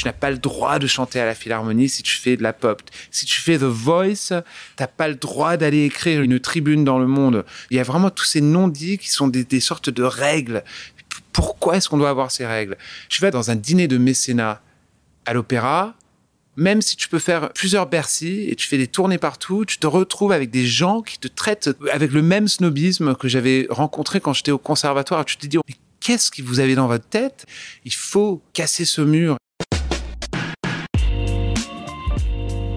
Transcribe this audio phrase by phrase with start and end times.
[0.00, 2.54] Tu n'as pas le droit de chanter à la Philharmonie si tu fais de la
[2.54, 2.80] pop.
[3.10, 4.32] Si tu fais The Voice,
[4.76, 7.44] t'as pas le droit d'aller écrire une tribune dans le monde.
[7.70, 10.64] Il y a vraiment tous ces non-dits qui sont des, sortes de règles.
[11.34, 12.78] Pourquoi est-ce qu'on doit avoir ces règles?
[13.10, 14.62] Je vais dans un dîner de mécénat
[15.26, 15.94] à l'opéra,
[16.56, 19.86] même si tu peux faire plusieurs Bercy et tu fais des tournées partout, tu te
[19.86, 24.32] retrouves avec des gens qui te traitent avec le même snobisme que j'avais rencontré quand
[24.32, 25.26] j'étais au conservatoire.
[25.26, 27.44] Tu te dis, mais qu'est-ce que vous avez dans votre tête?
[27.84, 29.36] Il faut casser ce mur.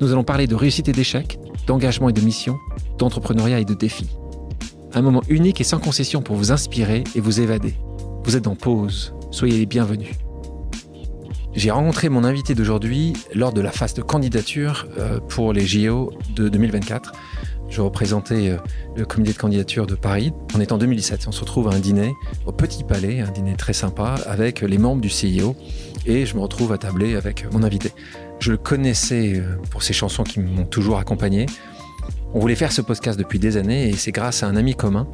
[0.00, 2.58] Nous allons parler de réussite et d'échec, d'engagement et de mission,
[2.98, 4.08] d'entrepreneuriat et de défis.
[4.94, 7.74] Un moment unique et sans concession pour vous inspirer et vous évader.
[8.22, 10.10] Vous êtes en pause, soyez les bienvenus.
[11.54, 16.12] J'ai rencontré mon invité d'aujourd'hui lors de la phase de candidature euh, pour les JO
[16.36, 17.12] de 2024.
[17.68, 18.58] Je représentais euh,
[18.96, 20.32] le comité de candidature de Paris.
[20.54, 21.24] On est en 2017.
[21.26, 22.14] On se retrouve à un dîner
[22.46, 25.56] au Petit Palais, un dîner très sympa avec les membres du CIO.
[26.06, 27.92] Et je me retrouve à tabler avec mon invité.
[28.40, 31.46] Je le connaissais euh, pour ses chansons qui m'ont toujours accompagné.
[32.34, 35.08] On voulait faire ce podcast depuis des années et c'est grâce à un ami commun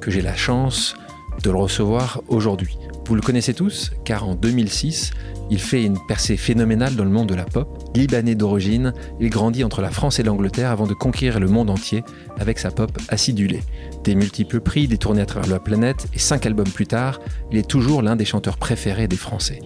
[0.00, 0.94] que j'ai la chance
[1.42, 2.78] de le recevoir aujourd'hui.
[3.06, 5.12] Vous le connaissez tous car en 2006,
[5.50, 7.68] il fait une percée phénoménale dans le monde de la pop.
[7.96, 12.04] Libanais d'origine, il grandit entre la France et l'Angleterre avant de conquérir le monde entier
[12.38, 13.62] avec sa pop acidulée.
[14.04, 17.18] Des multiples prix, des tournées à travers la planète et cinq albums plus tard,
[17.50, 19.60] il est toujours l'un des chanteurs préférés des Français.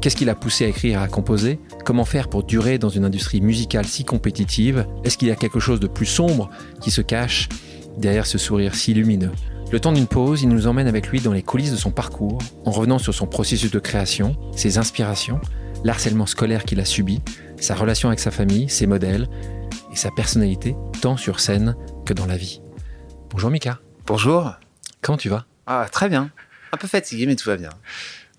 [0.00, 1.58] Qu'est-ce qui l'a poussé à écrire et à composer?
[1.84, 4.86] Comment faire pour durer dans une industrie musicale si compétitive?
[5.04, 6.48] Est-ce qu'il y a quelque chose de plus sombre
[6.80, 7.50] qui se cache
[7.98, 9.32] derrière ce sourire si lumineux?
[9.70, 12.38] Le temps d'une pause, il nous emmène avec lui dans les coulisses de son parcours,
[12.64, 15.42] en revenant sur son processus de création, ses inspirations,
[15.84, 17.20] l'harcèlement scolaire qu'il a subi,
[17.60, 19.28] sa relation avec sa famille, ses modèles
[19.92, 22.62] et sa personnalité, tant sur scène que dans la vie.
[23.28, 23.78] Bonjour Mika.
[24.06, 24.54] Bonjour.
[25.02, 25.44] Comment tu vas?
[25.66, 26.30] Ah, très bien.
[26.72, 27.70] Un peu fatigué, mais tout va bien.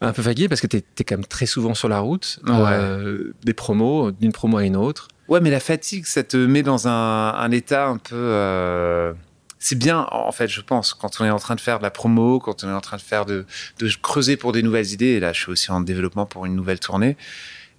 [0.05, 3.33] Un peu fatigué parce que tu es, quand même très souvent sur la route, euh,
[3.43, 5.07] des promos, d'une promo à une autre.
[5.27, 8.15] Ouais, mais la fatigue, ça te met dans un, état un peu.
[8.15, 9.13] Euh,
[9.57, 11.89] c'est bien, en fait, je pense, quand on est en train de faire de la
[11.89, 13.45] promo, quand on est en train de faire de,
[14.03, 15.13] creuser pour des nouvelles idées.
[15.13, 17.17] Et là, je suis aussi en développement pour une nouvelle tournée.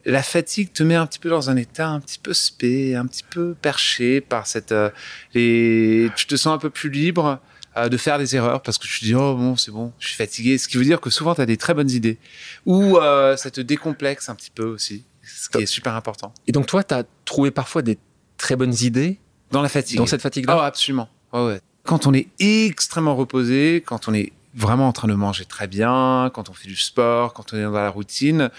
[0.05, 3.07] La fatigue te met un petit peu dans un état un petit peu spé, un
[3.07, 4.73] petit peu perché par cette.
[4.73, 4.91] Euh,
[5.33, 7.41] tu te sens un peu plus libre
[7.77, 10.09] euh, de faire des erreurs parce que tu te dis oh bon c'est bon je
[10.09, 10.59] suis fatigué.
[10.59, 12.19] Ce qui veut dire que souvent tu as des très bonnes idées.
[12.65, 16.33] Ou euh, ça te décomplexe un petit peu aussi ce qui est super important.
[16.47, 17.99] Et donc toi tu as trouvé parfois des
[18.37, 19.19] très bonnes idées
[19.51, 19.99] dans la fatigue.
[19.99, 21.09] dans cette fatigue là oh absolument.
[21.33, 25.67] Ouais quand on est extrêmement reposé, quand on est vraiment en train de manger très
[25.67, 28.51] bien, quand on fait du sport, quand on est dans la routine,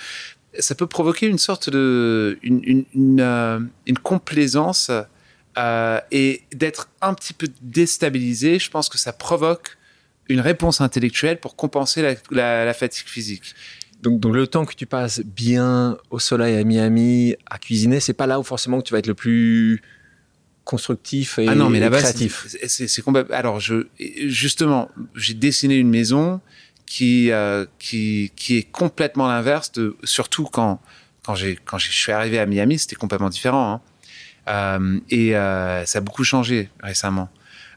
[0.57, 3.59] ça peut provoquer une sorte de une, une, euh,
[4.01, 4.89] complaisance
[5.57, 8.59] euh, et d'être un petit peu déstabilisé.
[8.59, 9.77] Je pense que ça provoque
[10.29, 13.55] une réponse intellectuelle pour compenser la, fatigue physique.
[14.01, 18.13] Donc, donc, le temps que tu passes bien au soleil à Miami à cuisiner, c'est
[18.13, 19.81] pas là où forcément que tu vas être le plus
[20.65, 22.45] constructif et, ah non, mais là créatif.
[22.67, 23.87] C'est Alors, je,
[24.25, 26.41] justement, j'ai dessiné une maison
[26.85, 30.81] qui, euh, qui, qui est complètement l'inverse de, surtout quand,
[31.25, 33.73] quand j'ai, quand je suis arrivé à Miami, c'était complètement différent.
[33.73, 33.81] Hein.
[34.47, 37.29] Euh, et euh, ça a beaucoup changé récemment.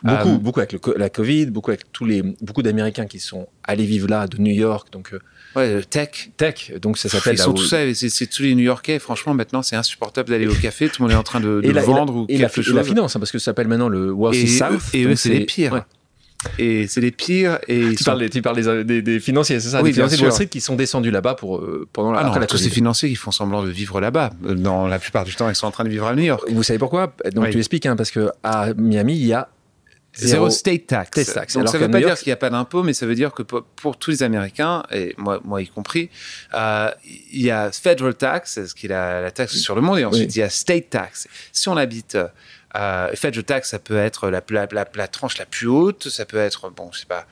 [0.02, 3.84] Beaucoup, beaucoup avec le, la Covid, beaucoup avec tous les, beaucoup d'Américains qui sont allés
[3.84, 5.12] vivre là, de New York, donc
[5.56, 6.30] Ouais, tech.
[6.36, 7.34] Tech, donc ça s'appelle.
[7.34, 8.98] Ils sont tous ça, c'est tous les New-Yorkais.
[8.98, 10.88] Franchement, maintenant, c'est insupportable d'aller au café.
[10.88, 12.72] Tout le monde est en train de, de vendre ou quelque chose.
[12.72, 14.82] Et la finance, hein, parce que ça s'appelle maintenant le Wall Street South.
[14.94, 15.84] Et eux, c'est les pires.
[16.58, 17.58] Et c'est les pires.
[17.68, 20.32] Et tu, parles, tu parles des, des, financiers, c'est ça oui, Des financiers de Wall
[20.32, 23.16] Street qui sont descendus là-bas pour, euh, pendant la, ah non, tous ces financiers qui
[23.16, 24.30] font semblant de vivre là-bas.
[24.40, 26.44] Dans la plupart du temps, ils sont en train de vivre à New York.
[26.50, 27.14] Vous savez pourquoi?
[27.34, 29.48] Donc tu expliques, hein, parce que à Miami, il y a
[30.14, 31.10] Zéro state tax.
[31.54, 33.32] Donc ça ne veut pas dire qu'il n'y a pas d'impôt, mais ça veut dire
[33.32, 36.10] que pour, tous les Américains, et moi, moi y compris,
[36.54, 36.90] euh,
[37.32, 40.34] il y a federal tax, ce qui est la, taxe sur le monde, et ensuite
[40.34, 41.28] il y a state tax.
[41.52, 42.18] Si on habite
[42.76, 46.70] euh, federal tax, ça peut être la, la, tranche la plus haute, ça peut être,
[46.70, 47.26] bon, je sais pas,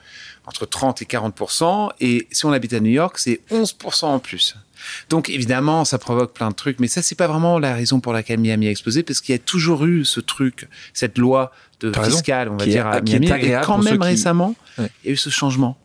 [0.45, 4.55] entre 30 et 40% et si on habite à New York, c'est 11% en plus.
[5.09, 8.13] Donc évidemment, ça provoque plein de trucs, mais ça c'est pas vraiment la raison pour
[8.13, 11.91] laquelle Miami a explosé, parce qu'il y a toujours eu ce truc, cette loi de
[12.03, 15.29] fiscale, on va dire, à Miami, et quand même récemment, il y a eu ce
[15.29, 15.77] changement.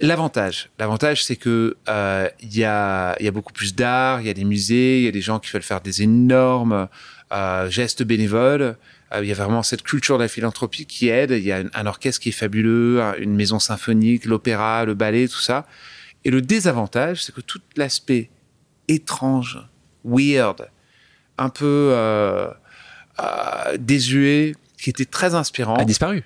[0.00, 4.30] L'avantage, l'avantage, c'est que euh, il y, a, y a beaucoup plus d'art, il y
[4.30, 6.86] a des musées, il y a des gens qui veulent faire des énormes
[7.68, 8.76] gestes bénévoles.
[9.12, 11.30] Euh, il y a vraiment cette culture de la philanthropie qui aide.
[11.30, 15.40] Il y a un, orchestre qui est fabuleux, une maison symphonique, l'opéra, le ballet, tout
[15.40, 15.66] ça.
[16.24, 18.28] Et le désavantage, c'est que tout l'aspect
[18.88, 19.58] étrange,
[20.04, 20.68] weird,
[21.38, 22.48] un peu euh,
[23.20, 26.24] euh, désuet, qui était très inspirant, A disparu.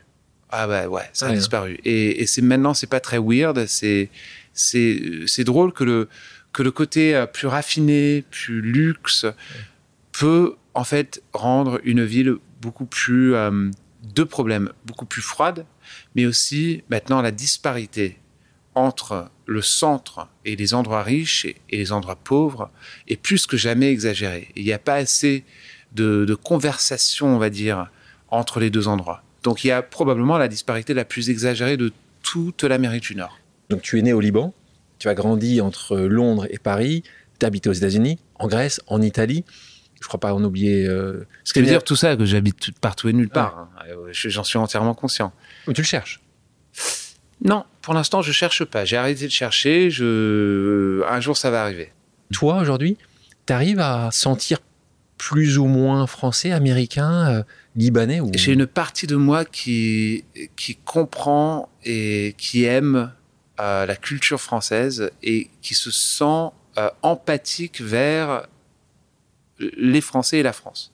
[0.50, 1.37] ah bah ouais, ça a Ouais.
[1.37, 1.78] disparu.
[1.84, 3.66] Et, et c'est maintenant, c'est pas très weird.
[3.66, 4.10] C'est
[4.55, 6.08] c'est drôle que le
[6.52, 9.25] que le côté euh, plus raffiné, plus luxe,
[10.22, 13.70] peut en fait rendre une ville beaucoup plus euh,
[14.14, 15.66] deux problèmes, beaucoup plus froide,
[16.14, 18.20] mais aussi maintenant la disparité
[18.76, 22.70] entre le centre et les endroits riches et, les endroits pauvres
[23.08, 24.46] est plus que jamais exagérée.
[24.54, 25.44] Il n'y a pas assez
[25.90, 27.90] de, de conversation, on va dire,
[28.28, 29.24] entre les deux endroits.
[29.42, 31.92] Donc il y a probablement la disparité la plus exagérée de
[32.22, 33.40] toute l'Amérique du Nord.
[33.70, 34.54] Donc tu es né au Liban,
[35.00, 37.02] tu as grandi entre Londres et Paris,
[37.40, 39.44] tu habité aux États-Unis, en Grèce, en Italie.
[40.02, 40.84] Je crois pas en oublier.
[40.87, 43.56] Euh, Ce qui veut dire tout ça, que j'habite tout- partout et nulle part.
[43.58, 43.69] hein.
[43.88, 45.32] Euh, je- J'en suis entièrement conscient.
[45.66, 46.20] Mais tu le cherches?
[47.44, 48.84] Non, pour l'instant, je cherche pas.
[48.84, 49.90] J'ai arrêté de chercher.
[49.90, 51.02] Je...
[51.08, 51.93] Un jour, ça va arriver.
[52.32, 52.96] Toi, aujourd'hui,
[53.46, 54.58] tu arrives à sentir
[55.19, 57.43] plus ou moins français, américain, euh,
[57.76, 58.31] libanais ou...
[58.34, 60.25] J'ai une partie de moi qui,
[60.56, 63.12] qui comprend et qui aime
[63.60, 68.46] euh, la culture française et qui se sent euh, empathique vers
[69.58, 70.93] les Français et la France.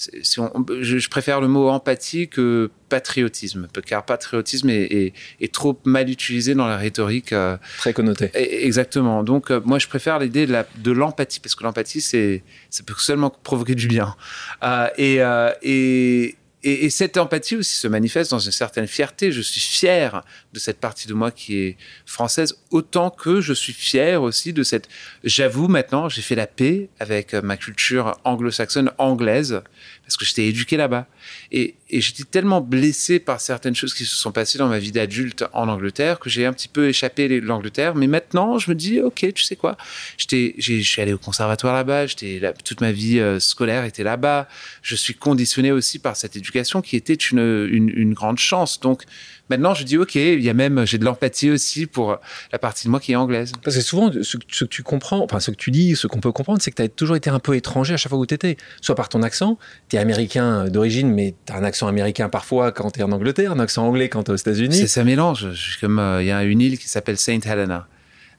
[0.00, 5.12] C'est- Si on- je, je préfère le mot empathie que patriotisme, car patriotisme est, est-
[5.40, 7.32] est trop mal utilisé dans la rhétorique.
[7.32, 8.26] euh, Très connoté.
[8.26, 8.30] E-
[8.64, 9.24] Exactement.
[9.24, 13.30] Donc, euh, moi, je préfère l'idée de l'empathie, parce que l'empathie, c'est, ça peut seulement
[13.30, 14.14] provoquer du bien.
[14.62, 19.32] Euh, et, euh, et, et, et cette empathie aussi se manifeste dans une certaine fierté.
[19.32, 21.76] Je suis fier de cette partie de moi qui est
[22.06, 24.88] française, autant que je suis fier aussi de cette.
[25.24, 29.62] J'avoue maintenant, j'ai fait la paix avec ma culture anglo-saxonne anglaise,
[30.08, 31.06] parce que j'étais éduqué là-bas.
[31.52, 35.44] Et, j'étais tellement blessé par certaines choses qui se sont passées dans ma vie d'adulte
[35.52, 37.94] en Angleterre que j'ai un petit peu échappé l'Angleterre.
[37.94, 39.76] Mais maintenant, je me dis, ok, tu sais quoi?
[40.16, 42.06] Je suis allé au conservatoire là-bas.
[42.06, 44.48] J'étais toute ma vie euh, scolaire était là-bas.
[44.80, 48.80] Je suis conditionné aussi par cette éducation qui était une, une grande chance.
[48.80, 49.04] Donc
[49.50, 52.18] maintenant, je dis, ok, il y a même, j'ai de l'empathie aussi pour
[52.52, 53.52] la partie de moi qui est anglaise.
[53.64, 56.06] Parce que souvent, ce, que- ce que tu comprends, enfin ce que tu dis, ce
[56.06, 58.18] qu'on peut comprendre, c'est que tu as toujours été un peu étranger à chaque fois
[58.18, 58.56] où tu étais.
[58.80, 59.58] Soit par ton accent,
[59.88, 63.12] tu es américain d'origine, mais tu as un accent américain parfois quand tu es en
[63.12, 64.88] Angleterre, un accent anglais quand tu es aux C'est États-Unis.
[64.88, 65.52] ça mélange.
[65.52, 67.86] Je comme euh, il y a une île qui s'appelle Saint Helena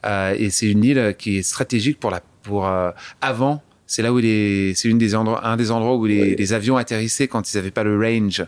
[0.05, 2.91] Euh, et c'est une île qui est stratégique pour la pour euh,
[3.21, 3.61] avant.
[3.85, 6.77] C'est là où les c'est une des endroits un des endroits où les, les avions
[6.77, 8.45] atterrissaient quand ils n'avaient pas le range.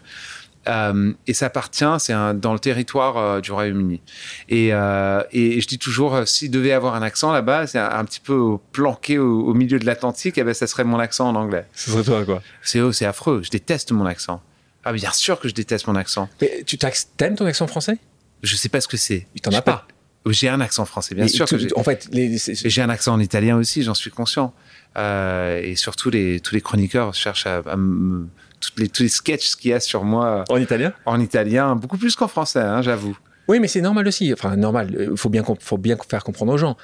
[0.67, 3.99] Euh, et ça appartient, c'est dans le territoire euh, du Royaume-Uni.
[4.47, 8.05] Et, euh, et je dis toujours, s'il devait avoir un accent là-bas, c'est un, un
[8.05, 11.35] petit peu planqué au, au milieu de l'Atlantique, eh ben, ça serait mon accent en
[11.35, 11.65] anglais.
[11.73, 12.43] Ce serait toi, quoi.
[12.61, 13.41] C'est oh, c'est affreux.
[13.43, 14.41] Je déteste mon accent.
[14.83, 16.29] Ah, bien sûr que je déteste mon accent.
[16.41, 17.97] Mais tu t'aimes ton accent français?
[18.43, 19.27] Je sais pas ce que c'est.
[19.35, 19.71] Tu t'en sais pas.
[19.73, 19.87] pas.
[20.27, 21.55] J'ai un accent français, bien Et sûr que.
[21.79, 24.53] En fait, les, J'ai un accent en italien aussi, j'en suis conscient.
[24.97, 28.27] Et surtout, les, tous les chroniqueurs cherchent à, à me-
[28.61, 30.93] toutes les, tous les sketchs qu'il y a sur moi en italien?
[31.05, 33.17] en italien, beaucoup plus qu'en français, hein, j'avoue.
[33.47, 34.31] Oui, mais c'est normal aussi.
[34.31, 34.95] Enfin, normal.
[35.11, 36.77] Il faut bien, faut bien faire comprendre aux gens.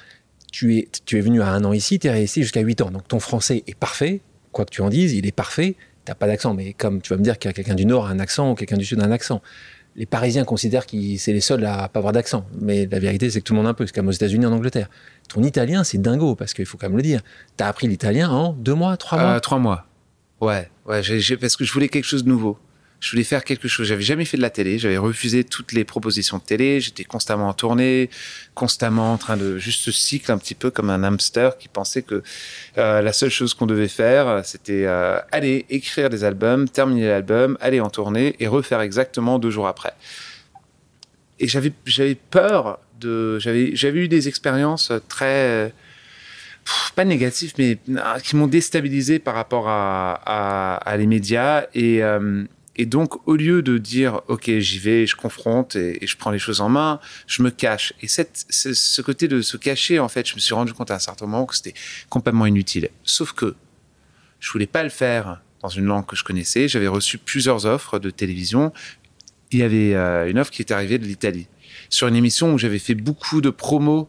[0.52, 2.90] Tu es, tu es venu à un an ici, tu es resté jusqu'à 8 ans.
[2.90, 4.20] Donc ton français est parfait.
[4.52, 5.76] Quoi que tu en dises, il est parfait.
[6.04, 6.54] Tu pas d'accent.
[6.54, 8.50] Mais comme tu vas me dire qu'il y a quelqu'un du Nord a un accent
[8.50, 9.42] ou quelqu'un du Sud a un accent.
[9.96, 12.46] Les Parisiens considèrent que c'est les seuls à pas avoir d'accent.
[12.60, 13.84] Mais la vérité, c'est que tout le monde a un peu.
[13.86, 14.88] C'est comme aux États-Unis, en Angleterre.
[15.28, 17.20] Ton italien, c'est dingo, parce qu'il faut quand même le dire.
[17.56, 19.30] Tu as appris l'italien en deux mois, trois mois?
[19.30, 19.87] Euh, trois mois.
[20.40, 22.58] Ouais, ouais, j'ai- parce que je voulais quelque chose de nouveau.
[23.00, 23.86] Je voulais faire quelque chose.
[23.86, 24.76] J'avais jamais fait de la télé.
[24.78, 26.80] J'avais refusé toutes les propositions de télé.
[26.80, 28.10] J'étais constamment en tournée,
[28.54, 32.24] constamment en train de juste cycle un petit peu comme un hamster qui pensait que
[32.76, 37.06] euh, la seule chose qu'on devait faire, euh, c'était euh, aller écrire des albums, terminer
[37.06, 39.92] l'album, aller en tournée et refaire exactement deux jours après.
[41.38, 45.72] Et j'avais j'avais peur de j'avais j'avais eu des expériences très
[46.94, 50.14] pas négatives mais ah, qui m'ont déstabilisé par rapport à,
[50.74, 52.44] à, les médias et euh,
[52.80, 56.38] et donc, au lieu de dire, OK, j'y vais, je confronte et, je prends les
[56.38, 57.92] choses en main, je me cache.
[58.02, 60.92] Et cette, ce, ce côté de se cacher, en fait, je me suis rendu compte
[60.92, 61.74] à un certain moment que c'était
[62.08, 62.88] complètement inutile.
[63.02, 63.56] Sauf que
[64.38, 66.68] je voulais pas le faire dans une langue que je connaissais.
[66.68, 68.72] J'avais reçu plusieurs offres de télévision.
[69.50, 71.48] Il y avait euh, une offre qui était arrivée de l'Italie
[71.90, 74.08] sur une émission où j'avais fait beaucoup de promos.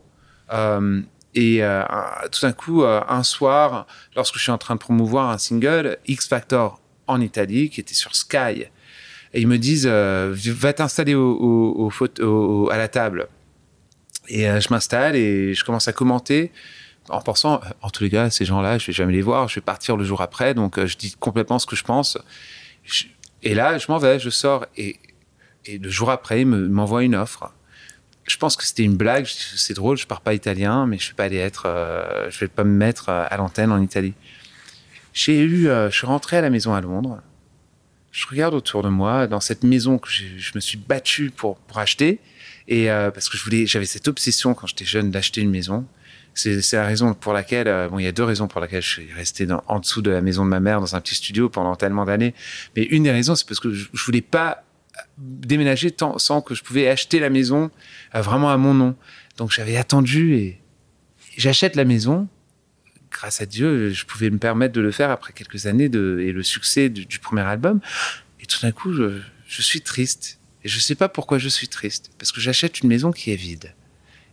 [0.53, 1.01] Euh,
[1.35, 1.83] et euh,
[2.31, 5.97] tout d'un coup, euh, un soir, lorsque je suis en train de promouvoir un single,
[6.07, 8.65] X Factor en Italie, qui était sur Sky,
[9.33, 13.27] et ils me disent euh, va t'installer à la table.
[14.27, 16.51] Et je m'installe et je commence à commenter
[17.09, 19.61] en pensant, en tous les cas, ces gens-là, je vais jamais les voir, je vais
[19.61, 22.19] partir le jour après, donc je dis complètement ce que je pense.
[23.41, 24.97] et là, je m'en vais, je sors et,
[25.67, 27.51] le jour après, il m'envoie une offre
[28.29, 29.25] je pense que c'était une blague.
[29.27, 32.47] C'est drôle, je pars pas italien, mais je vais pas aller être, euh, je vais
[32.47, 34.13] pas me mettre euh, à l'antenne en Italie.
[35.13, 37.21] J'ai eu, euh, je suis rentré à la maison à Londres.
[38.11, 41.77] Je regarde autour de moi, dans cette maison que je me suis battu pour, pour
[41.77, 42.19] acheter,
[42.67, 45.85] et parce que je voulais, j'avais cette obsession quand j'étais jeune d'acheter une maison.
[46.33, 49.13] C'est la raison pour laquelle, bon, il y a deux raisons pour lesquelles je suis
[49.13, 52.03] resté en dessous de la maison de ma mère dans un petit studio pendant tellement
[52.05, 52.33] d'années.
[52.75, 54.63] Mais une des raisons, c'est parce que je, je voulais pas
[55.17, 57.71] déménager tant, sans que je pouvais acheter la maison
[58.15, 58.95] euh, vraiment à mon nom.
[59.37, 60.61] Donc j'avais attendu et
[61.37, 62.27] j'achète la maison.
[63.11, 66.31] Grâce à Dieu, je pouvais me permettre de le faire après quelques années de, et
[66.31, 67.79] le succès du, premier album.
[68.39, 70.39] Et tout d'un coup, je, je, suis triste.
[70.63, 72.11] Et je ne sais pas pourquoi je suis triste.
[72.19, 73.73] Parce que j'achète une maison qui est vide.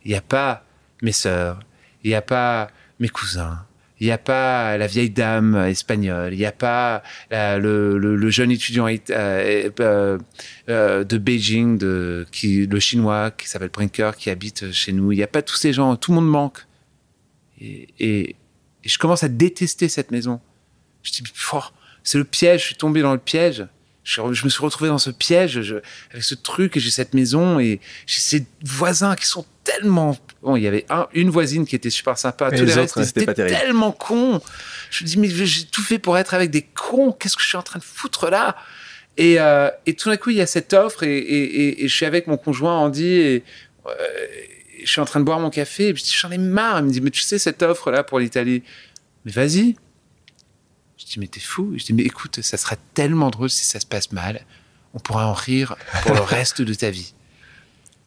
[0.05, 0.67] Il n'y a pas
[1.03, 1.61] mes sœurs,
[2.05, 2.71] il n'y a pas
[3.01, 3.66] mes cousins,
[3.99, 8.87] il n'y a pas la vieille dame espagnole, il n'y a pas le, jeune étudiant
[8.87, 10.19] euh, euh,
[10.69, 15.13] euh, de Beijing, le chinois qui s'appelle Brinker, qui habite chez nous.
[15.13, 16.67] Il n'y a pas tous ces gens, tout le monde manque.
[17.61, 18.37] Et,
[18.85, 20.41] je commence à détester cette maison.
[21.03, 21.23] Je dis,
[22.05, 23.67] c'est le piège, je suis tombé dans le piège.
[24.05, 28.21] Je, me suis retrouvé dans ce piège avec ce truc j'ai cette maison et j'ai
[28.21, 32.17] ces voisins qui sont tellement Bon, il y avait un, une voisine qui était super
[32.17, 32.51] sympa.
[32.53, 34.41] Tous les, restes, étaient tellement cons.
[34.91, 37.11] Je me dis, mais j'ai tout fait pour être avec des cons.
[37.11, 38.57] Qu'est-ce que je suis en train de foutre là?
[39.17, 41.95] Et, euh, et, tout d'un coup, il y a cette offre et, et, et, je
[41.95, 43.45] suis avec mon conjoint Andy et
[43.87, 43.91] euh,
[44.85, 45.89] je suis en train de boire mon café.
[45.89, 46.79] Et je dis, j'en ai marre.
[46.79, 48.63] Il me dit, mais tu sais, cette offre là pour l'Italie,
[49.25, 49.75] mais vas-y.
[50.97, 51.75] Je dis, mais t'es fou.
[51.77, 54.43] Je dis, mais écoute, ça sera tellement drôle si ça se passe mal.
[54.95, 57.15] On pourra en rire pour le reste de ta vie.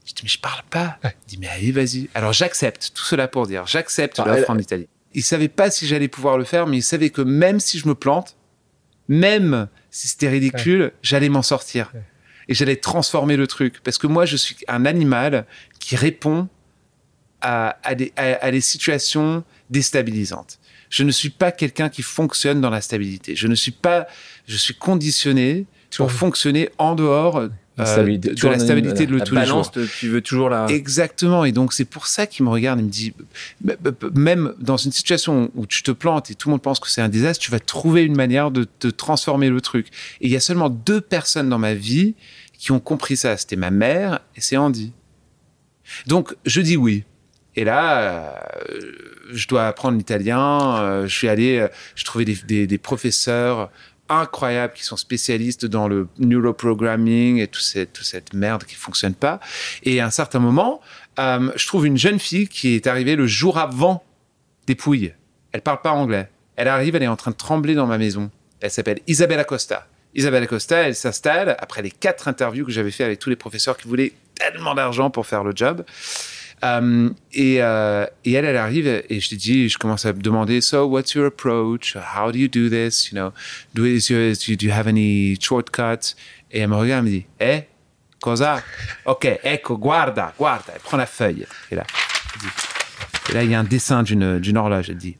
[0.09, 0.97] Je dis, mais je parle pas.
[1.03, 2.09] Il dit, mais allez, vas-y.
[2.15, 4.87] Alors j'accepte, tout cela pour dire, j'accepte l'offre en Italie.
[5.13, 7.87] Il savait pas si j'allais pouvoir le faire, mais il savait que même si je
[7.87, 8.35] me plante,
[9.07, 11.91] même si c'était ridicule, j'allais m'en sortir.
[12.47, 13.81] Et j'allais transformer le truc.
[13.83, 15.45] Parce que moi, je suis un animal
[15.79, 16.47] qui répond
[17.41, 20.59] à, à, des, à des situations déstabilisantes.
[20.89, 23.35] Je ne suis pas quelqu'un qui fonctionne dans la stabilité.
[23.35, 24.07] Je ne suis pas,
[24.47, 27.47] je suis conditionné pour fonctionner en dehors
[27.79, 29.71] euh, de, la stabilité de le tous les jours.
[29.71, 30.65] tu veux toujours la.
[30.67, 31.45] Exactement.
[31.45, 33.13] Et donc, c'est pour ça qu'il me regarde et me dit,
[34.15, 37.01] même dans une situation où tu te plantes et tout le monde pense que c'est
[37.01, 39.87] un désastre, tu vas trouver une manière de te transformer le truc.
[40.21, 42.15] Et il y a seulement deux personnes dans ma vie
[42.57, 43.37] qui ont compris ça.
[43.37, 44.93] C'était ma mère et c'est Andy.
[46.07, 47.03] Donc, je dis oui.
[47.55, 48.35] Et là,
[48.69, 48.79] euh,
[49.31, 50.77] je dois apprendre l'italien.
[50.77, 53.69] Euh, je suis allé, je trouvais des, des, des professeurs
[54.09, 59.13] incroyables qui sont spécialistes dans le neuroprogramming et tout cette, toute cette merde qui fonctionne
[59.13, 59.39] pas.
[59.83, 60.81] Et à un certain moment,
[61.19, 64.03] euh, je trouve une jeune fille qui est arrivée le jour avant
[64.67, 65.13] des Pouilles.
[65.51, 66.29] Elle parle pas anglais.
[66.55, 68.29] Elle arrive, elle est en train de trembler dans ma maison.
[68.61, 69.87] Elle s'appelle Isabella Costa.
[70.15, 73.77] Isabella Costa, elle s'installe après les quatre interviews que j'avais fait avec tous les professeurs
[73.77, 75.85] qui voulaient tellement d'argent pour faire le job.
[76.63, 80.21] Euh, et, euh, et, elle, elle arrive et je lui dis, je commence à me
[80.21, 81.95] demander, so what's your approach?
[81.95, 83.11] How do you do this?
[83.11, 83.33] You know,
[83.73, 86.15] do, is your, do you have any shortcuts?
[86.51, 87.63] Et elle me regarde et me dit, eh,
[88.19, 88.61] cosa?
[89.05, 90.73] Ok, ecco, guarda, guarda.
[90.73, 91.45] Elle prend la feuille.
[91.71, 91.85] Et là,
[93.29, 94.89] et là il y a un dessin d'une, horloge.
[94.89, 95.17] Elle dit,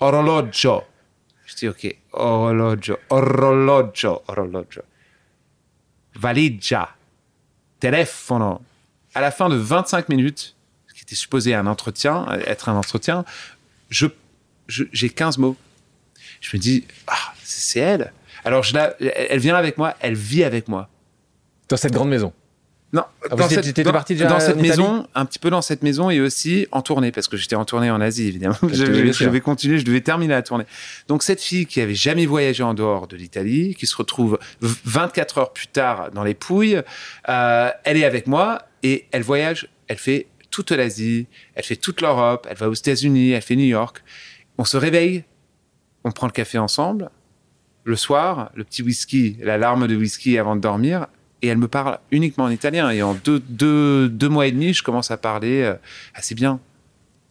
[0.00, 0.82] orologio.
[1.46, 4.82] Je dis, ok, orologio, orologio, orologio.
[6.16, 6.88] Valigia,
[7.80, 8.60] telefono.
[9.14, 10.54] À la fin de 25 minutes,
[11.12, 13.24] était supposé un entretien, être un entretien,
[13.90, 14.06] je,
[14.66, 15.56] j'ai 15 mots.
[16.40, 18.12] Je me dis, ah, c'est elle.
[18.44, 20.88] Alors, je la, elle vient avec moi, elle vit avec moi.
[21.68, 22.32] Dans cette grande maison?
[22.94, 26.10] Non, ah, dans, cette, dans, parti dans cette maison, un petit peu dans cette maison
[26.10, 28.56] et aussi en tournée, parce que j'étais en tournée en Asie, évidemment.
[28.62, 30.66] je, je, devais continuer, je devais terminer la tournée.
[31.08, 35.38] Donc cette fille qui avait jamais voyagé en dehors de l'Italie, qui se retrouve 24
[35.38, 36.82] heures plus tard dans les Pouilles,
[37.30, 42.00] euh, elle est avec moi et elle voyage, elle fait toute l'Asie, elle fait toute
[42.00, 44.04] l'Europe, elle va aux États-Unis, elle fait New York.
[44.58, 45.24] On se réveille,
[46.04, 47.10] on prend le café ensemble.
[47.84, 51.08] Le soir, le petit whisky, la larme de whisky avant de dormir,
[51.40, 52.90] et elle me parle uniquement en italien.
[52.90, 55.74] Et en deux, deux, deux mois et demi, je commence à parler euh,
[56.14, 56.60] assez bien.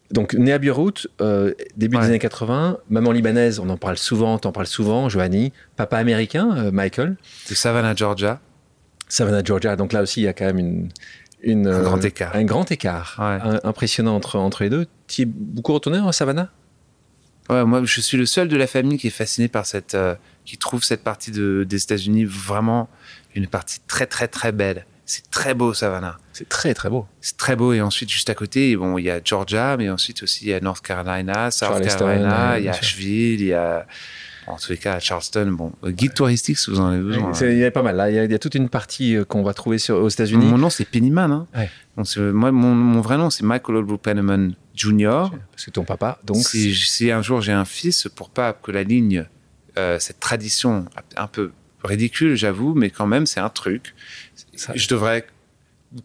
[0.10, 4.38] Donc, né à Beyrouth, euh, début des années 80, maman libanaise, on en parle souvent,
[4.40, 7.16] t'en parles souvent, Johanny, papa américain, euh, Michael.
[7.50, 8.42] De Savannah, Georgia.
[9.08, 9.78] Savannah, Georgia.
[9.78, 10.90] Donc là aussi, il y a quand même une,
[11.46, 12.36] un grand euh, écart.
[12.36, 13.20] Un grand écart.
[13.64, 14.88] impressionnant entre, entre les deux.
[15.08, 16.52] Tu es beaucoup retourné en Savannah?
[17.50, 19.96] Ouais, moi, je suis le seul de la famille qui est fasciné par cette.
[19.96, 22.90] Euh, qui trouve cette partie de, des États-Unis vraiment
[23.36, 24.86] une partie très, très, très belle.
[25.06, 26.18] C'est très beau, Savannah.
[26.32, 27.06] C'est très très beau.
[27.20, 27.74] C'est très beau.
[27.74, 30.54] Et ensuite, juste à côté, bon, il y a Georgia, mais ensuite aussi, il y
[30.54, 32.72] a North Carolina, South Charleston, Carolina, il y a.
[32.72, 33.86] Asheville, il y a,
[34.48, 35.52] en tous les cas, Charleston.
[35.52, 37.34] Bon, euh, guide touristique, si vous en avez besoin.
[37.34, 37.96] C'est- Il y a pas mal.
[37.96, 39.98] Là, il y a, il y a toute une partie euh, qu'on va trouver sur,
[39.98, 40.46] aux États-Unis.
[40.46, 41.32] Mon nom, c'est Pennyman.
[41.32, 41.48] Hein.
[41.56, 41.70] Ouais.
[41.98, 45.26] Donc, c'est- moi, mon, mon vrai nom, c'est Michael Oldbrook Penniman Jr.
[45.52, 46.38] Parce que ton papa, donc.
[46.38, 49.26] si, si un jour j'ai un fils, pour pas que la ligne,
[49.78, 50.86] euh, cette tradition
[51.18, 51.52] un peu
[51.84, 53.94] ridicule, j'avoue, mais quand même, c'est un truc.
[54.56, 55.26] Ça- Je devrais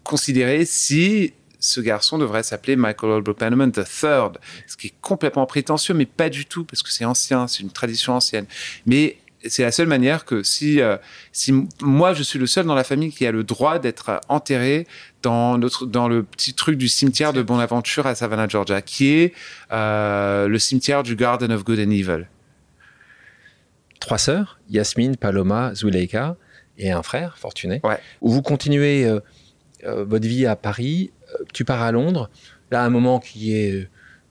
[0.03, 4.37] considérer si ce garçon devrait s'appeler Michael the Third,
[4.67, 7.71] ce qui est complètement prétentieux, mais pas du tout, parce que c'est ancien, c'est une
[7.71, 8.45] tradition ancienne.
[8.85, 10.97] Mais c'est la seule manière que si, euh,
[11.31, 14.87] si moi je suis le seul dans la famille qui a le droit d'être enterré
[15.21, 19.33] dans, notre, dans le petit truc du cimetière de Bonaventure à Savannah, Georgia, qui est
[19.71, 22.27] euh, le cimetière du Garden of Good and Evil.
[23.99, 26.35] trois sœurs, Yasmine, Paloma, Zuleika,
[26.77, 27.79] et un frère, Fortuné.
[27.83, 27.97] Ouais.
[28.21, 29.19] Où vous continuez euh,
[29.83, 31.11] votre vie à Paris,
[31.57, 32.29] tu pars à Londres.
[32.71, 33.87] Là, un moment qui est euh,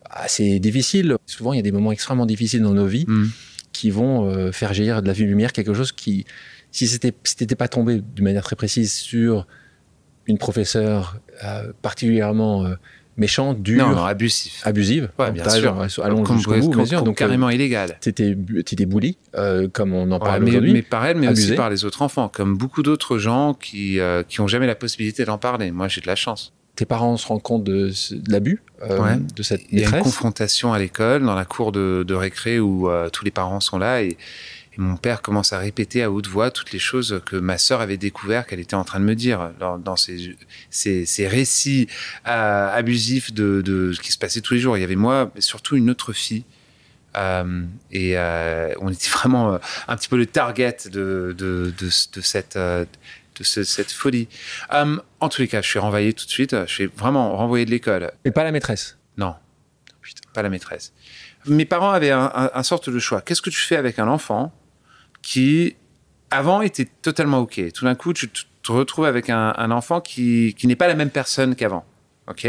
[0.08, 1.16] assez difficile.
[1.26, 3.26] Souvent, il y a des moments extrêmement difficiles dans nos vies Mm.
[3.72, 6.24] qui vont euh, faire jaillir de la lumière quelque chose qui,
[6.70, 9.46] si c'était si t'étais pas tombé de manière très précise sur
[10.26, 12.74] une professeure euh, particulièrement euh,
[13.16, 14.60] méchante, dure, Non, non, abusif.
[14.66, 15.74] abusive, Ouais, bien sûr.
[16.04, 17.02] allons jusqu'au bout, bien sûr.
[17.02, 17.96] Donc, carrément illégal.
[18.00, 19.16] T'étais, t'étais bully,
[19.72, 20.72] comme on en Ouais, parle mais, aujourd'hui.
[20.74, 21.54] mais par elle, mais aussi Abusé.
[21.56, 25.38] par les autres enfants, comme beaucoup d'autres gens qui qui ont jamais la possibilité d'en
[25.38, 25.70] parler.
[25.70, 26.52] Moi, j'ai de la chance.
[26.76, 27.90] Tes parents se rendent compte de,
[28.28, 29.16] l'abus euh, Ouais.
[29.34, 32.60] de cette Il y a une confrontation à l'école, dans la cour de, de récré
[32.60, 36.10] où euh, tous les parents sont là et, et mon père commence à répéter à
[36.10, 39.04] haute voix toutes les choses que ma sœur avait découvert qu'elle était en train de
[39.06, 40.36] me dire dans, dans ces,
[40.70, 41.88] ces, ces récits
[42.28, 44.76] euh, abusifs de, de ce qui se passait tous les jours.
[44.76, 46.44] Il y avait moi, mais surtout une autre fille.
[47.16, 51.86] Euh, et euh, on était vraiment euh, un petit peu le target de, de, de,
[51.86, 52.58] de cette,
[53.38, 54.28] de ce- cette folie.
[54.72, 56.56] Euh, en tous les cas, je suis renvoyé tout de suite.
[56.66, 58.12] Je suis vraiment renvoyé de l'école.
[58.24, 58.96] Mais pas la maîtresse.
[59.16, 59.34] Non,
[60.02, 60.92] Putain, pas la maîtresse.
[61.46, 63.20] Mes parents avaient un, un- un sorte de choix.
[63.22, 64.52] Qu'est-ce que tu fais avec un enfant
[65.22, 65.76] qui,
[66.30, 67.60] avant, était totalement OK?
[67.72, 70.88] Tout d'un coup, tu te te retrouves avec un, un enfant qui, qui n'est pas
[70.88, 71.84] la même personne qu'avant.
[72.26, 72.44] OK?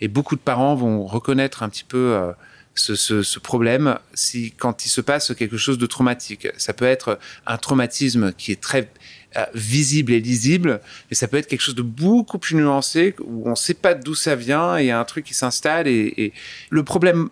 [0.00, 2.32] Et beaucoup de parents vont reconnaître un petit peu euh,
[2.74, 6.48] ce, ce- ce problème si, quand il se passe quelque chose de traumatique.
[6.56, 8.90] Ça peut être un traumatisme qui est très
[9.36, 13.46] euh, visible et lisible, mais ça peut être quelque chose de beaucoup plus nuancé où
[13.46, 15.86] on ne sait pas d'où ça vient et il y a un truc qui s'installe.
[15.86, 16.32] Et,
[16.68, 17.28] le problème,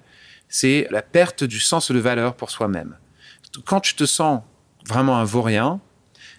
[0.49, 2.97] c'est la perte du sens de valeur pour soi-même.
[3.65, 4.43] Quand tu te sens
[4.87, 5.81] vraiment un vaurien,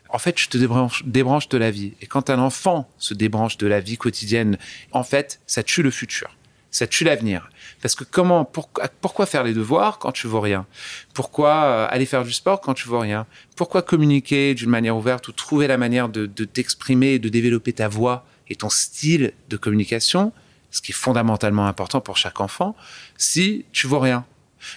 [0.07, 1.93] en fait, tu te débranches de la vie.
[1.99, 4.57] Et quand un enfant se débranche de la vie quotidienne,
[4.91, 6.37] en fait, ça tue le futur.
[6.71, 7.49] Ça tue l'avenir.
[7.81, 10.65] Parce que comment, pourquoi, faire les devoirs quand tu vaux rien?
[11.13, 13.25] Pourquoi euh, aller faire du sport quand tu vaux rien?
[13.55, 17.87] Pourquoi communiquer d'une manière ouverte ou trouver la manière de, de t'exprimer, de développer ta
[17.87, 20.33] voix et ton style de communication,
[20.71, 22.75] ce qui est fondamentalement important pour chaque enfant,
[23.17, 24.25] si tu vaux rien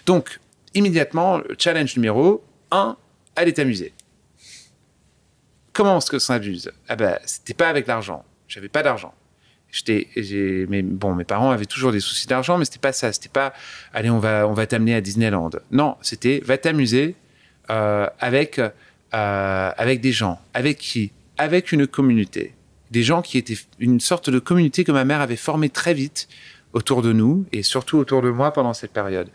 [0.06, 0.40] Donc,
[0.74, 2.96] immédiatement, le challenge numéro 1,
[3.36, 3.92] aller t'amuser.
[5.72, 8.24] Comment est-ce que ça s'abuse Ah ben, c'était pas avec l'argent.
[8.46, 9.14] J'avais pas d'argent.
[9.72, 10.06] J'étais,
[10.68, 13.10] mais bon, mes parents avaient toujours des soucis d'argent, mais c'était pas ça.
[13.10, 13.54] C'était pas,
[13.94, 15.48] allez, on va, on va t'amener à Disneyland.
[15.70, 17.16] Non, c'était, va t'amuser
[17.70, 18.70] euh, avec, euh,
[19.12, 20.38] avec des gens.
[20.52, 21.10] Avec qui?
[21.38, 22.54] Avec une communauté.
[22.90, 26.28] Des gens qui étaient une sorte de communauté que ma mère avait formée très vite
[26.74, 29.30] autour de nous et surtout autour de moi pendant cette période.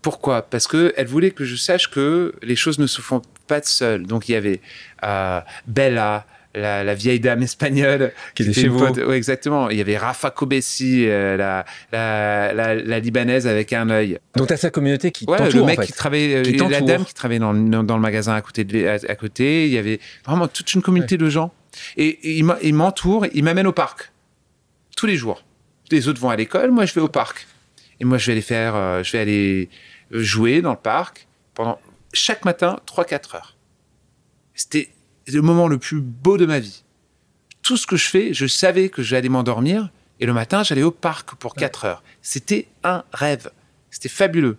[0.00, 0.42] Pourquoi?
[0.42, 4.06] Parce que elle voulait que je sache que les choses ne se font pas seules.
[4.06, 4.60] Donc il y avait
[5.02, 8.78] euh, Bella, la, la vieille dame espagnole Qui était était chez vous.
[8.78, 9.70] pote- ouais, exactement.
[9.70, 14.18] Il y avait Rafa Kobesi, euh, la, la, la, la libanaise avec un œil.
[14.36, 15.86] Donc t'as sa communauté qui Ouais, le t'entoure en mec fait.
[15.86, 18.64] qui travaillait, euh, Qui la dame qui travaillait dans, le- dans le magasin à côté,
[18.64, 19.66] de, à, à côté.
[19.66, 21.52] Il y avait vraiment toute une communauté de gens.
[21.96, 24.10] Et, et il m'entoure, il m'amène au parc
[24.96, 25.44] tous les jours.
[25.92, 27.46] Les autres vont à l'école, moi je vais au parc.
[28.00, 29.68] Et moi je vais aller faire, euh, je vais aller
[30.10, 31.78] jouer dans le parc pendant
[32.12, 33.56] chaque matin 3-4 heures.
[34.54, 34.88] C'était
[35.28, 36.84] le moment le plus beau de ma vie.
[37.62, 40.90] Tout ce que je fais, je savais que j'allais m'endormir et le matin j'allais au
[40.90, 42.02] parc pour 4 heures.
[42.22, 43.50] C'était un rêve.
[43.90, 44.56] C'était fabuleux.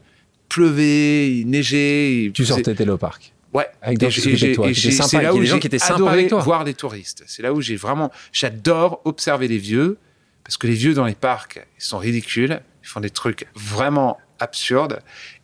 [0.49, 2.25] Pleuvait, il neigeait.
[2.25, 3.33] il Tu sortais t'étais au parc.
[3.53, 3.67] Ouais.
[3.81, 6.39] Avec des gens qui toi, c'est là où j'ai qui étaient sympas adoré avec toi.
[6.39, 7.23] voir les touristes.
[7.27, 9.97] C'est là où j'ai vraiment, j'adore observer les vieux
[10.43, 14.17] parce que les vieux dans les parcs, ils sont ridicules, ils font des trucs vraiment
[14.39, 15.01] absurdes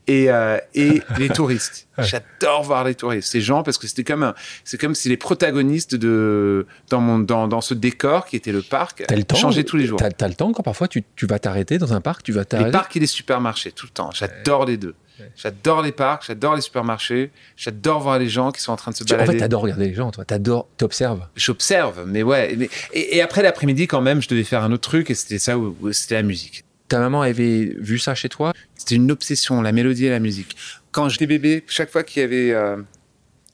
[0.07, 1.87] et, euh, et les touristes.
[1.97, 5.95] J'adore voir les touristes, ces gens, parce que c'était comme, c'est comme si les protagonistes
[5.95, 9.77] de, dans, mon, dans, dans ce décor qui était le parc le temps changeaient tous
[9.77, 9.99] les jours.
[9.99, 12.41] T'as as le temps quand parfois tu, tu vas t'arrêter dans un parc, tu vas
[12.41, 12.71] Les t'arrêter.
[12.71, 14.11] parcs et les supermarchés, tout le temps.
[14.13, 14.95] J'adore les deux.
[15.35, 18.95] J'adore les parcs, j'adore les supermarchés, j'adore voir les gens qui sont en train de
[18.97, 19.33] se Tu- en balader.
[19.33, 20.23] fait, t'adores regarder les gens, toi.
[20.25, 21.25] T'adores, t'observes.
[21.35, 22.53] J'observe, mais ouais.
[22.55, 25.39] mais- et, et après l'après-midi, quand même, je devais faire un autre truc et c'était
[25.39, 26.63] ça où, où c'était la musique.
[26.87, 28.53] Ta maman avait vu ça chez toi?
[28.87, 30.55] C'était une obsession, la mélodie et la musique.
[30.91, 32.77] Quand j'étais bébé, chaque fois qu'il y avait euh,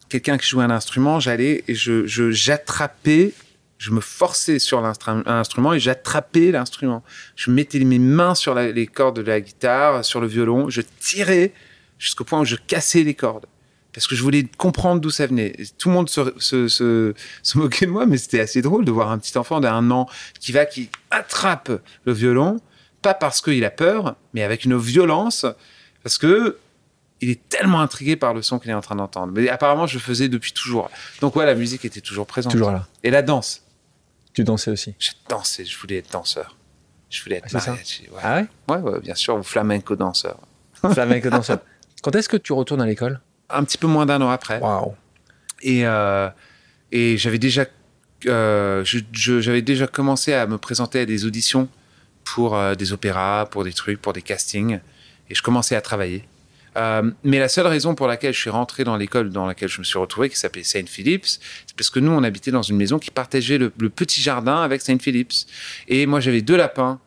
[0.07, 3.33] quelqu'un qui jouait un instrument, j'allais et je, j'attrapais,
[3.79, 7.03] je me forçais sur l'instru- l'instrument et j'attrapais l'instrument.
[7.35, 11.51] Je mettais mes mains sur les cordes de la guitare, sur le violon, je tirais
[11.97, 13.47] jusqu'au point où je cassais les cordes.
[13.91, 15.55] Parce que je voulais comprendre d'où ça venait.
[15.79, 18.91] Tout le monde se, se, se, se moquait de moi, mais c'était assez drôle de
[18.91, 20.07] voir un petit enfant d'un an
[20.39, 21.71] qui va, qui attrape
[22.05, 22.59] le violon,
[23.03, 25.45] pas parce qu'il a peur, mais avec une violence,
[26.01, 26.57] parce que
[27.21, 29.31] il est tellement intrigué par le son qu'il est en train d'entendre.
[29.33, 30.89] Mais apparemment, je le faisais depuis toujours.
[31.21, 32.51] Donc ouais, la musique était toujours présente.
[32.51, 32.87] Toujours là.
[33.03, 33.61] Et la danse.
[34.33, 34.95] Tu dansais aussi.
[34.99, 36.57] Je dansais, je voulais être danseur.
[37.09, 38.07] Je voulais être Ah, mariachi.
[38.11, 38.19] Ouais.
[38.23, 38.47] Ah ouais?
[38.67, 40.39] Ouais, ouais, bien sûr, ou flamenco danseur.
[40.93, 41.59] Flamenco danseur.
[42.01, 43.21] Quand est-ce que tu retournes à l'école?
[43.49, 44.59] Un petit peu moins d'un an après.
[44.59, 44.93] Waouh.
[45.61, 46.27] Et, euh,
[46.91, 47.65] et j'avais déjà,
[48.25, 51.69] euh, j'avais déjà commencé à me présenter à des auditions
[52.23, 54.79] pour euh, des opéras, pour des trucs, pour des castings.
[55.29, 56.25] Et je commençais à travailler.
[56.75, 59.79] Euh, mais la seule raison pour laquelle je suis rentré dans l'école dans laquelle je
[59.79, 62.77] me suis retrouvé, qui s'appelait Saint Phillips, c'est parce que nous, on habitait dans une
[62.77, 65.47] maison qui partageait le, petit jardin avec Saint Phillips.
[65.87, 66.99] Et moi, j'avais deux lapins,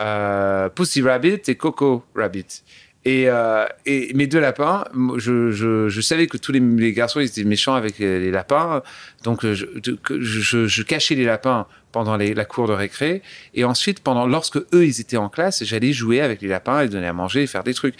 [0.00, 2.62] euh, Pussy Rabbit et Coco Rabbit.
[3.06, 4.84] Et, euh, et mes deux lapins,
[5.16, 8.82] je, savais que tous les, les garçons ils étaient méchants avec les, les lapins,
[9.24, 13.22] donc euh, je, cachais les lapins pendant les- la cour de récré,
[13.54, 16.88] et ensuite pendant lorsque eux ils étaient en classe, j'allais jouer avec les lapins, et
[16.88, 17.94] donner à manger, faire des trucs.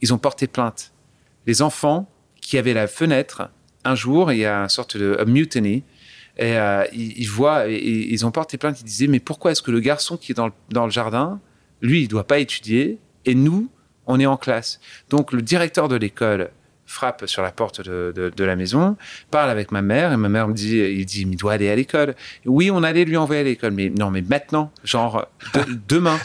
[0.00, 0.92] Ils ont porté plainte.
[1.46, 3.48] Les enfants qui avaient la fenêtre,
[3.84, 5.84] un jour il y a une sorte de mutiny,
[6.40, 10.16] euh, ils, voient, ils ont porté plainte, ils disaient mais pourquoi est-ce que le garçon
[10.16, 11.40] qui est dans le, jardin,
[11.80, 13.70] lui il doit pas étudier, et nous
[14.06, 14.80] on est en classe.
[15.10, 16.50] Donc le directeur de l'école
[16.86, 18.96] frappe sur la porte de, de- de la maison,
[19.30, 21.76] parle avec ma mère et ma mère me dit, il dit, il doit aller à
[21.76, 22.14] l'école.
[22.44, 26.18] Oui, on allait lui envoyer à l'école, mais non, mais maintenant, genre de- demain.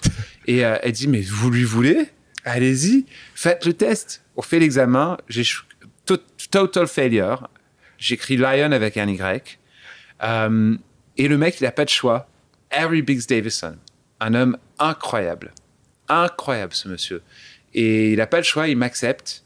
[0.45, 2.07] Et euh, elle dit, mais vous lui voulez?
[2.43, 4.23] Allez-y, faites le test.
[4.35, 5.43] On fait l'examen, j'ai
[6.51, 7.49] total failure.
[7.97, 9.57] J'écris Lion avec un Y.
[10.23, 10.75] Euh,
[11.17, 12.27] et le mec, il n'a pas de choix.
[12.71, 13.77] Harry Biggs Davison,
[14.19, 15.53] un homme incroyable.
[16.09, 17.21] Incroyable, ce monsieur.
[17.77, 19.43] Et il n'a pas le choix, il m'accepte.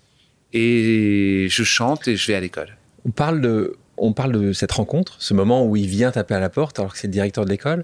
[0.54, 2.78] Et je chante et je vais à l'école.
[3.06, 6.40] On parle de, on parle de cette rencontre, ce moment où il vient taper à
[6.40, 7.84] la porte alors que c'est le directeur de l'école.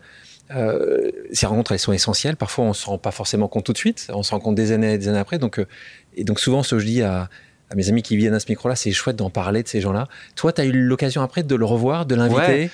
[0.55, 2.38] Euh, ces rencontres, elles sont essentielles.
[2.38, 4.07] Parfois, on ne se rend pas forcément compte tout de suite.
[4.13, 5.38] On se rend compte des années et des années après.
[5.38, 5.67] Donc, euh,
[6.15, 7.29] et donc souvent, ce que je dis à,
[7.69, 10.07] à mes amis qui viennent à ce micro-là, c'est chouette d'en parler de ces gens-là.
[10.36, 12.69] Toi, tu as eu l'occasion après de le revoir, de l'inviter,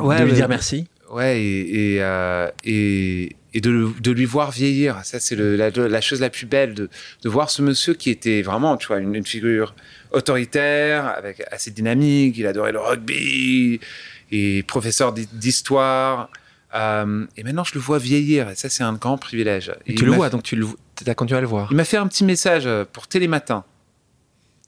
[0.00, 0.86] Ouais, de lui dire merci?
[1.10, 5.00] Ouais, et, et, euh, et, et de, de lui voir vieillir.
[5.04, 6.90] Ça, c'est la, la chose la plus belle, de,
[7.22, 9.74] de voir ce monsieur qui était vraiment, tu vois, une, une figure
[10.10, 12.36] autoritaire, avec assez dynamique.
[12.36, 13.80] Il adorait le rugby,
[14.32, 16.30] et professeur d'hi- d'histoire.
[16.74, 18.50] Euh, et maintenant, je le vois vieillir.
[18.50, 19.72] Et ça, c'est un grand privilège.
[19.86, 20.66] Et tu le vois, donc tu le,
[21.06, 21.68] as continué à le voir.
[21.70, 23.64] Il m'a fait un petit message pour Télématin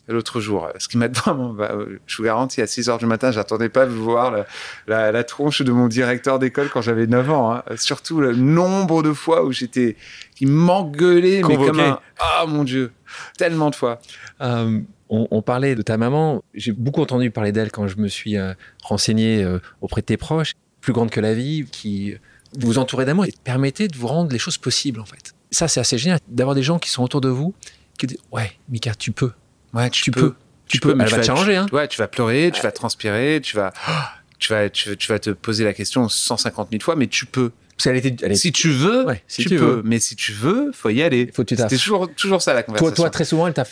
[0.09, 0.69] l'autre jour.
[0.79, 3.69] Ce qui m'a vraiment, bah, euh, je vous garantis, à 6 heures du matin, j'attendais
[3.69, 4.47] pas de voir la,
[4.87, 7.53] la- la tronche de mon directeur d'école quand j'avais 9 ans.
[7.55, 7.63] hein.
[7.77, 9.97] Surtout le nombre de fois où j'étais,
[10.35, 12.93] qui m'engueulait, mais comme un, ah mon Dieu,
[13.39, 14.01] tellement de fois.
[14.41, 16.43] Euh, on, on parlait de ta maman.
[16.55, 20.17] J'ai beaucoup entendu parler d'elle quand je me suis euh, renseigné euh, auprès de tes
[20.17, 20.53] proches.
[20.81, 22.15] Plus grande que la vie, qui
[22.59, 25.33] vous entourait d'amour et permettait de vous rendre les choses possibles, en fait.
[25.51, 27.55] Ça, c'est assez génial d'avoir des gens qui sont autour de vous
[27.99, 29.31] qui disent Ouais, Mika, tu peux.
[29.77, 30.35] Ouais, Tu peux.
[30.67, 30.95] Tu peux.
[30.95, 31.67] mais Elle tu va te challenger, hein.
[31.73, 33.73] Ouais, tu vas pleurer, tu vas transpirer, tu vas,
[34.41, 37.25] tu vas, tu, vas- tu vas te poser la question 150 000 fois, mais tu
[37.27, 37.53] peux.
[37.77, 38.17] Parce qu'elle était.
[38.25, 39.57] Elle est- Si tu veux, Ouais, si tu, peux.
[39.65, 39.83] veux.
[39.85, 41.31] Mais si tu veux, faut y aller.
[41.33, 41.45] Faut.
[41.49, 42.95] C'était toujours, toujours ça la Toi, conversation.
[43.05, 43.65] toi, très souvent, elle t'a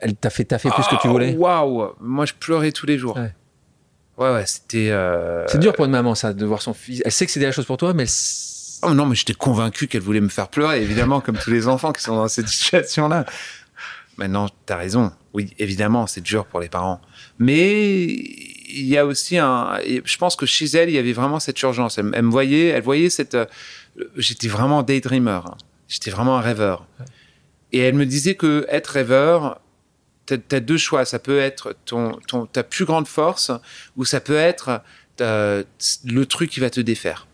[0.00, 1.36] elle t'a fait taffer plus que tu Ah, voulais.
[1.36, 3.16] Waouh Moi, je pleurais tous les jours.
[3.16, 3.32] Ouais.
[4.16, 4.88] Ouais, ouais, c'était.
[4.90, 7.02] euh, C'est dur pour une maman, ça, de voir son fils.
[7.04, 8.04] Elle sait que c'est des choses pour toi, mais.
[8.04, 8.08] elle-
[8.86, 11.92] Oh non, mais j'étais convaincu qu'elle voulait me faire pleurer, évidemment, comme tous les enfants
[11.92, 13.24] qui sont dans cette situation-là.
[14.16, 15.12] Maintenant, t'as raison.
[15.32, 17.00] Oui, évidemment, c'est dur pour les parents.
[17.38, 19.78] Mais il y a aussi un.
[20.04, 21.98] Je pense que chez elle, il y avait vraiment cette urgence.
[21.98, 23.34] Elle, elle me voyait, elle voyait cette.
[23.34, 23.46] euh,
[24.16, 25.40] J'étais vraiment daydreamer.
[25.46, 25.56] hein.
[25.88, 26.86] J'étais vraiment un rêveur.
[27.72, 29.60] Et elle me disait que être rêveur,
[30.26, 31.04] t'as as deux choix.
[31.04, 33.50] Ça peut être ton, ton, ta plus grande force,
[33.96, 34.80] ou ça peut être
[35.20, 35.64] euh,
[36.04, 37.26] le truc qui va te défaire.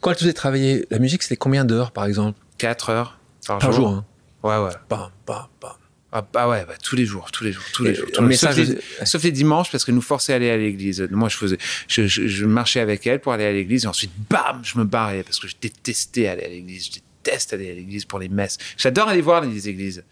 [0.00, 2.38] Quand elle te faisait travailler la musique, c'était combien d'heures, par exemple?
[2.58, 3.88] Quatre heures par, Par jour.
[3.88, 4.04] hein.
[4.42, 4.70] Ouais, ouais.
[4.90, 5.72] Bam, bam, bam.
[6.14, 8.06] Ah bah ouais, bah, tous les jours, tous les jours, tous les jours.
[8.12, 10.58] Tous les- sauf, les, de- sauf les dimanches parce qu'elle nous forçait à aller à
[10.58, 11.08] l'église.
[11.10, 11.56] Moi, je faisais,
[11.88, 14.84] je, je, je marchais avec elle pour aller à l'église et ensuite, bam, je me
[14.84, 16.86] barrais parce que je détestais aller à l'église.
[16.86, 16.90] Je
[17.24, 18.58] déteste aller à l'église pour les messes.
[18.76, 20.04] J'adore aller voir les églises.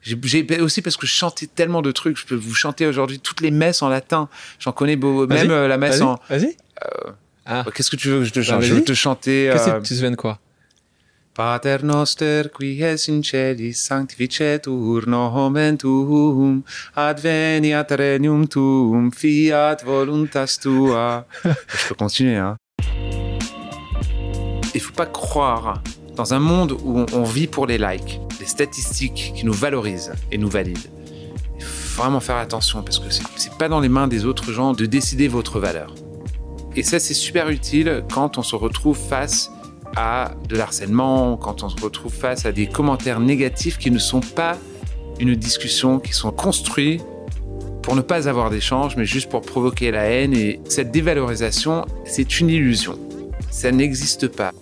[0.00, 2.18] J'ai j'ai- aussi parce que je chantais tellement de trucs.
[2.18, 4.28] Je peux vous chanter aujourd'hui toutes les messes en latin.
[4.60, 6.20] J'en connais beau, même euh, la messe en.
[6.28, 6.56] vas-y.
[7.46, 8.60] Ah, Qu'est-ce que tu veux que je te chante?
[8.60, 9.50] Bah, Je veux te chanter.
[9.50, 10.38] euh, que tu te souviens de quoi?
[11.38, 16.64] Pater noster qui es in celis sanctificetur nomen tuum
[16.96, 21.28] adveniat regnum tuum fiat voluntas tua.
[21.44, 22.56] Je peux continuer hein.
[24.74, 25.80] Il faut pas croire
[26.16, 30.38] dans un monde où on, vit pour les likes, les statistiques qui nous valorisent et
[30.38, 30.90] nous valident.
[31.56, 34.72] Il faut vraiment faire attention parce que c'est pas dans les mains des autres gens
[34.72, 35.94] de décider votre valeur.
[36.74, 39.52] Et ça, c'est super utile quand on se retrouve face
[39.98, 44.20] à de l'harcèlement, quand on se retrouve face à des commentaires négatifs qui ne sont
[44.20, 44.56] pas
[45.18, 47.00] une discussion, qui sont construits
[47.82, 50.34] pour ne pas avoir d'échange, mais juste pour provoquer la haine.
[50.34, 52.96] Et cette dévalorisation, c'est une illusion.
[53.50, 54.52] Ça n'existe pas.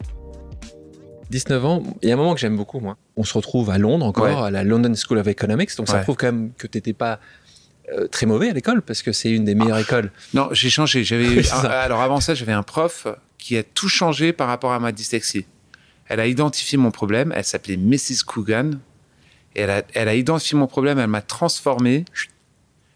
[1.31, 2.97] 19 ans, il y a un moment que j'aime beaucoup, moi.
[3.17, 4.47] On se retrouve à Londres encore, Ouais.
[4.47, 6.03] à la London School of Economics, donc ça Ouais.
[6.03, 7.19] prouve quand même que tu n'étais pas
[7.93, 10.11] euh, très mauvais à l'école, parce que c'est une des meilleures écoles.
[10.35, 11.05] Non, j'ai changé.
[11.05, 13.07] J'avais alors avant ça, j'avais un prof
[13.47, 15.47] qui a tout changé par rapport à ma dyslexie.
[16.09, 17.33] Elle a identifié mon problème.
[17.33, 18.25] Elle s'appelait Mrs.
[18.27, 18.81] Coogan.
[19.55, 20.99] Et elle a, elle a identifié mon problème.
[20.99, 22.05] Elle m'a transformé.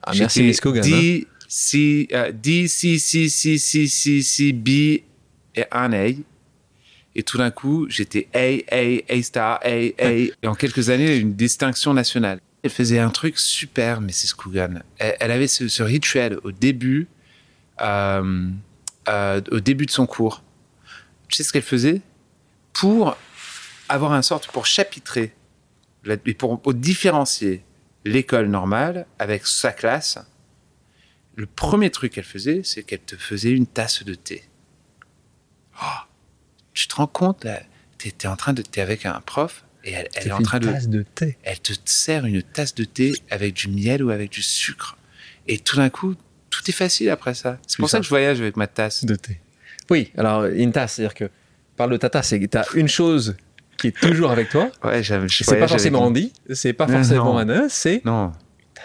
[0.02, 0.80] Ah, merci Miss hein.
[0.80, 5.04] D, C, euh, D, C, C, C, C, C, C, B et
[5.70, 6.08] un A.
[7.14, 10.10] Et tout d'un coup, j'étais A, A, A star, A, A.
[10.10, 12.40] Et en quelques années, une distinction nationale.
[12.64, 14.34] Elle faisait un truc super, Mrs.
[14.36, 14.82] Coogan.
[14.98, 17.06] Elle, elle avait ce, ce rituel au début,
[17.80, 18.50] euh,
[19.08, 20.42] euh, au début de son cours.
[21.28, 22.00] Tu sais ce qu'elle faisait?
[22.72, 23.16] Pour
[23.88, 25.34] avoir un sorte, pour chapitrer,
[26.08, 27.64] et pour, pour différencier
[28.04, 30.18] l'école normale avec sa classe,
[31.36, 34.44] le premier truc qu'elle faisait, c'est qu'elle te faisait une tasse de thé.
[35.82, 36.00] Oh,
[36.74, 37.60] tu te rends compte, là,
[37.98, 40.60] t'es, t'es en train de, t'es avec un prof et elle, elle est en train
[40.60, 41.38] de, de thé.
[41.42, 44.98] elle te sert une tasse de thé avec du miel ou avec du sucre.
[45.46, 46.14] Et tout d'un coup,
[46.50, 47.58] tout est facile après ça.
[47.66, 49.04] C'est pour ça que je voyage avec ma tasse.
[49.04, 49.40] De thé.
[49.88, 51.30] Oui, alors une tasse, c'est-à-dire que
[51.76, 53.36] parle de ta tasse, c'est que tu as une chose
[53.76, 54.70] qui est toujours avec toi.
[54.84, 57.38] Ouais, je C'est pas forcément Andy, c'est pas forcément.
[57.38, 58.32] Anna, c'est Non,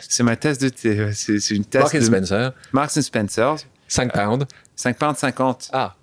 [0.02, 1.10] c'est ma tasse de thé.
[1.14, 3.56] C'est, une tasse Mark and de Spencer, Marks and Spencer.
[3.88, 4.46] 5 pounds.
[4.76, 5.70] 5 pounds 50.
[5.74, 5.96] Ah,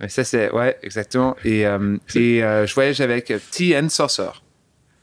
[0.00, 1.36] Mais ça, c'est, ouais, exactement.
[1.44, 4.30] Et, euh, et euh, je voyage avec euh, Tea and Saucer.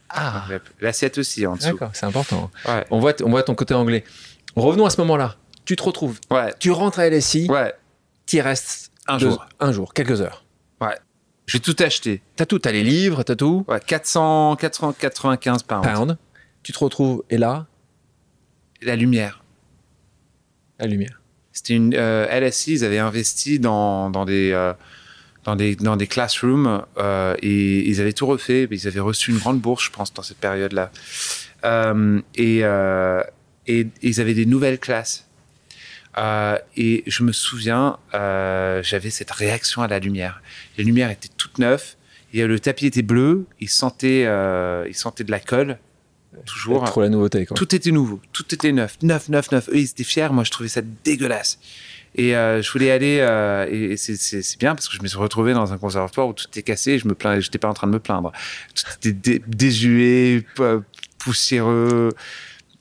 [0.08, 0.46] ah,
[0.80, 1.72] L'assiette aussi en dessous.
[1.72, 2.50] d'accord, c'est important.
[2.66, 2.84] Ouais.
[2.90, 4.04] On voit, on voit ton côté anglais.
[4.56, 5.36] Revenons à ce moment-là.
[5.64, 7.72] Tu te retrouves, Ouais, tu rentres à LSI, ouais.
[8.26, 9.46] tu y restes Un deux- jour.
[9.60, 10.40] un jour, quelques heures.
[11.46, 12.22] J'ai tout acheté.
[12.36, 13.66] T'as tout, t'as les livres, t'as tout.
[13.68, 15.86] Ouais, 400, 495 pounds.
[15.86, 16.16] Pound.
[16.62, 17.66] Tu te retrouves, et là,
[18.80, 19.42] La lumière.
[20.78, 21.20] la lumière.
[21.52, 24.72] C'était une euh, LSI, ils avaient investi dans, dans des euh,
[25.44, 28.66] dans des dans des classrooms euh, et ils avaient tout refait.
[28.70, 30.90] Ils avaient reçu une grande bourse, je pense, dans cette période-là.
[31.66, 33.22] Euh, et, euh,
[33.66, 35.28] et ils avaient des nouvelles classes.
[36.16, 40.42] Euh, et je me souviens, euh, j'avais cette réaction à la lumière.
[40.78, 41.96] Les lumières étaient toutes neuves.
[42.32, 43.46] Et le tapis était bleu.
[43.60, 45.78] Il sentait, euh, il sentait de la colle.
[46.46, 46.82] Toujours.
[46.84, 47.56] Trop la nouveauté, quoi.
[47.56, 49.68] Tout était nouveau, tout était neuf, neuf, neuf, neuf.
[49.68, 51.60] Eux, ils étaient fiers, moi, je trouvais ça dégueulasse.
[52.16, 53.18] Et je voulais aller,
[53.70, 56.62] et c'est- bien parce que je me suis retrouvé dans un conservatoire où tout était
[56.64, 58.32] cassé et je me plains, j'étais pas en train de me plaindre.
[58.74, 60.44] Tout était dé- désuet,
[61.18, 62.10] poussiéreux.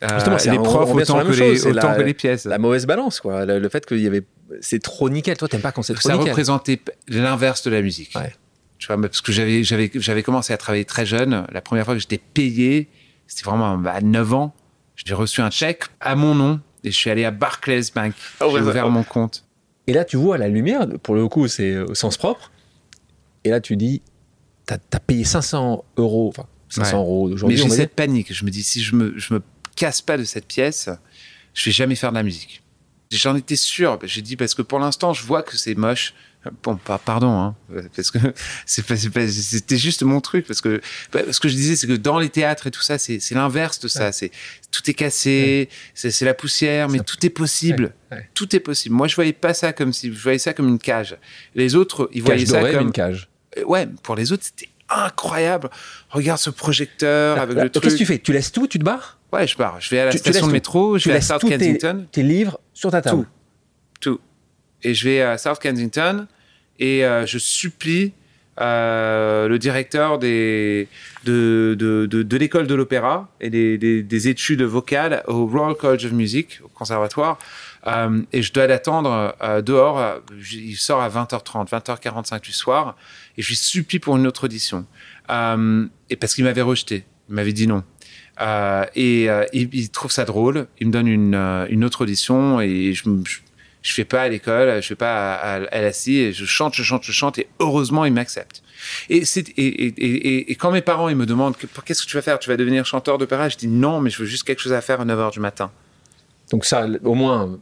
[0.03, 2.13] Euh, Justement, c'est- les on- profs autant, que les, chose, c'est autant la- que les
[2.13, 2.45] pièces.
[2.45, 3.45] La mauvaise balance, quoi.
[3.45, 4.23] Le, le fait qu'il y avait.
[4.61, 5.37] C'est trop nickel.
[5.37, 6.29] Toi, t'aimes pas quand c'est trop ça nickel.
[6.31, 8.11] représentait p- l'inverse de la musique.
[8.15, 8.33] Ouais.
[8.79, 11.45] Tu vois, parce que j'avais, j'avais, j'avais commencé à travailler très jeune.
[11.51, 12.89] La première fois que j'étais payé,
[13.27, 14.53] c'était vraiment bah, à 9 ans.
[14.95, 18.13] J'ai reçu un chèque à mon nom et je suis allé à Barclays Bank.
[18.41, 18.61] Ouais, J'ai ouais.
[18.61, 19.45] ouvert mon compte.
[19.87, 22.51] Et là, tu vois la lumière, pour le coup, c'est au sens propre.
[23.45, 24.01] Et là, tu dis,
[24.65, 27.03] t'as as payé 500 euros, enfin 500 Ouais.
[27.03, 27.57] euros Mais aujourd'hui.
[27.57, 27.77] j'ai va dire.
[27.77, 28.33] cette panique.
[28.33, 29.41] Je me dis, si je me, je me
[29.75, 30.89] casse pas de cette pièce,
[31.53, 32.63] je vais jamais faire de la musique.
[33.11, 33.99] J'en étais sûr.
[34.03, 36.13] J'ai dit, parce que pour l'instant, je vois que c'est moche.
[36.61, 37.55] Bon, pas, pardon, hein,
[37.95, 38.17] parce que
[38.65, 40.45] c'était juste mon truc.
[40.45, 40.81] Parce que
[41.13, 43.79] bah, ce que je disais, c'est que dans les théâtres et tout ça, c'est l'inverse
[43.79, 44.11] de ça.
[44.11, 44.31] C'est
[44.71, 47.93] tout est cassé, c'est c'est la poussière, mais Ça- tout est possible.
[48.11, 48.29] Ouais.
[48.33, 48.93] Tout est possible.
[48.95, 51.15] Moi, je voyais pas ça comme si, je voyais ça comme une cage.
[51.55, 53.29] Les autres, ils voyaient Cage ça dorée, comme, une cage.
[53.57, 55.69] Euh, ouais, pour les autres, c'était incroyable.
[56.09, 57.83] Regarde ce projecteur avec Là, le truc.
[57.83, 58.19] Qu'est-ce que tu fais?
[58.19, 59.17] Tu laisses tout, tu te barres?
[59.33, 59.81] Ouais, je pars.
[59.81, 61.41] Je vais à la Tu- tu station laisses de métro, je Tu vais à South
[61.41, 63.25] Kensington, tes livres sur ta table.
[63.99, 64.11] Tout.
[64.11, 64.19] tout.
[64.83, 66.27] Et je vais à South Kensington
[66.79, 68.13] et euh, je supplie
[68.61, 70.87] euh, le directeur des,
[71.23, 75.73] de, de, de, de l'école de l'opéra et des, des, des, études vocales au Royal
[75.75, 77.39] College of Music, au conservatoire.
[77.87, 80.21] Euh, et je dois l'attendre euh, dehors.
[80.51, 82.95] Il sort à 20h30, 20h45 du soir.
[83.37, 84.85] Et je lui supplie pour une autre audition.
[85.29, 87.05] Et parce qu'il m'avait rejeté.
[87.29, 87.83] Il m'avait dit non.
[88.41, 90.67] Euh, et il, il, trouve ça drôle.
[90.79, 91.35] Il me donne une,
[91.69, 93.39] une autre audition et je, je
[93.83, 96.45] je fais pas à l'école, je fais pas à, à, à la scie, et je
[96.45, 98.63] chante, je chante, je chante, et heureusement, ils m'acceptent.
[99.09, 102.15] Et, c'est, et, et, et, et, quand mes parents, ils me demandent, qu'est-ce que tu
[102.15, 102.39] vas faire?
[102.39, 104.81] Tu vas devenir chanteur d'opéra Je dis non, mais je veux juste quelque chose à
[104.81, 105.69] faire à 9h du matin.
[106.49, 107.59] Donc ça, au moins,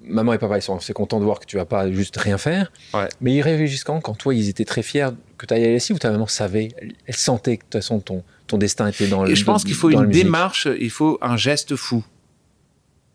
[0.00, 2.38] maman et papa, ils sont assez contents de voir que tu vas pas juste rien
[2.38, 2.70] faire.
[2.92, 3.08] Ouais.
[3.20, 4.00] Mais ils réagissent quand?
[4.00, 6.26] Quand toi, ils étaient très fiers que tu ailles à la scie ou ta maman
[6.26, 6.68] savait
[7.06, 9.64] Elle sentait que de toute façon, ton, ton destin était dans le Et je pense
[9.64, 12.04] qu'il faut une démarche, il faut un geste fou.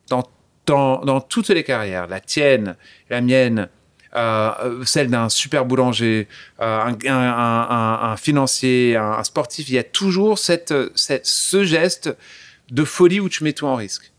[0.10, 0.24] Dans
[0.66, 2.76] dans, dans, toutes les carrières, la tienne,
[3.10, 3.70] la mienne,
[4.16, 6.28] euh, celle d'un super boulanger,
[6.62, 11.64] euh, un, un, un, un, financier, un, sportif, il y a toujours cette, cette, ce
[11.64, 12.16] geste
[12.72, 14.12] de folie où tu mets tout en risque.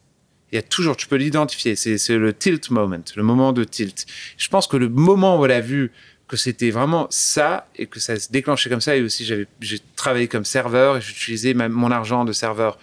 [0.52, 4.06] Il y a toujours, tu peux l'identifier, c'est le tilt moment, le moment de tilt.
[4.36, 5.92] Je pense que le moment où elle a vu
[6.30, 10.28] que c'était vraiment ça et que ça se déclenchait comme ça, et aussi j'ai travaillé
[10.28, 12.78] comme serveur et j'utilisais mon argent de serveur,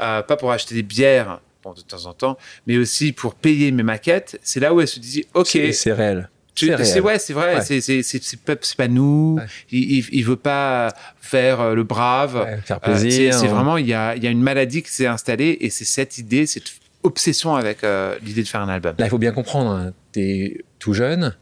[0.00, 3.72] euh, pas pour acheter des bières, bon, de temps en temps, mais aussi pour payer
[3.72, 5.58] mes maquettes, c'est là où elle se dit, OK.
[5.72, 6.30] C'est réel.
[6.54, 7.58] C'est ouais, c'est vrai.
[7.58, 7.80] Ouais.
[7.80, 9.36] C'est pas, pas nous.
[9.38, 9.44] Ouais.
[9.70, 12.36] Il, il, veut pas faire euh, le brave.
[12.36, 13.32] Ouais, faire plaisir.
[13.32, 15.84] Euh, c'est vraiment il y a, y a une maladie qui s'est installée et c'est
[15.84, 16.72] cette idée, cette
[17.04, 18.96] obsession avec euh, l'idée de faire un album.
[18.98, 19.70] Là, il faut bien comprendre.
[19.70, 21.36] Hein, tu es tout jeune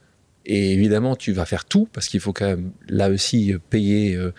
[0.47, 4.17] et évidemment tu vas faire tout parce qu'il faut quand même là aussi payer.
[4.17, 4.33] Euh,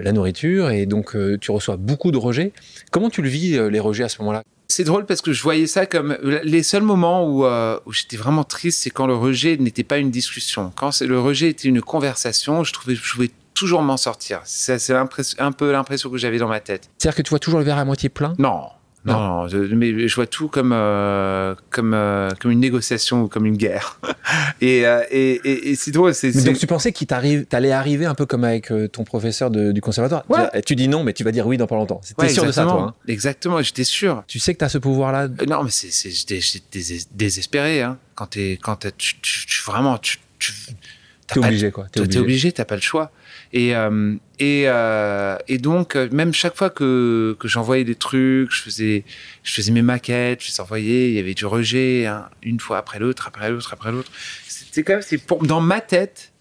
[0.00, 2.52] la nourriture et donc tu reçois beaucoup de rejets.
[2.90, 4.42] Comment tu le vis les rejets à ce moment-là?
[4.70, 8.18] C'est drôle parce que je voyais ça comme les seuls moments où, euh, où j'étais
[8.18, 10.72] vraiment triste, c'est quand le rejet n'était pas une discussion.
[10.76, 14.40] Quand le rejet était une conversation, je trouvais je pouvais toujours m'en sortir.
[14.44, 16.90] C'est un peu l'impression que j'avais dans ma tête.
[16.98, 18.34] C'est-à-dire que tu vois toujours le verre à moitié plein?
[18.38, 18.68] Non.
[19.04, 23.22] Non, non, non je, mais je vois tout comme euh, comme euh, comme une négociation
[23.22, 24.00] ou comme une guerre.
[24.60, 26.14] et, euh, et, et, et c'est drôle.
[26.14, 29.04] C'est, mais donc tu pensais qu'il t'arrive, t'allais arriver un peu comme avec euh, ton
[29.04, 30.24] professeur de, du conservatoire?
[30.28, 30.62] Ouais.
[30.62, 32.00] Tu, dis non, mais tu vas dire oui dans pas longtemps.
[32.16, 34.24] T'es ouais, sûr de ça, toi hein Exactement, j'étais sûr.
[34.26, 35.28] Tu sais que t'as ce pouvoir-là?
[35.46, 37.82] Non, mais c'est, c'est j'étais, j'étais désespéré.
[37.82, 37.98] Hein.
[38.14, 40.52] Quand t'es, quand t'es, tu, tu, tu, vraiment, tu, tu
[41.28, 41.86] T'es obligé, quoi.
[41.92, 43.12] T'es obligé, t'as pas le choix.
[43.52, 48.62] Et, euh, et, euh, et donc, même chaque fois que, que j'envoyais des trucs, je
[48.62, 49.04] faisais,
[49.42, 52.78] je faisais mes maquettes, je les envoyais, il y avait du rejet, hein, une fois
[52.78, 54.10] après l'autre, après l'autre, après l'autre.
[54.48, 56.32] C'était quand même, c'est pour, dans ma tête,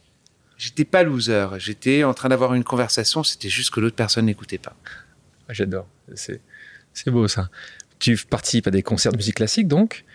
[0.58, 1.48] j'étais pas loser.
[1.60, 4.76] J'étais en train d'avoir une conversation, c'était juste que l'autre personne n'écoutait pas.
[5.50, 5.88] J'adore.
[6.16, 6.42] C'est,
[6.94, 7.50] c'est beau, ça.
[8.00, 10.06] Tu participes à des concerts de musique classique, donc?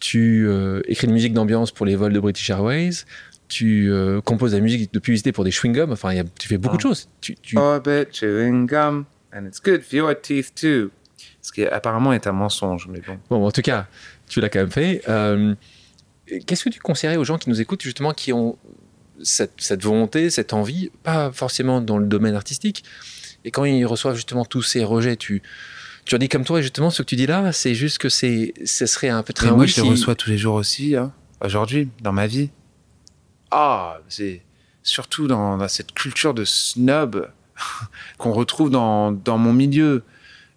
[0.00, 3.04] Tu euh, écris de musique d'ambiance pour les vols de British Airways?
[3.52, 5.92] Tu euh, composes la musique de publicité pour des chewing-gums.
[5.92, 6.78] Enfin, y a, tu fais beaucoup oh.
[6.78, 7.08] de choses.
[7.20, 7.58] Tu, tu...
[7.58, 10.90] Orbit chewing gum, and it's good for your teeth too.
[11.42, 13.18] Ce qui apparemment est un mensonge, mais bon.
[13.28, 13.86] Bon, en tout cas,
[14.28, 15.02] tu l'as quand même fait.
[15.08, 15.54] Euh,
[16.46, 18.56] Qu'est-ce que tu conseillerais aux gens qui nous écoutent, justement, qui ont
[19.22, 22.84] cette, cette, volonté, cette envie, pas forcément dans le domaine artistique,
[23.44, 25.42] et quand ils reçoivent justement tous ces rejets, tu,
[26.06, 28.08] tu leur dis comme toi, et justement, ce que tu dis là, c'est juste que
[28.08, 29.50] c'est, ce serait un peu très.
[29.50, 31.12] Mais moi, je les reçois tous les jours aussi, hein,
[31.42, 32.50] aujourd'hui, dans ma vie
[33.52, 34.42] ah, c'est
[34.82, 37.30] surtout dans, cette culture de snob
[38.18, 40.02] qu'on retrouve dans, mon milieu.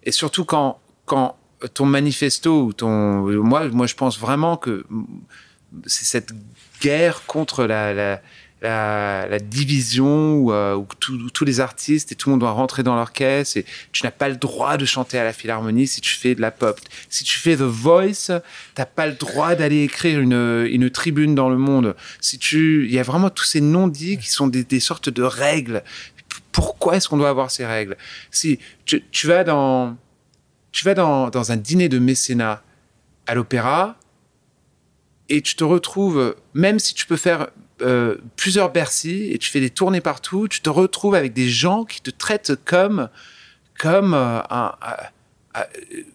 [0.02, 1.36] Et surtout quand, quand
[1.74, 2.88] ton manifesto ou ton.
[3.42, 4.84] Moi, moi, je pense vraiment que
[5.86, 6.32] c'est cette
[6.80, 8.20] guerre contre la,
[8.62, 10.86] la, division où, euh, où,
[11.30, 14.10] tous les artistes et tout le monde doit rentrer dans leur caisse et tu n'as
[14.10, 16.80] pas le droit de chanter à la Philharmonie si tu fais de la pop.
[17.08, 18.40] Si tu fais The Voice,
[18.74, 21.94] t'as pas le droit d'aller écrire une, une tribune dans le monde.
[22.20, 25.82] Si tu, il y a vraiment tous ces non-dits qui sont des, sortes de règles.
[26.52, 27.96] Pourquoi est-ce qu'on doit avoir ces règles?
[28.30, 29.96] Si tu, vas dans,
[30.72, 32.62] tu vas dans un dîner de mécénat
[33.26, 33.96] à l'opéra
[35.28, 37.48] et tu te retrouves, même si tu peux faire
[37.82, 41.84] euh, plusieurs Bercy et tu fais des tournées partout, tu te retrouves avec des gens
[41.84, 43.10] qui te traitent comme,
[43.78, 44.72] comme euh, un,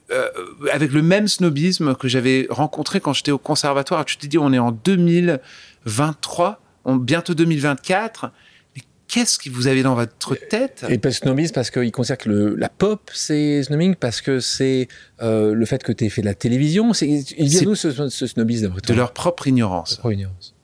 [0.10, 0.28] euh,
[0.72, 4.06] avec le même snobisme que j'avais rencontré quand j'étais au conservatoire.
[4.06, 8.32] Tu te dis, on est en 2023, on, bientôt 2024.
[8.76, 10.84] Mais qu'est-ce que vous avez dans votre tête?
[10.90, 14.88] Et pas snobisme parce qu'ils considèrent que le, la pop, c'est snobbing, parce que c'est
[15.20, 16.92] le fait que tu aies fait de la télévision.
[16.94, 19.92] Il vient d'où ce, ce snobisme De leur propre ignorance.
[19.92, 20.56] Leur propre ignorance.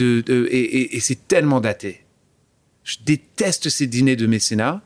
[0.00, 2.04] Et, c'est tellement daté.
[2.82, 4.82] Je déteste ces dîners de mécénat.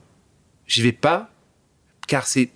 [0.66, 1.30] J'y vais pas,
[2.06, 2.50] car c'est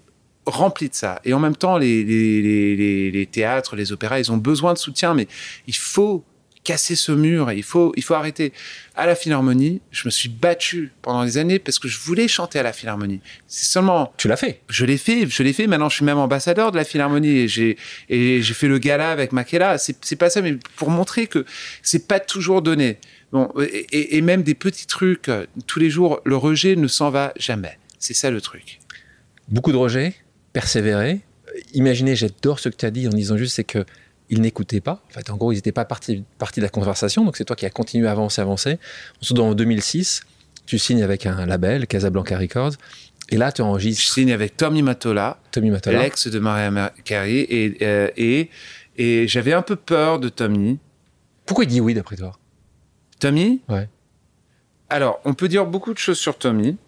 [0.47, 1.21] rempli de ça.
[1.25, 5.29] Et en même temps, les, théâtres, les opéras, ils ont besoin de soutien, mais
[5.67, 6.25] il faut
[6.65, 7.51] casser ce mur.
[7.51, 8.53] Et il faut, il faut arrêter.
[8.95, 12.59] À la Philharmonie, je me suis battu pendant des années parce que je voulais chanter
[12.59, 13.21] à la Philharmonie.
[13.47, 14.13] C'est seulement.
[14.19, 14.61] Tu l'as fait.
[14.69, 15.67] Je l'ai fait, je l'ai fait.
[15.67, 17.77] Maintenant, je suis même ambassadeur de la Philharmonie et j'ai
[18.09, 19.79] et j'ai fait le gala avec Makela.
[19.79, 21.45] C'est c'est pas ça, mais pour montrer que
[21.83, 22.99] c'est pas toujours donné.
[23.33, 23.51] Bon,
[23.93, 25.31] et, même des petits trucs
[25.67, 27.79] tous les jours, le rejet ne s'en va jamais.
[27.99, 28.79] C'est ça le truc.
[29.49, 30.15] Beaucoup de rejets,
[30.53, 31.21] persévérer.
[31.49, 33.87] Euh, Imaginez, j'adore ce que tu as dit en disant juste, c'est que
[34.33, 35.03] ils n'écoutaient pas.
[35.11, 37.23] En fait, en gros, ils n'étaient pas partie, partie de la conversation.
[37.23, 38.79] Donc, c'est toi qui as continué à avancer, avancer.
[39.21, 40.23] Ensuite, en 2006,
[40.65, 42.73] tu signes avec un label, Casablanca Records.
[43.29, 46.01] Et là, tu Je enregistres signe avec Tommy Matola, Tommy Matola.
[46.01, 48.49] l'ex de Mariah Carey, et, euh, et,
[48.97, 50.79] et j'avais un peu peur de Tommy.
[51.45, 52.33] Pourquoi il dit oui, d'après toi?
[53.21, 53.61] Tommy?
[53.69, 53.91] Ouais.
[54.89, 56.79] Alors, on peut dire beaucoup de choses sur Tommy.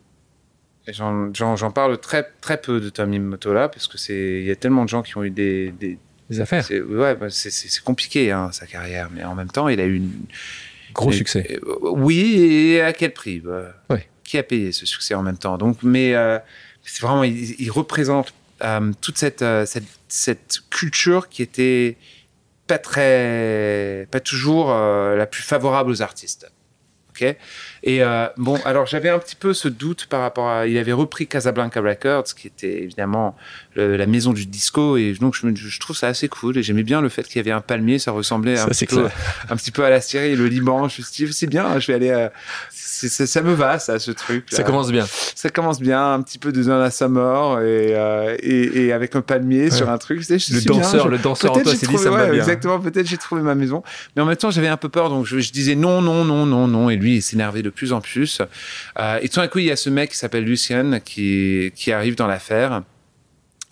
[0.86, 4.56] Et J'en parle très, très peu de Tommy Motola parce que c'est il y a
[4.56, 5.98] tellement de gens qui ont eu des, des
[6.30, 6.64] Les affaires.
[6.64, 9.96] c'est ouais bah, c'est- compliqué hein, sa carrière mais en même temps il a eu
[9.96, 10.10] une
[10.94, 11.58] Gros succès.
[11.66, 14.08] euh, oui et à quel prix bah, Ouais.
[14.24, 15.58] qui a payé ce succès en même temps?
[15.58, 16.38] Donc mais euh,
[16.84, 21.96] c'est vraiment il, il représente euh, toute cette, cette cette culture qui était
[22.66, 26.50] pas très pas toujours la plus favorable aux artistes
[27.10, 27.36] ok?
[27.86, 30.92] Et euh, bon alors j'avais un petit peu ce doute par rapport à il avait
[30.92, 33.36] repris Casablanca Records qui était évidemment
[33.76, 37.00] le- la maison du disco et donc je, trouve ça assez cool et j'aimais bien
[37.02, 39.12] le fait qu'il y avait un palmier ça ressemblait Ça, un, petit peu, clair.
[39.50, 41.86] un petit peu à la Syrie le Liban je me suis dit c'est bien je
[41.88, 42.28] vais aller euh,
[42.70, 45.04] ça me va ça ce truc Ça commence bien.
[45.34, 49.20] ça commence bien, un petit peu de Donna Summer et, euh, et, et avec un
[49.20, 50.22] palmier sur un truc.
[50.22, 52.30] je Le bien, danseur, je- le danseur en toi s'est dit ça me va ouais,
[52.30, 52.40] bien.
[52.40, 53.82] Exactement, peut-être j'ai trouvé ma maison.
[54.16, 56.46] Mais en même temps, j'avais un peu peur, donc je, je disais non, non, non,
[56.46, 56.88] non, non.
[56.90, 58.40] Et lui, il s'énervait de plus en plus.
[58.98, 61.92] Euh, et tout d'un coup, il y a ce mec qui s'appelle Lucien qui, qui
[61.92, 62.82] arrive dans l'affaire.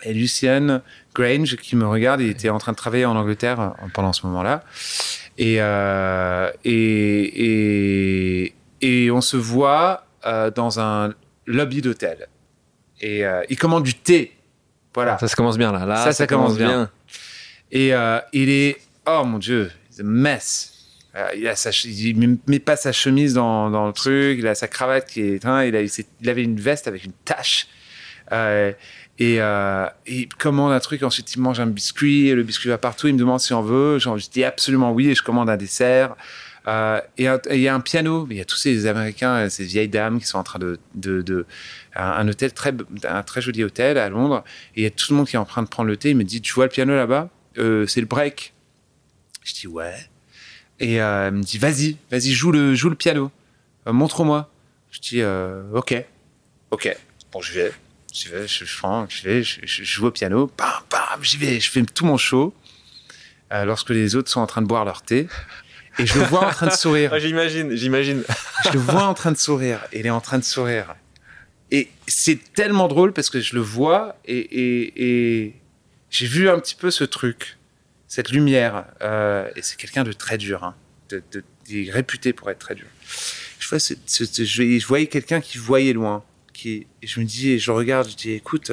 [0.03, 0.83] Et Lucien
[1.15, 4.27] Grange qui me regarde, il était en train de travailler en Angleterre euh, pendant ce
[4.27, 4.65] moment-là.
[5.39, 11.15] Et, euh, et, et, et on se voit euh, dans un
[11.47, 12.29] lobby d'hôtel.
[13.01, 14.37] Et il commande du thé.
[14.95, 15.19] Voilà.
[15.19, 15.85] Ça, ça commence bien là.
[15.87, 16.89] Là, Ça, ça commence bien.
[17.73, 20.72] Et euh, il est, oh mon Dieu, a mess.
[21.15, 24.55] Euh, il, a sa, il met- pas sa chemise dans, dans le truc, il a
[24.55, 25.45] sa cravate qui est.
[25.45, 27.67] hein, il, a, il avait une veste avec une tache.
[28.33, 28.73] Euh,
[29.19, 32.79] et, euh, il commande un truc, ensuite il mange un biscuit, et le biscuit va
[32.79, 33.99] partout, il me demande si on veut.
[33.99, 36.17] Genre, je dis absolument oui, et je commande un dessert.
[36.69, 39.89] Euh, et il y a un piano, il y a tous ces Américains, ces vieilles
[39.89, 40.79] dames qui sont en train de.
[40.95, 41.45] de, de
[41.95, 42.73] un, un hôtel très,
[43.07, 44.45] un très joli hôtel à Londres,
[44.77, 46.11] et il y a tout le monde qui est en train de prendre le thé.
[46.11, 47.29] Il me dit Tu vois le piano là-bas?
[47.59, 48.55] Euh, C'est le break.
[49.45, 49.93] Je dis Ouais.
[50.83, 53.31] Et euh, elle me dit Vas-y, vas-y, joue le, joue le piano.
[53.87, 54.51] Euh, Montre-moi.
[54.91, 55.95] Je dis euh, Ok.
[56.71, 56.95] Ok.
[57.33, 57.73] Bon, je vais.
[58.13, 60.51] J'y vais, je, je, prends, je vais, je, je joue au piano.
[60.59, 61.61] Bam, bam, j'y vais.
[61.61, 62.53] Je fais tout mon show.
[63.53, 65.29] Euh, lorsque les autres sont en train de boire leur thé.
[65.99, 67.11] Et je le vois en train de sourire.
[67.15, 68.25] Ah, j'imagine, j'imagine.
[68.65, 69.79] Je le vois en train de sourire.
[69.93, 70.95] Et il est en train de sourire.
[71.71, 75.55] Et c'est tellement drôle parce que je le vois et, et, et
[76.11, 77.57] j'ai vu un petit peu ce truc,
[78.13, 78.85] cette lumière.
[79.01, 80.65] Euh, et c'est quelqu'un de très dur.
[80.65, 80.75] Hein,
[81.09, 81.23] de,
[81.91, 82.87] réputé pour être très dur.
[83.59, 86.23] Je, vois je, voyais quelqu'un qui voyait loin.
[86.53, 88.71] Qui, et je me dis, et je regarde, je dis, écoute.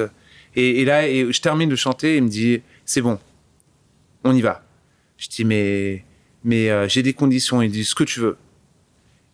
[0.56, 3.18] Et, là, je termine de chanter et il me dit, c'est bon,
[4.24, 4.62] on y va.
[5.16, 6.04] Je dis, mais,
[6.44, 7.62] mais euh, j'ai des conditions.
[7.62, 8.36] Il dit, ce que tu veux.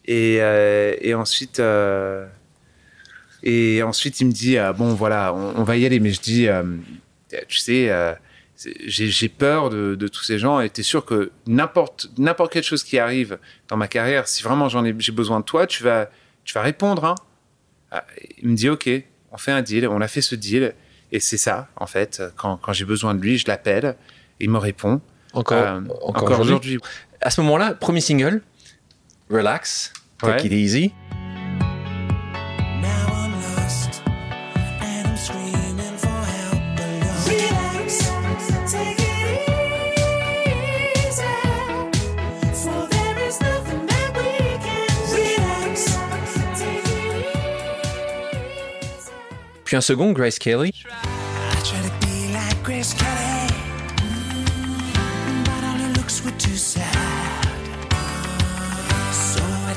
[0.05, 1.61] Et, euh, ensuite,
[3.43, 5.99] et ensuite, il me dit bon, voilà, on, on va y aller.
[5.99, 6.47] Mais je dis,
[7.49, 7.91] tu sais,
[8.87, 10.61] j'ai peur de, de tous ces gens.
[10.61, 13.39] Et t'es sûr que n'importe n'importe quelle chose qui arrive
[13.69, 16.09] dans ma carrière, si vraiment j'en ai j'ai besoin de toi, tu vas
[16.45, 17.05] tu vas répondre.
[17.05, 17.15] Hein
[17.91, 18.05] Ah,
[18.43, 18.89] il me dit ok,
[19.33, 19.87] on fait un deal.
[19.89, 20.75] On a fait ce deal.
[21.13, 22.21] Et c'est ça, en fait.
[22.37, 23.97] Quand, quand j'ai besoin de lui, je l'appelle.
[24.41, 25.01] Il me répond.
[25.35, 26.79] Encore, Euh, encore, encore aujourd'hui.
[27.21, 28.43] À ce moment-là, premier single,
[29.31, 30.47] Relax, Take Ouais.
[30.47, 30.93] It Easy.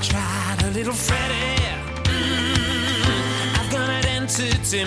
[0.01, 1.73] Tried a little Freddie.
[2.03, 4.85] Mm, I've got an entity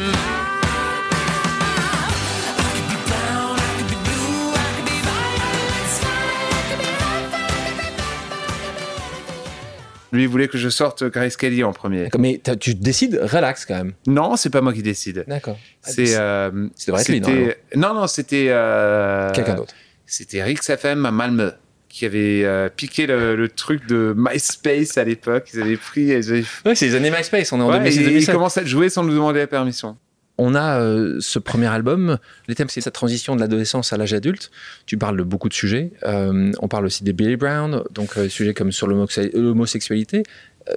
[10.13, 12.09] Lui, il voulait que je sorte Grace Kelly en premier.
[12.19, 13.93] Mais tu décides relax quand même.
[14.07, 15.25] Non, c'est pas moi qui décide.
[15.27, 15.59] D'accord.
[15.81, 16.15] C'est.
[16.17, 18.47] euh, Ça devrait être lui, c'était- Non, non, c'était.
[18.51, 19.75] euh, Quelqu'un d'autre.
[20.07, 21.53] C'était Rix FM à Malmö
[21.89, 25.51] qui avaient euh, piqué le, le truc de MySpace à l'époque.
[25.55, 28.01] Ils avaient pris, avaient Ouais, c'est les années MySpace, on est en Ouais, 2006 et
[28.03, 28.35] ils 2007.
[28.35, 29.97] commencent à jouer sans nous demander la permission.
[30.45, 32.19] On a euh, ce premier album.
[32.49, 34.51] Le thème, c'est cette transition de l'adolescence à l'âge adulte.
[34.87, 35.93] Tu parles de beaucoup de sujets.
[36.05, 40.23] Euh, on parle aussi des Billy Brown, donc euh, sujets comme sur l'homosexualité,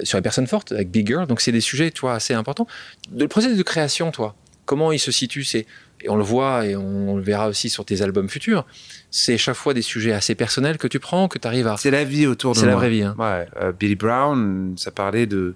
[0.04, 1.26] sur les personnes fortes avec Big Girl.
[1.28, 2.68] Donc, c'est des sujets, toi, assez importants.
[3.12, 4.36] De- le processus de création, toi,
[4.66, 5.66] comment il se situe c'est,
[6.02, 8.66] Et on le voit et on le verra aussi sur tes albums futurs.
[9.12, 11.78] C'est chaque fois des sujets assez personnels que tu prends, que tu arrives à.
[11.78, 12.74] C'est la vie autour de C'est moi.
[12.74, 13.04] la vraie vie.
[13.04, 13.16] Hein.
[13.18, 13.48] Ouais,
[13.80, 15.56] Billy Brown, ça parlait de,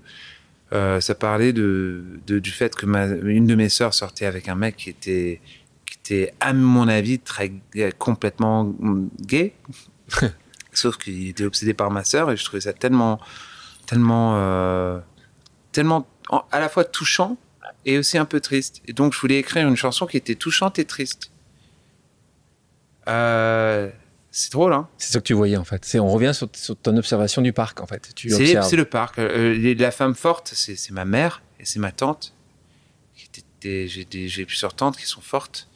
[0.74, 4.48] euh, ça parlait de, de- du fait que ma, une de mes sœurs sortait avec
[4.48, 5.42] un mec qui était,
[5.86, 7.52] qui était à mon avis très
[7.98, 8.74] complètement
[9.22, 9.54] gay,
[10.74, 13.20] sauf qu'il était obsédé par ma sœur et je trouvais ça tellement,
[13.88, 15.00] tellement, euh,
[15.72, 17.38] tellement en- à la fois touchant
[17.86, 18.82] et aussi un peu triste.
[18.86, 21.32] Et donc je voulais écrire une chanson qui était touchante et triste.
[23.08, 23.90] Euh,
[24.32, 25.84] c'est drôle, hein C'est ça que tu voyais, en fait.
[25.86, 28.10] C'est, on revient sur, sur ton observation du parc, en fait.
[28.16, 28.68] Tu C'est observes.
[28.70, 29.18] c'est le parc.
[29.20, 32.34] Euh, les- la femme forte, c'est ma mère et c'est ma tante.
[33.62, 35.68] J'ai plusieurs tantes qui sont fortes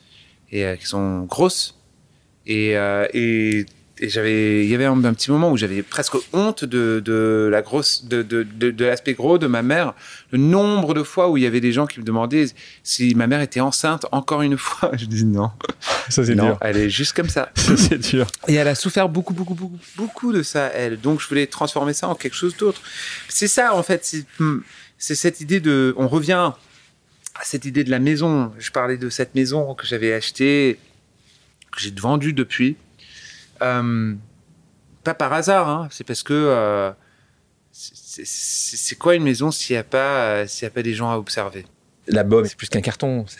[0.51, 1.77] et euh, qui sont grosses.
[2.45, 3.65] Et, euh, et,
[4.03, 7.47] et j'avais, il y avait un, un petit moment où j'avais presque honte de, de
[7.49, 9.93] la grosse, de, de, de, l'aspect gros de ma mère.
[10.31, 12.47] Le nombre de fois où il y avait des gens qui me demandaient
[12.83, 14.91] si ma mère était enceinte encore une fois.
[14.97, 15.51] Je dis non.
[16.09, 16.57] Ça, c'est dur.
[16.59, 17.49] elle est juste comme ça.
[17.55, 18.27] Ça, c'est dur.
[18.49, 20.99] Et elle a souffert beaucoup, beaucoup, beaucoup, beaucoup de ça, elle.
[20.99, 22.81] Donc, je voulais transformer ça en quelque chose d'autre.
[23.29, 24.03] C'est ça, en fait.
[24.03, 24.59] c'est- hmm,
[24.97, 25.93] C'est cette idée de.
[25.97, 26.51] On revient
[27.35, 28.51] à cette idée de la maison.
[28.59, 30.77] Je parlais de cette maison que j'avais achetée,
[31.71, 32.75] que j'ai vendue depuis.
[33.63, 34.13] Euh,
[35.03, 35.87] pas par hasard, hein.
[35.91, 36.33] C'est parce que.
[36.33, 36.91] euh,
[37.71, 41.65] c'est- quoi une maison s'il n'y a, pas, y a pas des gens à observer?
[42.07, 43.25] L'album, c'est plus qu'un carton.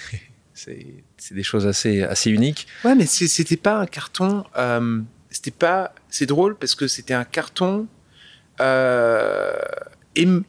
[0.56, 0.86] C'est-
[1.32, 2.68] des choses assez, assez uniques.
[2.86, 4.44] Ouais, mais c'était pas un carton.
[4.58, 5.94] euh, c'était pas.
[6.10, 7.88] C'est drôle parce que c'était un carton
[10.16, 10.44] ém-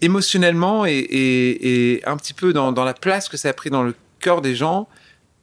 [0.00, 3.70] émotionnellement et, et- et un petit peu dans, dans la place que ça a pris
[3.70, 4.88] dans le cœur des gens.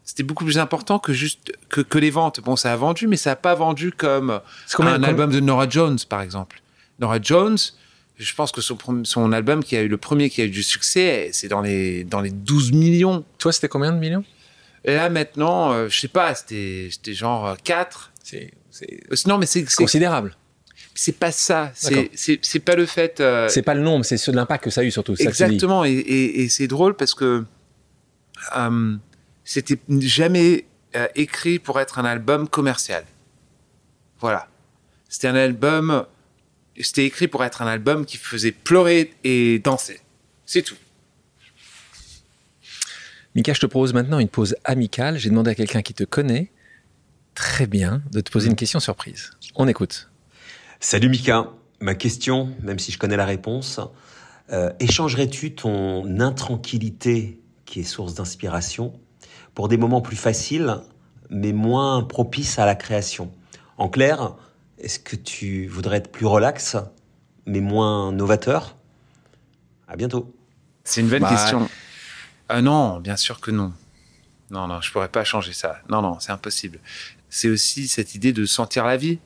[0.03, 2.41] C'était beaucoup plus important que juste que, que les ventes.
[2.41, 5.31] Bon, ça a vendu, mais ça a pas vendu comme C'est combien- un combien- album
[5.31, 6.61] de Nora Jones, par exemple.
[6.99, 7.57] Nora Jones,
[8.17, 10.63] je pense que son, son album qui a eu le premier qui a eu du
[10.63, 13.23] succès, c'est dans les, dans les 12 millions.
[13.37, 14.23] Toi, c'était combien de millions?
[14.83, 18.11] Et là, maintenant, euh, je sais pas, c'était genre euh, 4.
[18.23, 20.35] c'est, c'est Euh, Non, mais c'est c'est- considérable.
[20.95, 21.71] c'est pas ça.
[21.75, 23.19] C'est c'est- c'est pas le fait.
[23.19, 25.15] euh, C'est pas le nombre, c'est ce- l'impact que ça a eu surtout.
[25.15, 25.85] c'est ça exactement.
[25.85, 27.45] Et, et- et c'est drôle parce que
[28.57, 28.95] euh,
[29.51, 30.63] c'était jamais
[30.95, 33.03] euh, écrit pour être un album commercial.
[34.21, 34.47] Voilà.
[35.09, 36.05] C'était un album.
[36.79, 39.99] C'était écrit pour être un album qui faisait pleurer et danser.
[40.45, 40.77] C'est tout.
[43.35, 45.17] Mika, je te propose maintenant une pause amicale.
[45.17, 46.49] J'ai demandé à quelqu'un qui te connaît
[47.35, 49.31] très bien de te poser une question surprise.
[49.55, 50.09] On écoute.
[50.79, 51.49] Salut Mika,
[51.81, 53.81] ma question, même si je connais la réponse,
[54.53, 58.97] euh, échangerais-tu ton intranquillité qui est source d'inspiration
[59.55, 60.77] pour des moments plus faciles
[61.29, 63.31] mais moins propices à la création
[63.77, 64.35] En clair,
[64.79, 66.75] est-ce que tu voudrais être plus relax
[67.45, 68.75] mais moins novateur?
[69.87, 70.33] À bientôt.
[70.83, 71.69] C'est une bonne Bah, question.
[72.49, 73.71] Ah non, bien sûr que non.
[74.49, 75.77] Non, non, je pourrais pas changer ça.
[75.89, 76.79] Non, non, c'est impossible.
[77.29, 79.19] C'est aussi cette idée de sentir la vie.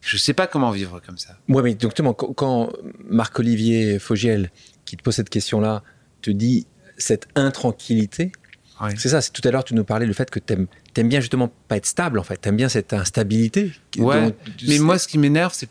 [0.00, 1.36] Je sais pas comment vivre comme ça.
[1.48, 2.70] Ouais, mais donc, justement, quand- quand
[3.08, 4.50] Marc-Olivier Fogiel,
[4.84, 5.82] qui te pose cette question-là,
[6.22, 6.66] te dit
[6.98, 8.32] cette intranquillité,
[8.80, 8.94] Ouais.
[8.96, 11.20] c'est ça, c'est tout à l'heure, tu nous parlais du fait que tu aimes bien
[11.20, 12.40] justement pas être stable, en fait.
[12.40, 13.72] Tu aimes bien cette instabilité.
[13.98, 14.34] Ouais, dont-
[14.68, 15.68] Mais moi, ce qui m'énerve, c'est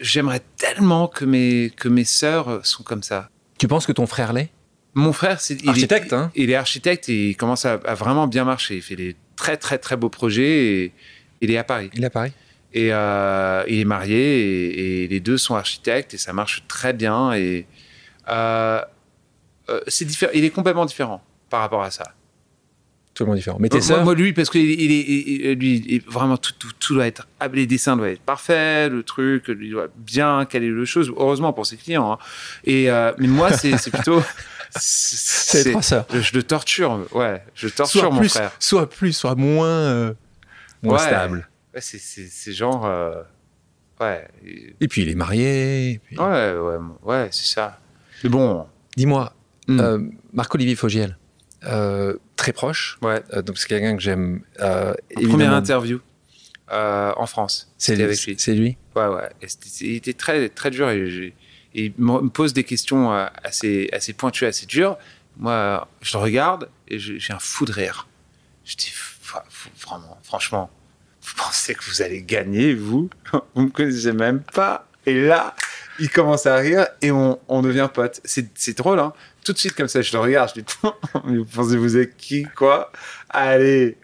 [0.00, 3.30] j'aimerais tellement que mes que mes sœurs sont comme ça.
[3.58, 4.50] Tu penses que ton frère l'est?
[4.94, 7.94] Mon frère, c'est il est- Architecte, hein Il est architecte et il commence à, à
[7.94, 8.76] vraiment bien marcher.
[8.76, 10.92] Il fait des très très très beaux projets et
[11.40, 11.88] il est à Paris.
[11.94, 12.32] Il est à Paris
[12.74, 16.92] Et euh, il est marié et, et les deux sont architectes et ça marche très
[16.92, 17.32] bien.
[17.32, 17.66] Et
[18.28, 18.82] euh,
[19.70, 20.32] euh, c'est différent.
[20.34, 22.12] Il est complètement différent par rapport à ça.
[23.14, 23.58] Totalement différent.
[23.60, 26.52] Mais tes sœurs moi, lui, parce que il, il est, il- lui, il- vraiment tout,
[26.58, 30.44] tout, tout doit être, ah, les dessins doivent être parfaits, le truc, il doit bien
[30.46, 31.12] caler le chose.
[31.16, 32.12] Heureusement pour ses clients.
[32.12, 32.18] hein.
[32.64, 34.22] Et euh, mais moi, c'est plutôt,
[34.76, 36.06] C'est trois sœurs.
[36.12, 38.52] je, je le torture, ouais, je torture Soit mon plus, frère.
[38.60, 40.14] soit plus, soit moins, euh,
[40.82, 41.06] moins Ouais.
[41.06, 41.48] stable.
[41.74, 43.22] Ouais, c'est- genre, euh,
[44.00, 44.26] ouais,
[44.80, 45.90] et- puis il est marié.
[45.92, 47.80] et puis- ouais, ouais, ouais, c'est ça.
[48.22, 49.32] Mais bon, Dis-moi,
[49.68, 51.16] hmm, Marc-Olivier Fogiel,
[52.36, 53.22] très proche, ouais.
[53.34, 54.42] euh, donc c'est quelqu'un que j'aime.
[54.60, 54.94] euh,
[55.28, 56.00] Première interview
[56.72, 57.72] euh, en France.
[57.78, 58.02] C'est lui.
[58.04, 58.34] avec lui.
[58.38, 58.76] C'est lui.
[58.96, 59.28] Ouais, ouais.
[59.42, 59.46] Et
[59.80, 61.34] il était très, très dur et, j'ai-
[61.74, 64.96] et il me pose des questions euh, assez, assez pointues, assez dures.
[65.36, 68.08] Moi, je le regarde et j'ai un fou de rire.
[68.64, 68.92] Je dis,
[69.80, 70.70] vraiment, franchement,
[71.22, 73.08] vous pensez que vous allez gagner, vous?
[73.54, 74.86] Vous me connaissez même pas.
[75.06, 75.54] Et là,
[75.98, 77.88] il commence à rire et on, on devient.
[78.24, 79.12] C'est c'est drôle, hein
[79.44, 80.66] Tout de suite, comme ça, je le regarde, je dis,
[81.24, 82.92] mais vous pensez vous êtes qui, quoi?
[83.30, 83.96] Allez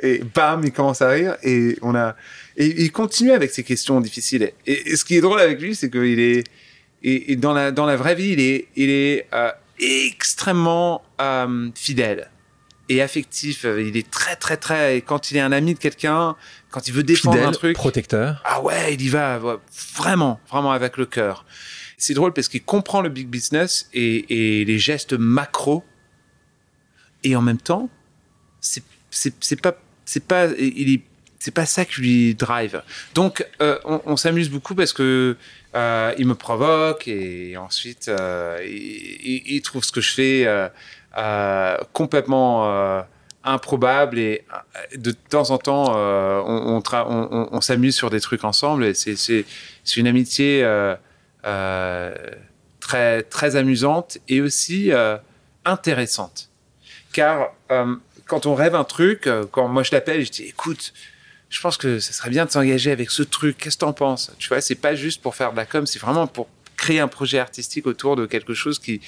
[0.00, 2.16] Et bam, il commence à rire et on a...
[2.56, 4.52] Et il continue avec ses questions difficiles.
[4.66, 6.44] Et, et ce qui est drôle avec lui, c'est qu'il est...
[7.02, 11.68] Et, et dans, la, dans la vraie vie, il est, il est euh, extrêmement euh,
[11.74, 12.30] fidèle
[12.88, 13.64] et affectif.
[13.64, 14.98] Il est très, très, très...
[14.98, 16.36] Et quand il est un ami de quelqu'un,
[16.70, 17.74] quand il veut défendre Fidèle, un truc...
[17.76, 18.42] protecteur.
[18.44, 19.56] Ah ouais, il y va ouais,
[19.96, 21.44] vraiment, vraiment avec le cœur.
[21.98, 25.84] C'est drôle parce qu'il comprend le big business et, les gestes macro.
[27.22, 27.88] Et en même temps,
[28.60, 28.82] c'est
[29.60, 31.02] pas c'est pas il est
[31.44, 32.82] c'est pas ça qui lui drive.
[33.14, 35.36] Donc euh, on, s'amuse beaucoup parce que
[35.74, 40.48] euh, il me provoque et ensuite euh, il, trouve ce que je fais
[41.92, 43.04] complètement
[43.44, 44.46] improbable et
[44.96, 49.44] de temps en temps on, on, on, s'amuse sur des trucs ensemble et c'est
[49.98, 50.64] une amitié
[52.84, 55.16] très très amusante et aussi euh,
[55.64, 56.50] intéressante.
[57.12, 60.92] Car euh, quand on rêve un truc euh, quand moi je l'appelle je dis écoute
[61.48, 64.32] je pense que ça serait bien de s'engager avec ce truc qu'est-ce que t'en penses?
[64.38, 67.08] Tu vois c'est pas juste pour faire de la com c'est vraiment pour créer un
[67.08, 69.00] projet artistique autour de quelque chose qui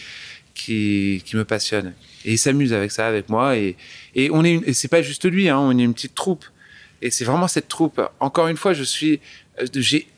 [0.55, 1.93] qui, qui me passionne.
[2.25, 3.77] Et il s'amuse avec ça avec moi et
[4.15, 6.47] et on est c'est pas juste lui hein, on est une petite troupe.
[7.03, 8.01] Et c'est vraiment cette troupe.
[8.21, 9.21] Encore une fois je suis
[9.61, 10.09] euh, j'ai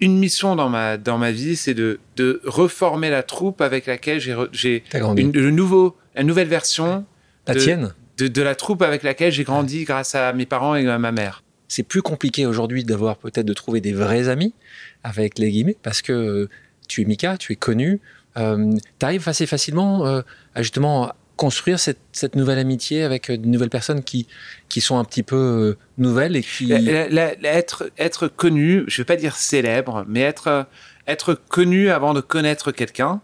[0.00, 4.20] une mission dans ma dans ma vie c'est de de reformer la troupe avec laquelle
[4.20, 4.82] j'ai j'ai
[5.22, 7.04] une, le nouveau une nouvelle version
[7.46, 10.74] La de- tienne de, de la troupe avec laquelle j'ai grandi grâce à mes parents
[10.74, 11.42] et à ma mère.
[11.68, 14.54] C'est plus compliqué aujourd'hui d'avoir peut-être de trouver des vrais amis
[15.02, 16.48] avec les guillemets parce que
[16.88, 18.00] tu es Mika, tu es connu,
[18.38, 20.22] euh, tu arrives assez facilement euh,
[20.54, 24.26] à justement construire cette, cette nouvelle amitié avec euh, de nouvelles personnes qui,
[24.68, 26.66] qui sont un petit peu euh, nouvelles et qui...
[26.66, 30.62] La- la- la- la- être, être connu, je vais pas dire célèbre, mais être, euh,
[31.06, 33.20] être connu avant de connaître quelqu'un,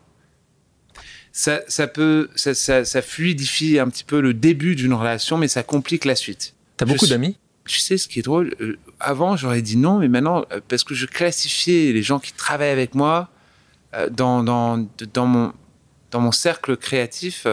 [1.32, 5.48] ça, ça peut, ça, ça, ça fluidifie un petit peu le début d'une relation, mais
[5.48, 6.54] ça complique la suite.
[6.76, 7.38] T'as beaucoup d'amis?
[7.64, 10.84] Tu sais, ce qui est drôle, euh, avant j'aurais dit non, mais maintenant, euh, parce
[10.84, 13.30] que je classifiais les gens qui travaillent avec moi
[13.94, 15.52] euh, dans, dans, dans, mon,
[16.10, 17.46] dans mon cercle créatif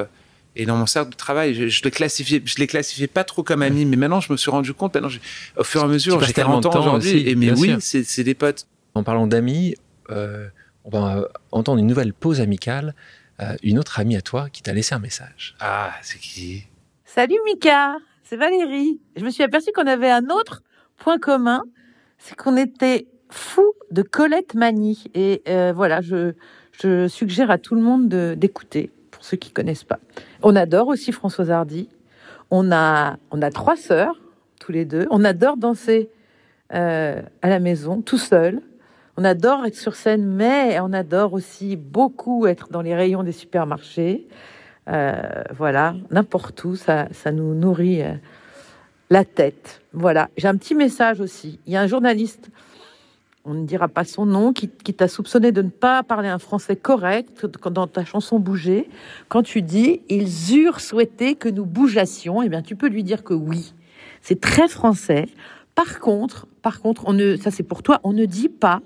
[0.62, 3.43] et dans mon cercle de travail, je, je les classifiais, je les classifiais pas trop
[3.43, 5.10] comme amis, mais maintenant je me suis rendu compte, maintenant,
[5.57, 7.76] au fur et à mesure, j'ai tellement 40 de ans aujourd'hui, aussi, et mais oui,
[7.80, 8.68] c'est c'est des potes.
[8.95, 9.76] En parlant d'amis,
[10.10, 10.47] euh,
[10.84, 12.95] on va entendre une nouvelle pause amicale,
[13.41, 15.55] euh, une autre amie à toi qui t'a laissé un message.
[15.60, 16.64] Ah, c'est qui?
[17.05, 18.99] Salut Mika, c'est Valérie.
[19.16, 20.62] Je me suis aperçue qu'on avait un autre
[20.97, 21.62] point commun,
[22.18, 25.03] c'est qu'on était fous de Colette Mani.
[25.14, 26.34] Et euh, voilà, je,
[26.82, 28.89] je suggère à tout le monde de- d'écouter,
[29.20, 29.99] pour ceux qui connaissent pas.
[30.43, 31.89] On adore aussi Françoise Hardy.
[32.51, 34.15] On a, on a trois sœurs,
[34.61, 35.07] tous les deux.
[35.11, 36.09] On adore danser
[36.74, 38.61] euh, à la maison, tout seul.
[39.17, 43.34] On adore être sur scène, mais on adore aussi beaucoup être dans les rayons des
[43.34, 44.26] supermarchés.
[44.88, 48.13] Euh, voilà, n'importe où, ça, ça nous nourrit euh,
[49.09, 49.82] la tête.
[49.91, 51.59] Voilà, j'ai un petit message aussi.
[51.67, 52.51] Il y a un journaliste,
[53.49, 56.75] on ne dira pas son nom, qui, t'a soupçonné de ne pas parler un français
[56.75, 58.87] correct dans ta chanson Bouger.
[59.27, 63.23] Quand tu dis ils eurent souhaité que nous bougeassions, eh bien tu peux lui dire
[63.23, 63.73] que oui.
[64.21, 65.27] C'est très français.
[65.73, 68.81] Par contre, par contre, on ne, ça c'est pour toi, on ne dit pas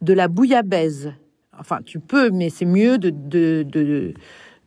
[0.00, 1.08] de la bouillabaisse.
[1.58, 4.14] Enfin, tu peux, mais c'est mieux de, de, de,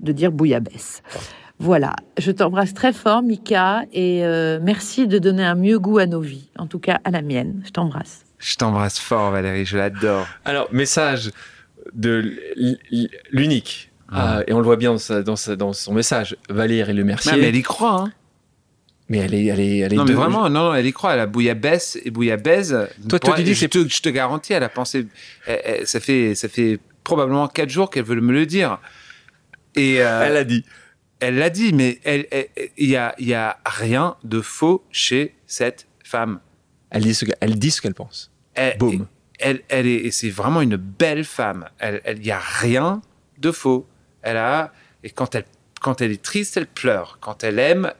[0.01, 1.01] de dire bouillabaisse.
[1.57, 6.05] Voilà, je t'embrasse très fort, Mika, et euh, merci de donner un mieux goût à
[6.05, 7.61] nos vies, en tout cas à la mienne.
[7.65, 8.24] Je t'embrasse.
[8.39, 10.27] Je t'embrasse fort, Valérie, je l'adore.
[10.43, 11.31] Alors, message
[11.93, 12.37] de
[13.31, 13.91] l'unique.
[14.09, 14.37] Ah.
[14.39, 16.35] Ah, et on le voit bien dans, sa- dans, sa- dans son message.
[16.49, 17.31] Valérie Le Mercier.
[17.31, 18.11] Non, mais elle y croit, hein.
[19.09, 21.13] Mais elle est, elle est, elle est Non, mais vraiment, non, non, elle y croit.
[21.13, 22.73] Elle a bouillabaisse et bouillabaisse.
[23.07, 25.07] Toi, toi, tu dis je, te, je te garantis, elle a pensé.
[25.45, 28.79] elle- elle- ça, fait, ça fait probablement quatre jours qu'elle veut me le dire.
[29.75, 30.65] Et euh, Elle a dit.
[31.19, 34.83] elle l'a dit, mais elle- elle- il y, a, il y a rien de faux
[34.91, 36.39] chez cette femme.
[36.89, 38.31] Elle dit ce qu'elle elle dit ce qu'elle pense.
[38.53, 39.07] Elle, Boum.
[39.39, 41.65] Elle, elle est, et c'est vraiment une belle femme.
[41.79, 43.01] Elle, il y a rien
[43.37, 43.85] de faux.
[44.21, 44.71] Elle a,
[45.03, 45.45] et quand elle,
[45.81, 47.17] quand elle est triste, elle pleure.
[47.21, 47.91] Quand elle aime,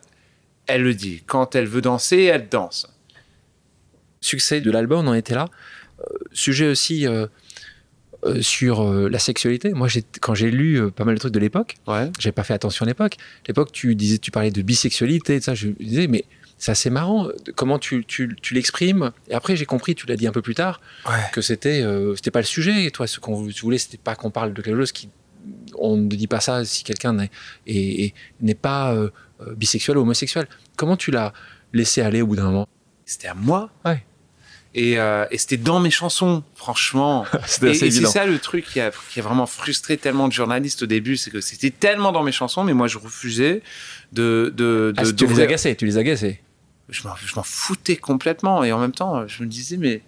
[0.67, 1.23] elle le dit.
[1.25, 2.87] Quand elle veut danser, elle danse.
[4.21, 5.49] Succès de l'album, on en était là.
[5.99, 7.27] Euh, sujet aussi euh,
[8.25, 9.73] euh, sur la sexualité.
[9.73, 9.87] Moi,
[10.21, 12.09] quand j'ai lu pas mal de trucs de l'époque, Ouais.
[12.17, 13.17] j'avais pas fait attention à l'époque.
[13.47, 16.25] L'époque, tu disais, tu parlais de bisexualité, et ça, je me disais, mais
[16.57, 17.27] c'est assez marrant.
[17.55, 20.55] Comment tu, tu, tu l'exprimes Et après, j'ai compris, tu l'as dit un peu plus
[20.55, 21.13] tard, Ouais.
[21.33, 22.85] que c'était euh, c'était pas le sujet.
[22.85, 25.09] Et toi, ce qu'on voulais, c'était pas qu'on parle de quelque chose qui
[25.77, 27.29] on ne dit pas ça si quelqu'un n'est
[27.67, 28.13] et-
[28.61, 29.09] pas euh,
[29.41, 30.47] euh, bisexuel ou homosexuel.
[30.77, 31.33] Comment tu l'as
[31.73, 32.67] laissé aller au bout d'un moment?
[33.05, 33.69] C'était à moi.
[33.85, 34.03] Ouais.
[34.77, 37.25] Et, euh, et c'était dans mes chansons, franchement.
[37.45, 40.27] C'était Et, assez et c'est ça le truc qui a, qui a vraiment frustré tellement
[40.27, 43.61] de journalistes au début, c'est que c'était tellement dans mes chansons, mais moi je refusais
[44.11, 44.51] de.
[44.57, 46.41] de, Ah, de tu les agaçais, tu les agaçais.
[46.89, 48.63] Je m'en, foutais complètement.
[48.63, 50.01] Et en même temps, je me disais, mais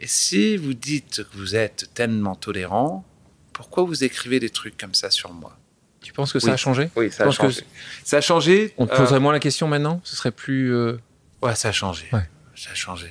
[0.00, 3.04] et si vous dites que vous êtes tellement tolérant,
[3.52, 5.56] pourquoi vous écrivez des trucs comme ça sur moi?
[6.02, 6.52] Tu penses que ça Oui.
[6.52, 6.90] a changé?
[6.96, 7.62] Oui, ça a changé.
[8.04, 8.74] Ça a changé.
[8.76, 10.00] On te euh, poserait moins la question maintenant?
[10.04, 10.74] Ce serait plus.
[10.74, 10.98] euh,
[11.42, 12.06] ouais, ça a changé.
[12.12, 12.28] Ouais.
[12.56, 13.08] Ça a changé.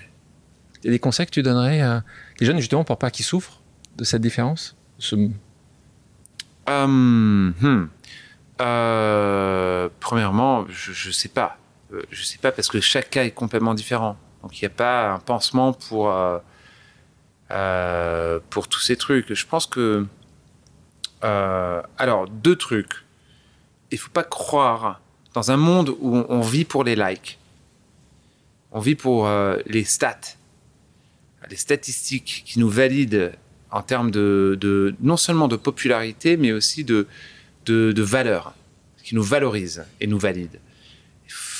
[0.84, 2.04] Il y a des conseils que tu donnerais à
[2.40, 3.62] les jeunes justement pour pas qu'ils souffrent
[3.98, 4.76] de cette différence?
[5.00, 5.16] Ce-
[6.68, 7.90] Hum, hum.
[8.62, 11.58] Euh, premièrement, je, je sais pas.
[11.94, 14.18] Euh, Je sais pas parce que chaque cas est complètement différent.
[14.42, 16.38] Donc il n'y a pas un pansement pour euh,
[17.52, 19.34] euh, pour tous ces trucs.
[19.34, 20.06] Je pense que
[21.22, 23.06] alors deux trucs.
[23.92, 25.00] Il faut pas croire
[25.34, 27.40] dans un monde où on, vit pour les likes.
[28.72, 29.30] On vit pour
[29.66, 30.36] les stats,
[31.50, 33.32] les statistiques qui nous valident
[33.72, 37.08] en termes de, non seulement de popularité, mais aussi de,
[37.66, 38.54] de, de valeur,
[39.04, 40.60] qui nous valorise et nous valide.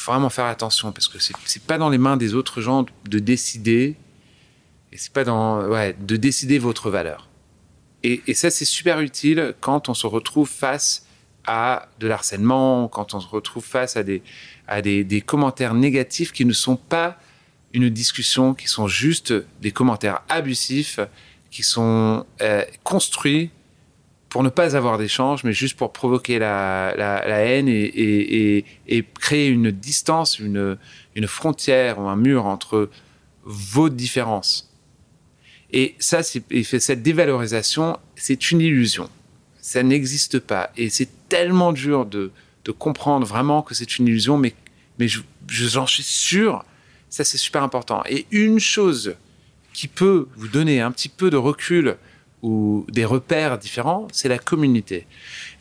[0.06, 3.96] Vraiment faire attention parce que c'est pas dans les mains des autres gens de décider,
[4.92, 7.30] et c'est pas dans ouais de décider votre valeur.
[8.04, 11.06] Et, et ça c'est super utile quand on se retrouve face
[11.46, 14.22] à de l'harcèlement, quand on se retrouve face à des
[14.68, 17.18] à des, des commentaires négatifs qui ne sont pas
[17.74, 21.00] une discussion, qui sont juste des commentaires abusifs
[21.54, 23.52] qui sont euh, construits
[24.34, 28.66] pour ne pas avoir d'échange, mais juste pour provoquer la, haine et,
[29.20, 30.80] créer une distance, une,
[31.28, 32.90] frontière ou un mur entre
[33.44, 34.74] vos différences.
[35.72, 39.08] Et ça, fait cette dévalorisation, c'est une illusion.
[39.62, 40.72] Ça n'existe pas.
[40.78, 42.32] Et c'est tellement dur de,
[42.80, 44.56] comprendre vraiment que c'est une illusion, mais,
[44.98, 46.66] mais je, je- j'en suis sûr,
[47.12, 48.02] ça c'est super important.
[48.10, 49.16] Et une chose
[49.74, 51.98] qui peut vous donner un petit peu de recul
[52.44, 55.08] ou des repères différents, c'est la communauté.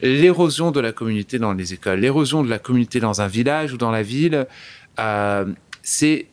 [0.03, 3.79] L'érosion de la communauté dans les écoles, l'érosion de la communauté dans un village ou
[3.79, 4.47] dans la ville,
[4.99, 5.47] euh,
[5.83, 6.27] c'est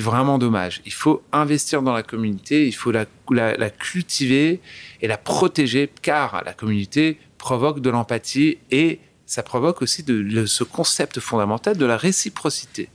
[0.00, 0.80] vraiment dommage.
[0.86, 4.60] Il faut investir dans la communauté, il faut la, la, cultiver
[5.02, 10.64] et la protéger, car la communauté provoque de l'empathie et ça provoque aussi de, ce
[10.64, 12.88] concept fondamental de la réciprocité.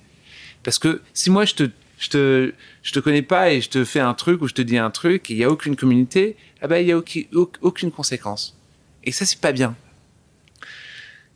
[0.63, 1.63] Parce que si moi je te,
[2.01, 4.61] je te, je te connais pas et je te fais un truc ou je te
[4.63, 7.25] dis un truc et il n'y a aucune communauté, ah ben, il n'y a aucune,
[7.61, 8.57] aucune conséquence.
[9.03, 9.75] Et ça, c'est pas bien.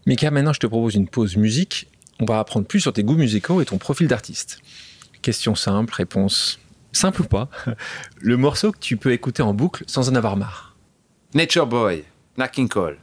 [0.07, 1.88] Mika, maintenant je te propose une pause musique.
[2.20, 4.59] On va apprendre plus sur tes goûts musicaux et ton profil d'artiste.
[5.22, 6.59] Question simple, réponse
[6.91, 7.47] simple ou pas.
[8.20, 10.76] Le morceau que tu peux écouter en boucle sans en avoir marre.
[11.36, 12.05] Nature Boy,
[12.38, 12.97] Nat King Cole.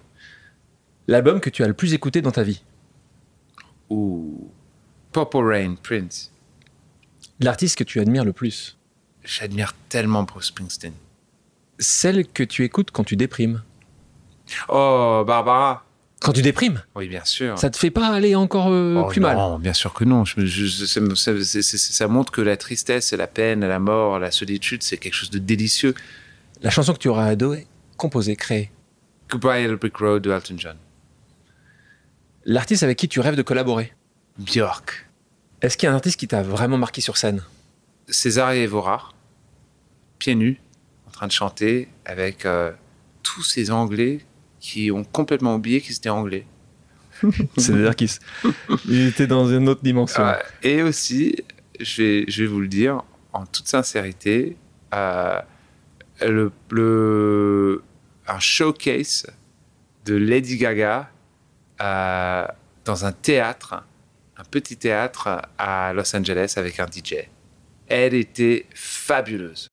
[1.06, 2.62] L'album que tu as le plus écouté dans ta vie.
[3.88, 4.50] Ou
[5.12, 6.32] Purple Rain, Prince.
[7.40, 8.76] L'artiste que tu admires le plus.
[9.24, 10.92] J'admire tellement Bruce Springsteen.
[11.78, 13.62] Celle que tu écoutes quand tu déprimes.
[14.68, 15.84] Oh, Barbara.
[16.20, 17.58] Quand tu déprimes, Oui, bien sûr.
[17.58, 19.60] ça te fait pas aller encore euh, Oh, plus non, mal.
[19.60, 20.24] bien sûr que non.
[20.24, 21.32] Je, je- ça,
[21.74, 25.30] ça- montre que la tristesse, et la peine, la mort, la solitude, c'est quelque chose
[25.30, 25.94] de délicieux.
[26.60, 27.66] La chanson que tu auras adoré,
[27.96, 28.70] composée, créée.
[29.28, 30.76] Goodbye Yellow Brick Road de Elton John.
[32.44, 33.92] L'artiste avec qui tu rêves de collaborer.
[34.38, 35.08] Björk.
[35.62, 37.42] Est-ce qu'il y a un artiste qui t'a vraiment marqué sur scène?
[38.08, 39.10] César et Evora,
[40.18, 40.60] pieds nus,
[41.06, 42.72] en train de chanter avec euh,
[43.22, 44.20] tous ces Anglais
[44.60, 46.46] qui ont complètement oublié qu'ils étaient Anglais.
[47.56, 48.20] C'est-à-dire qu'il s-
[48.88, 50.24] il était dans une autre dimension.
[50.24, 51.36] Euh, et aussi,
[51.80, 53.02] je vais, je vais vous le dire
[53.32, 54.56] en toute sincérité,
[54.94, 55.38] euh,
[56.20, 57.82] le, le-
[58.26, 59.26] un showcase
[60.04, 61.08] de Lady Gaga
[61.80, 62.46] euh,
[62.84, 63.84] dans un théâtre,
[64.42, 67.14] un petit théâtre à Los Angeles avec un DJ.
[67.86, 69.68] Elle était fabuleuse.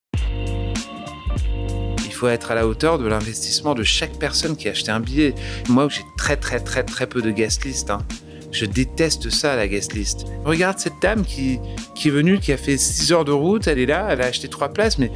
[2.05, 4.99] Il faut être à la hauteur de l'investissement de chaque personne qui a acheté un
[4.99, 5.33] billet.
[5.69, 7.89] Moi, j'ai très très très très peu de guest list.
[7.89, 8.05] hein.
[8.51, 10.25] Je déteste ça, la guest list.
[10.43, 11.59] Regarde cette dame qui,
[12.05, 14.49] est venue, qui a fait 6 heures de route, elle est là, elle a acheté
[14.49, 15.11] trois places, mais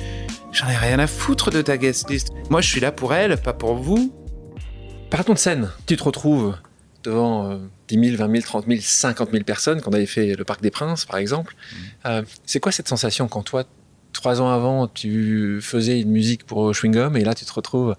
[0.52, 2.30] j'en ai rien à foutre de ta guest list.
[2.50, 4.14] Moi, je suis là pour elle, pas pour vous.
[5.10, 5.70] Partons de scène.
[5.86, 6.56] Tu te retrouves
[7.04, 7.58] devant euh,
[7.90, 10.72] 10 000, 20 000, 30 000, 50 000 personnes, qu'on avait fait le Parc des
[10.72, 11.56] Princes, par exemple.
[12.06, 13.64] Euh, c'est quoi cette sensation quand toi,
[14.14, 17.96] trois ans avant, tu faisais une musique pour Chewing Gum et là, tu te retrouves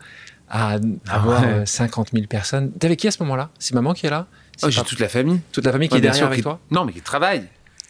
[0.48, 0.78] à
[1.08, 1.48] Ah avoir ouais.
[1.48, 2.72] euh, 50 000 personnes?
[2.72, 3.50] T'avais qui à ce moment-là?
[3.58, 4.26] C'est maman qui est là?
[4.62, 5.40] Oh, j'ai toute la famille.
[5.52, 6.60] toute la famille qui Ouais, est derrière sûr, avec qui- toi?
[6.70, 7.44] Non, mais qui travaille.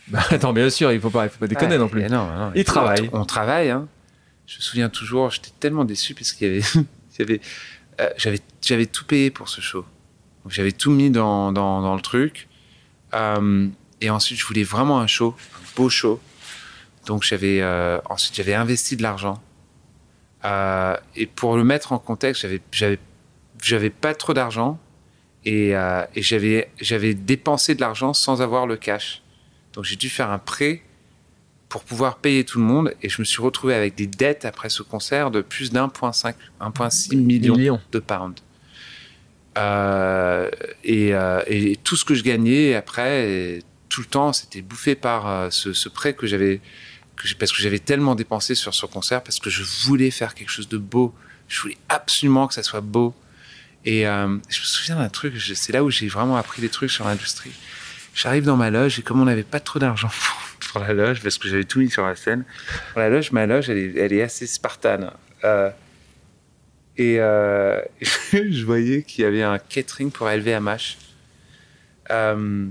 [0.09, 2.03] Bah, Attends, bien sûr, il faut pas, il faut pas déconner Ouais, non plus.
[2.05, 3.09] non, non, Il travaille.
[3.13, 3.71] On, on travaille.
[3.71, 3.87] Hein.
[4.47, 7.41] Je me souviens toujours, j'étais tellement déçu parce qu'il y avait,
[8.01, 8.11] euh,
[8.63, 9.85] j'avais tout payé pour ce show.
[10.45, 12.49] Donc, J'avais tout mis dans, dans, dans le truc.
[13.15, 13.69] Euh,
[14.01, 16.21] et ensuite, je voulais vraiment un show, un beau show.
[17.07, 19.43] Donc j'avais euh, ensuite j'avais investi de l'argent.
[20.45, 22.99] Euh, et pour le mettre en contexte, j'avais j'avais
[23.63, 24.79] j'avais pas trop d'argent
[25.45, 29.23] et, euh, et j'avais j'avais dépensé de l'argent sans avoir le cash.
[29.75, 30.83] Donc j'ai dû faire un prêt
[31.69, 34.69] pour pouvoir payer tout le monde et je me suis retrouvé avec des dettes après
[34.69, 37.81] ce concert de plus d'1.5 1.6 million Millions.
[37.91, 38.44] de pounds.
[39.57, 40.51] Euh,
[40.83, 45.29] et, euh, et tout ce que je gagnais après, tout le temps, c'était bouffé par
[45.29, 46.61] euh, ce, ce prêt que j'avais,
[47.39, 50.69] parce que j'avais tellement dépensé sur ce concert, parce que je voulais faire quelque chose
[50.69, 51.15] de beau.
[51.47, 53.15] Je voulais absolument que ça soit beau.
[53.85, 56.91] Et euh, je me souviens d'un truc, c'est là où j'ai vraiment appris des trucs
[56.91, 57.53] sur l'industrie.
[58.15, 60.11] J'arrive dans ma loge et comme on n'avait pas trop d'argent
[60.73, 62.45] pour, la loge, parce que j'avais tout mis sur la scène,
[62.97, 65.11] la loge, ma loge, elle est, elle est assez spartane.
[66.97, 67.81] Et euh,
[68.33, 70.97] je voyais qu'il y avait un catering pour LVMH.
[72.11, 72.67] Euh,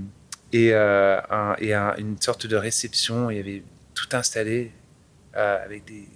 [0.52, 3.30] et euh, un- et un- une sorte de réception.
[3.30, 3.62] Il y avait
[3.94, 4.70] tout installé
[5.36, 6.08] euh, avec des.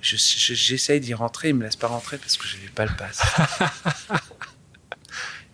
[0.00, 2.86] Je- je- J'essaye d'y rentrer, il me laisse pas rentrer parce que je n'avais pas
[2.86, 3.20] le pass.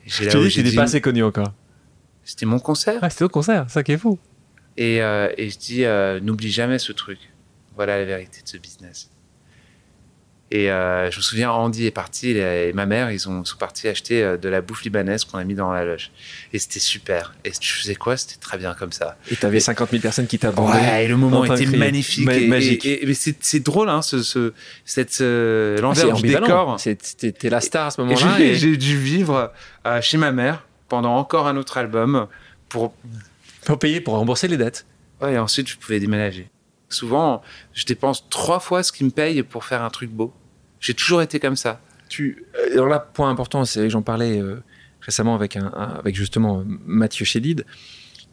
[0.06, 1.52] J'ai où dis, j'étais dit, pas assez connu encore.
[2.24, 2.98] C'était mon concert.
[3.02, 4.18] Ah, c'était au concert, ça qui est fou.
[4.76, 5.84] Et, euh, et je dis,
[6.24, 7.18] n'oublie jamais ce truc.
[7.74, 9.10] Voilà la vérité de ce business.
[10.56, 13.56] Et euh, je me souviens, Andy est parti et, et ma mère, ils ont, sont
[13.56, 16.12] partis acheter euh, de la bouffe libanaise qu'on a mis dans la loge.
[16.52, 17.34] Et c'était super.
[17.44, 18.16] Et tu faisais quoi?
[18.16, 19.16] C'était très bien comme ça.
[19.32, 20.78] Et t'avais 50 000 personnes qui t'abandonnaient.
[20.80, 22.24] Ouais, et le moment était magnifique.
[22.26, 22.86] Ma- et, magique.
[22.86, 24.52] et- et- mais c'est drôle, hein, ce, ce,
[24.84, 26.46] cette, ce- Ah, c'est l'envers du ambivalent.
[26.46, 26.76] décor.
[27.40, 28.34] T'es la star à ce Et moment-là.
[28.38, 29.52] j'ai et- j'ai dû vivre
[29.88, 32.28] euh, chez ma mère pendant encore un autre album
[32.68, 32.94] pour
[33.64, 34.86] Pour payer, pour rembourser les dettes.
[35.20, 36.48] Ouais, et ensuite, je pouvais déménager.
[36.90, 37.42] Souvent,
[37.72, 40.32] je dépense trois fois ce qu'ils me payent pour faire un truc beau.
[40.84, 41.80] J'ai toujours été comme ça.
[42.10, 44.62] Tu, euh, alors là, point important, c'est j'en parlais euh,
[45.00, 47.64] récemment avec, un, un- avec justement euh, Mathieu Chédid.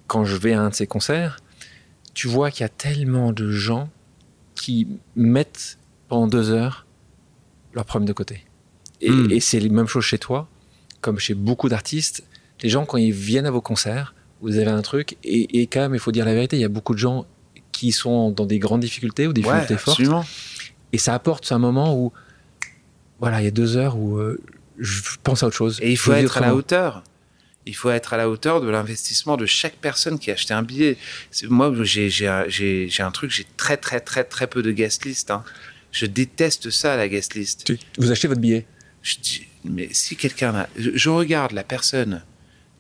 [0.08, 1.40] Quand je vais à un de ses concerts,
[2.14, 3.90] tu vois qu'il y a tellement de gens
[4.56, 5.78] qui mettent
[6.10, 6.86] pendant deux heures
[7.74, 8.44] leurs problèmes de côté.
[9.00, 9.32] Et, Mm.
[9.32, 10.50] et c'est la même chose chez toi,
[11.00, 12.24] comme chez beaucoup d'artistes.
[12.62, 15.80] Les gens, quand ils viennent à vos concerts, vous avez un truc, et, et quand
[15.80, 17.26] même, il faut dire la vérité, il y a beaucoup de gens
[17.72, 20.00] qui sont dans des grandes difficultés ou des difficultés fortes.
[20.02, 20.26] absolument.
[20.92, 22.12] Et ça apporte un moment où,
[23.22, 24.38] voilà, il y a deux heures où euh,
[24.80, 25.80] je pense à autre chose.
[25.82, 27.04] Et il faut être à la hauteur.
[27.68, 30.64] Il faut être à la hauteur de l'investissement de chaque personne qui a acheté un
[30.64, 30.98] billet.
[31.48, 35.30] Moi, j'ai un- truc, j'ai très, très, très, très peu de guest list.
[35.30, 35.44] hein.
[35.92, 37.72] Je déteste ça, la guest list.
[38.00, 38.66] Vous achetez votre billet?
[39.04, 40.68] Je dis, mais si quelqu'un a...
[40.76, 42.24] Je, je regarde la personne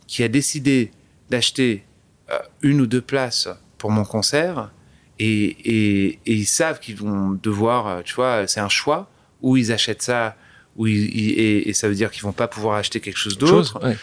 [0.07, 0.91] qui a décidé
[1.29, 1.83] d'acheter
[2.31, 4.71] euh, une ou deux places pour mon concert
[5.19, 9.10] et, et- et ils savent qu'ils vont devoir, euh, tu vois, c'est un choix,
[9.41, 10.35] ou ils achètent ça,
[10.77, 13.37] ou ils- ils- et, et ça veut dire qu'ils vont pas pouvoir acheter quelque chose
[13.37, 13.79] d'autre.
[13.83, 13.97] Ouais.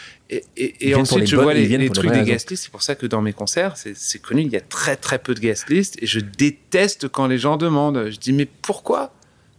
[0.57, 2.63] Et, ensuite, je bonnes- vois les, trucs des guest lists.
[2.63, 5.17] C'est pour ça que dans mes concerts, c'est c'est connu, il y a très très
[5.17, 8.09] peu de guest lists et je déteste quand les gens demandent.
[8.11, 9.13] Je dis, mais pourquoi?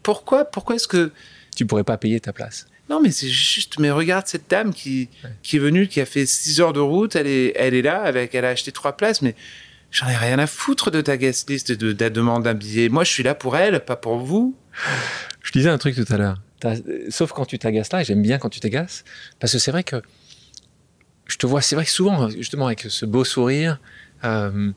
[0.05, 0.45] Pourquoi?
[0.45, 1.11] Pourquoi est-ce que
[1.57, 2.67] Tu pourrais pas payer ta place.
[2.89, 5.09] non, mais c'est juste, mais regarde cette dame qui,
[5.43, 8.03] qui est venue, qui a fait 6 heures de route, elle est, elle est là,
[8.03, 9.35] avec, elle a acheté trois places, mais
[9.93, 12.89] j'en ai rien à foutre de ta guest list, de, de la demande d'un billet.
[12.89, 14.55] Moi, je suis là pour elle, pas pour vous.
[15.43, 16.41] Je disais un truc tout à l'heure.
[17.09, 19.05] Sauf quand tu t'agaces là, et j'aime bien quand tu t'agaces,
[19.39, 19.97] parce que c'est vrai que
[21.27, 23.79] je te vois, c'est vrai que souvent, justement, avec ce beau sourire,
[24.25, 24.71] euh,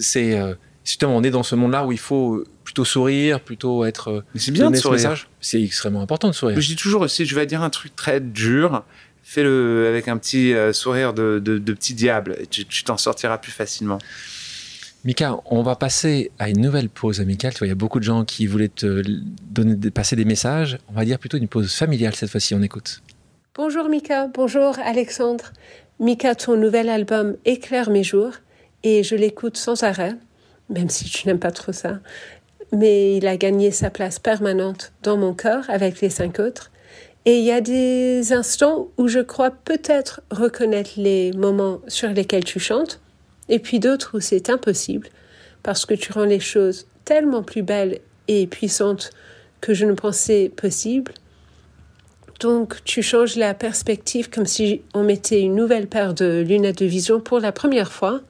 [0.00, 0.54] c'est euh,
[0.84, 4.08] justement, on est dans ce monde-là où il faut plutôt sourire, plutôt être.
[4.08, 4.96] euh, Mais c'est bien de sourire.
[5.10, 5.28] message.
[5.40, 6.60] C'est extrêmement important de sourire.
[6.60, 8.84] Je dis toujours aussi, je vais dire un truc très dur,
[9.22, 13.38] fais-le avec un petit euh, sourire de, de, de petit diable, et tu t'en sortiras
[13.38, 13.98] plus facilement.
[15.02, 17.54] Mika, on va passer à une nouvelle pause amicale.
[17.54, 19.02] Tu il y a beaucoup de gens qui voulaient te
[19.50, 20.76] donner, passer des messages.
[20.90, 22.54] On va dire plutôt une pause familiale cette fois-ci.
[22.54, 23.02] On écoute.
[23.54, 25.52] Bonjour Mika, bonjour Alexandre.
[26.00, 28.32] Mika, ton nouvel album éclaire mes jours
[28.82, 30.16] et je l'écoute sans arrêt,
[30.68, 32.00] même si tu n'aimes pas trop ça.
[32.72, 36.70] Mais il a gagné sa place permanente dans mon cœur avec les cinq autres.
[37.24, 42.44] Et il y a des instants où je crois peut-être reconnaître les moments sur lesquels
[42.44, 43.00] tu chantes,
[43.50, 45.08] et puis d'autres où c'est impossible,
[45.62, 49.10] parce que tu rends les choses tellement plus belles et puissantes
[49.60, 51.12] que je ne pensais possible.
[52.38, 56.86] Donc, tu changes la perspective comme si on mettait une nouvelle paire de lunettes de
[56.86, 58.22] vision pour la première fois.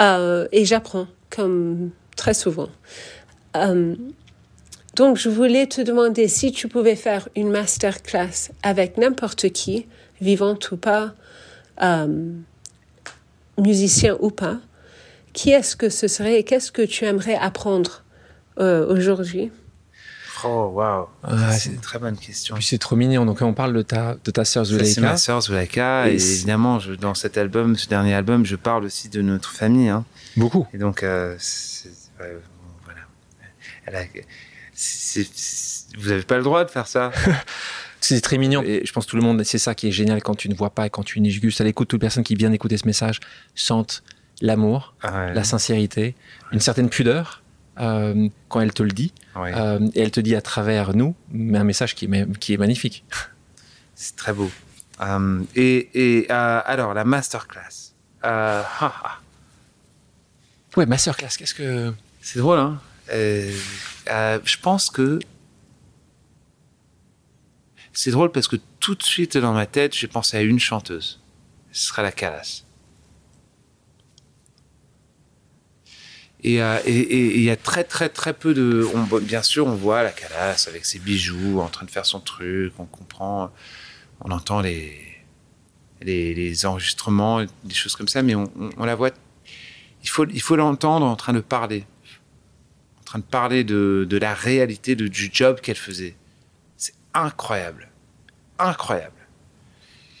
[0.00, 2.68] Euh, et j'apprends, comme très souvent.
[3.56, 3.96] Euh,
[4.94, 9.86] donc, je voulais te demander si tu pouvais faire une masterclass avec n'importe qui,
[10.20, 11.14] vivante ou pas,
[11.82, 12.32] euh,
[13.58, 14.58] musicien ou pas.
[15.32, 18.02] Qui est-ce que ce serait et qu'est-ce que tu aimerais apprendre
[18.60, 19.50] euh, aujourd'hui?
[20.44, 21.06] Oh, waouh.
[21.22, 22.54] Ah, c'est une très bonne question.
[22.56, 23.24] Puis c'est trop mignon.
[23.24, 26.08] Donc on parle de ta, de ta sœur C'est ma sœur Zuleika.
[26.08, 29.50] Et Et, évidemment, je- dans cet album, ce dernier album, je parle aussi de notre
[29.50, 29.88] famille.
[29.88, 30.04] hein.
[30.36, 30.66] Beaucoup.
[30.74, 31.36] Et donc, euh,
[32.84, 33.00] voilà.
[33.86, 34.04] Elle a-
[35.98, 37.10] vous n'avez pas le droit de faire ça.
[38.04, 38.62] C'est très mignon.
[38.62, 40.54] Et je pense que tout le monde, c'est ça qui est génial quand tu ne
[40.54, 41.88] vois pas et quand tu es juste à l'écoute.
[41.88, 43.20] Toute personne qui vient d'écouter ce message
[43.54, 44.02] sentent
[44.40, 45.32] l'amour, Ouais.
[45.32, 46.14] la sincérité,
[46.52, 47.42] une certaine pudeur
[47.80, 49.12] euh, quand elle te le dit.
[49.36, 49.52] Ouais.
[49.54, 52.56] Euh, et elle te dit à travers nous, mais un message qui est, qui est
[52.58, 53.04] magnifique.
[53.94, 54.50] C'est très beau.
[55.00, 57.92] Euh, et et, alors, la masterclass.
[58.24, 59.18] Euh, ah, ah.
[60.76, 61.92] Ouais, masterclass, qu'est-ce que.
[62.20, 62.80] C'est drôle, hein
[63.12, 63.52] Euh,
[64.10, 65.18] euh, Je pense que
[67.94, 71.20] c'est drôle parce que tout de suite dans ma tête, j'ai pensé à une chanteuse.
[71.72, 72.64] Ce sera la Calas.
[76.42, 78.86] Et euh, et- il y a très très très peu de.
[79.20, 82.74] Bien sûr, on voit la Calas avec ses bijoux, en train de faire son truc.
[82.78, 83.50] On comprend,
[84.20, 85.00] on entend les
[86.02, 88.50] les, les enregistrements, des choses comme ça, mais on,
[88.84, 89.10] la voit.
[90.02, 91.86] Il faut il faut l'entendre en train de parler
[93.00, 96.16] en train de parler de, de la réalité du job qu'elle faisait.
[97.14, 97.88] Incroyable.
[98.58, 99.12] Incroyable.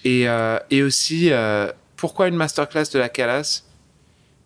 [0.04, 3.62] Et, euh, et aussi, euh, pourquoi une masterclass de la Calas?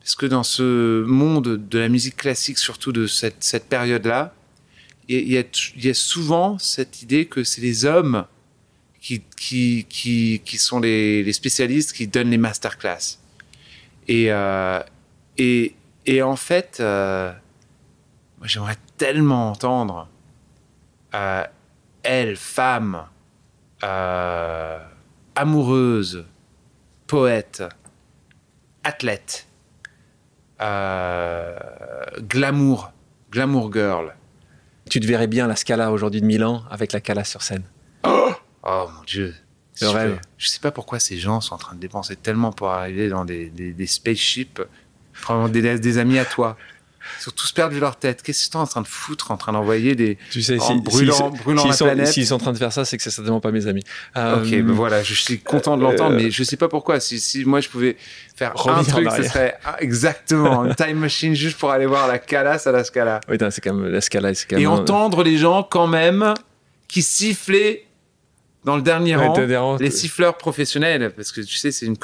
[0.00, 4.32] Parce que dans ce monde de la musique classique, surtout de cette, cette période-là,
[5.08, 8.26] il y a- souvent cette idée que c'est les hommes
[9.00, 13.18] qui, qui, qui, qui sont les, spécialistes qui donnent les masterclass.
[14.06, 14.80] Et, euh,
[15.38, 15.74] et,
[16.06, 17.34] et en fait, moi,
[18.44, 20.08] j'aimerais tellement entendre
[22.08, 23.04] elle, femme,
[23.84, 24.78] euh,
[25.34, 26.24] amoureuse,
[27.06, 27.62] poète,
[28.82, 29.46] athlète,
[30.62, 31.54] euh,
[32.20, 32.92] glamour,
[33.30, 34.14] glamour girl.
[34.88, 37.64] Tu te verrais bien la Scala aujourd'hui de Milan avec la Cala sur scène.
[38.04, 38.32] Oh
[38.64, 39.34] mon dieu.
[39.82, 40.20] Le je, rêve.
[40.38, 43.26] je sais pas pourquoi ces gens sont en train de dépenser tellement pour arriver dans
[43.26, 44.62] des, des, des spaceships,
[45.20, 46.56] prendre des, des amis à toi.
[47.20, 48.22] Ils sont tous perdus leur tête.
[48.22, 50.18] Qu'est-ce qu'ils sont en train de foutre, en train d'envoyer des.
[50.30, 52.06] Tu sais, En brûlant- brûlant s'ils la sont, planète?
[52.08, 53.82] s'ils sont en train de faire ça, c'est que c'est certainement pas mes amis.
[54.16, 57.00] Euh, Ok, ben voilà, je suis content de l'entendre, euh, mais je sais pas pourquoi.
[57.00, 57.96] Si, si moi je pouvais
[58.36, 62.62] faire un truc, ce serait exactement une time machine juste pour aller voir la Calas
[62.66, 63.20] à la Scala.
[63.28, 64.32] Oui, c'est quand même la Scala.
[64.48, 66.34] Quand Et même un- entendre les gens quand même
[66.88, 67.84] qui sifflaient
[68.64, 69.76] dans le dernier Ouais, rang.
[69.78, 71.96] les siffleurs professionnels, parce que tu sais, c'est une,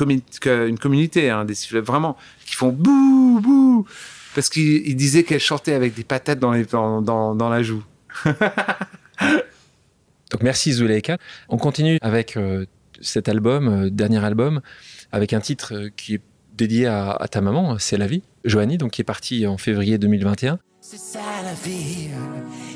[0.47, 3.87] une communauté, hein, des siffleurs vraiment, qui font bouh, bouh,
[4.35, 7.63] parce qu'ils ils disaient qu'elle chantait avec des patates dans, les, dans, dans, dans la
[7.63, 7.83] joue.
[10.31, 11.19] Donc merci Zuleika.
[11.49, 12.67] On continue avec euh,
[13.01, 14.61] cet album, euh, dernier album,
[15.13, 16.23] avec un titre euh, qui est
[16.55, 18.23] dédié à, à ta maman, c'est la vie.
[18.45, 20.59] Joanie, donc qui est partie en février 2021.
[20.81, 22.09] C'est ça la vie,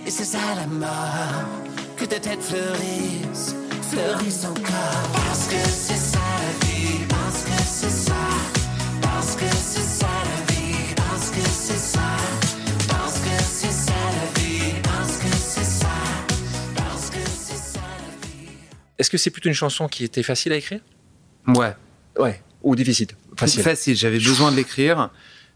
[0.06, 1.48] et c'est ça la mort.
[1.96, 3.54] Que ta tête fleurisse,
[3.90, 5.10] fleurisse encore.
[5.12, 6.67] Parce que c'est ça la vie,
[18.98, 20.80] Est-ce que c'est plutôt une chanson qui était facile à écrire?
[21.46, 21.72] Ouais,
[22.18, 22.40] Ouais.
[22.62, 23.62] Ou difficile Facile.
[23.62, 23.96] facile.
[23.96, 25.10] J'avais besoin de l'écrire,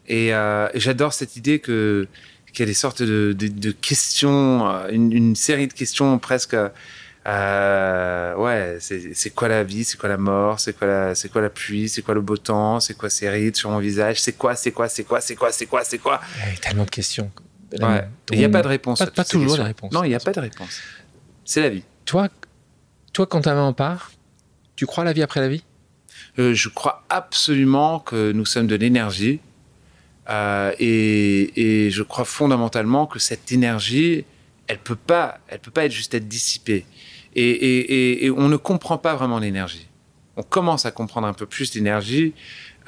[0.07, 2.07] et euh, j'adore cette idée que
[2.53, 6.19] qu'il y a des sortes de, de, de questions, euh, une, une série de questions
[6.19, 6.55] presque.
[7.27, 11.41] euh, ouais, c'est quoi la vie, c'est quoi la mort, c'est quoi la, c'est quoi
[11.41, 14.33] la pluie, c'est quoi le beau temps, c'est quoi ces rides sur mon visage, c'est
[14.33, 16.21] quoi, c'est quoi, c'est quoi, c'est quoi, c'est quoi, c'est quoi?
[16.45, 17.31] Ouais, tellement de questions.
[17.81, 18.05] Ouais.
[18.33, 18.99] Il n'y a pas de réponse.
[18.99, 19.93] Pas- pas toujours de réponse.
[19.93, 20.81] Non, il n'y a pas de réponse.
[21.45, 21.85] C'est la vie.
[22.05, 22.29] Toi,
[23.13, 24.13] toi, quand ta maman part,
[24.77, 25.65] tu crois à la vie après la vie?
[26.39, 29.41] Euh, je crois absolument que nous sommes de l'énergie.
[30.31, 34.25] Euh, et, je crois fondamentalement que cette énergie,
[34.67, 36.87] elle peut peut pas être juste être dissipée.
[37.35, 39.89] Et on ne comprend pas vraiment l'énergie.
[40.37, 42.33] On commence à comprendre un peu plus l'énergie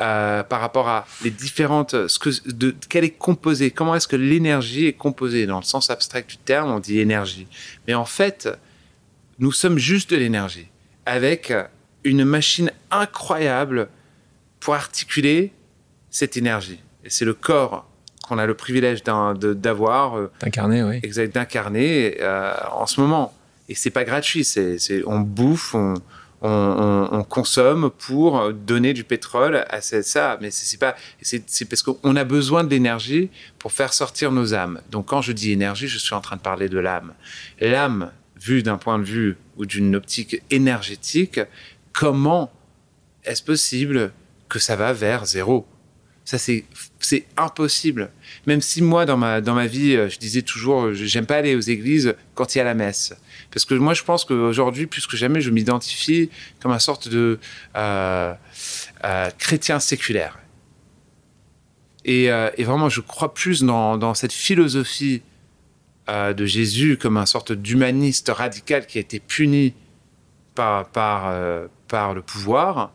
[0.01, 3.71] euh, par rapport à les différentes, ce que, de, qu'elle est composée.
[3.71, 5.47] Comment est-ce que l'énergie est composée?
[5.47, 7.47] Dans le sens abstrait du terme On dit énergie.
[7.87, 8.49] Mais en fait,
[9.39, 10.69] nous sommes juste de l'énergie
[11.07, 11.53] avec
[12.05, 13.89] une machine incroyable
[14.61, 15.53] pour articuler
[16.11, 16.81] cette énergie.
[17.05, 17.89] Et c'est le corps
[18.27, 21.01] qu'on a le privilège d'avoir, euh, T'incarner, oui.
[21.03, 23.35] exact, d'incarner euh, en ce moment.
[23.69, 24.45] Et c'est pas gratuit.
[24.45, 25.95] C'est, on bouffe, on,
[26.41, 30.39] on, on- on consomme pour donner du pétrole à ça.
[30.41, 30.95] Mais c'est, c'est pas.
[31.21, 34.81] C'est, c'est parce qu'on a besoin de l'énergie pour faire sortir nos âmes.
[34.91, 37.13] Donc quand je dis énergie, je suis en train de parler de l'âme.
[37.61, 38.11] L'âme,
[38.45, 41.41] vue d'un point de vue ou d'une optique énergétique,
[41.93, 42.53] comment
[43.25, 44.13] est-ce possible
[44.49, 45.67] que ça va vers zéro?
[46.25, 46.65] Ça, c'est,
[47.37, 48.11] impossible.
[48.47, 51.61] Même si moi, dans ma, dans ma vie, je disais toujours, j'aime pas aller aux
[51.61, 53.15] églises quand il y a la messe.
[53.51, 56.31] Parce que moi, je pense qu'aujourd'hui, plus que jamais, je m'identifie
[56.61, 57.39] comme une sorte de
[57.77, 58.33] euh,
[59.05, 60.39] euh, chrétien séculaire.
[62.07, 65.23] Et, euh, et vraiment, je crois plus dans, dans cette philosophie
[66.09, 69.75] euh, de Jésus comme un sorte d'humaniste radical qui a été puni
[70.55, 72.93] par, par, euh, par le pouvoir,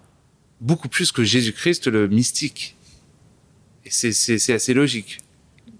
[0.61, 2.75] beaucoup plus que Jésus-Christ, le mystique.
[3.85, 5.17] Et c'est- assez logique.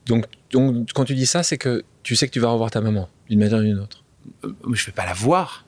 [0.06, 2.82] Donc, donc, quand tu dis ça, c'est que tu sais que tu vas revoir ta
[2.82, 4.04] maman, d'une manière ou d'une autre.
[4.44, 5.66] Euh, Mais je ne vais pas la voir.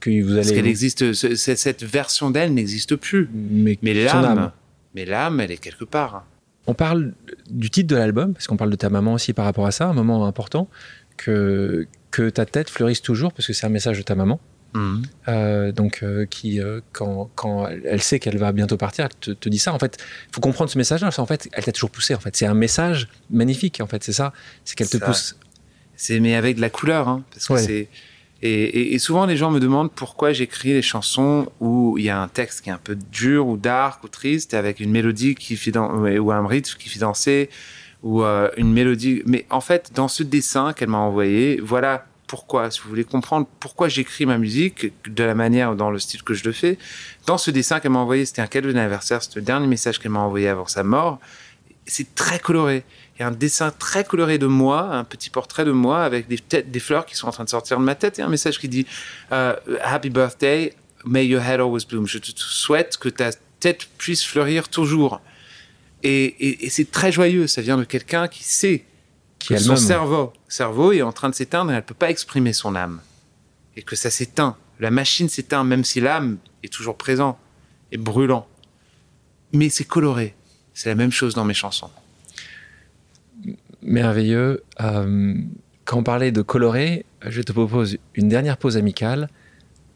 [0.00, 3.30] Que vous Parce qu'elle existe, ce- ce- cette version d'elle n'existe plus.
[3.32, 4.52] Mais, Mais l'âme, âme.
[4.94, 6.26] mais l'âme, elle est quelque part.
[6.66, 7.12] On parle
[7.48, 9.86] du titre de l'album, parce qu'on parle de ta maman aussi par rapport à ça,
[9.88, 10.68] un moment important,
[11.16, 14.40] que, que ta tête fleurisse toujours, parce que c'est un message de ta maman.
[14.74, 15.02] Mhm.
[15.28, 19.30] Euh, donc, euh, qui, euh, quand, quand elle sait qu'elle va bientôt partir, elle te,
[19.30, 19.72] te dit ça.
[19.72, 19.98] En fait,
[20.28, 21.10] il faut comprendre ce message-là.
[21.18, 22.12] En fait, elle t'a toujours poussé.
[22.14, 23.80] En fait, c'est un message magnifique.
[23.80, 24.32] En fait, c'est ça.
[24.64, 25.06] C'est qu'elle te Ça.
[25.06, 25.36] pousse.
[25.96, 27.62] C'est mais avec de la couleur, hein, parce que Ouais.
[27.62, 27.88] c'est
[28.42, 32.10] et, et- et souvent les gens me demandent pourquoi j'écris les chansons où il y
[32.10, 35.34] a un texte qui est un peu dur ou dark ou triste avec une mélodie
[35.36, 37.48] qui fait dan- ouais, ou un rythme qui fait danser
[38.04, 39.22] ou euh, une mélodie.
[39.26, 42.70] Mais en fait, dans ce dessin qu'elle m'a envoyé, voilà pourquoi.
[42.70, 46.34] Si vous voulez comprendre pourquoi j'écris ma musique de la manière dans le style que
[46.34, 46.78] je le fais,
[47.26, 50.12] dans ce dessin qu'elle m'a envoyé, c'était un cadeau d'anniversaire, c'était le dernier message qu'elle
[50.12, 51.18] m'a envoyé avant sa mort.
[51.86, 52.84] C'est très coloré.
[53.16, 56.28] Il y a un dessin très coloré de moi, un petit portrait de moi avec
[56.28, 58.28] des, têtes, des fleurs qui sont en train de sortir de ma tête et un
[58.28, 58.86] message qui dit
[59.32, 60.74] euh, Happy birthday,
[61.04, 62.06] may your head always bloom.
[62.06, 63.30] Je te souhaite que ta
[63.60, 65.20] tête puisse fleurir toujours.
[66.04, 67.46] Et, et- et c'est très joyeux.
[67.48, 68.84] Ça vient de quelqu'un qui sait
[69.38, 72.10] Qui que son cerveau, cerveau est en train de s'éteindre et elle ne peut pas
[72.10, 73.00] exprimer son âme.
[73.76, 74.56] Et que ça s'éteint.
[74.80, 77.36] La machine s'éteint, même si l'âme est toujours présente
[77.90, 78.46] et brûlant.
[79.52, 80.34] Mais c'est coloré.
[80.74, 81.90] C'est la même chose dans mes chansons.
[83.82, 84.62] Merveilleux.
[84.80, 85.34] Euh,
[85.84, 89.28] quand on parlait de coloré, je te propose une dernière pause amicale.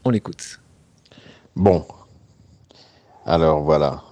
[0.05, 0.61] On l'écoute.
[1.57, 1.87] Bon.
[3.27, 4.03] Alors voilà.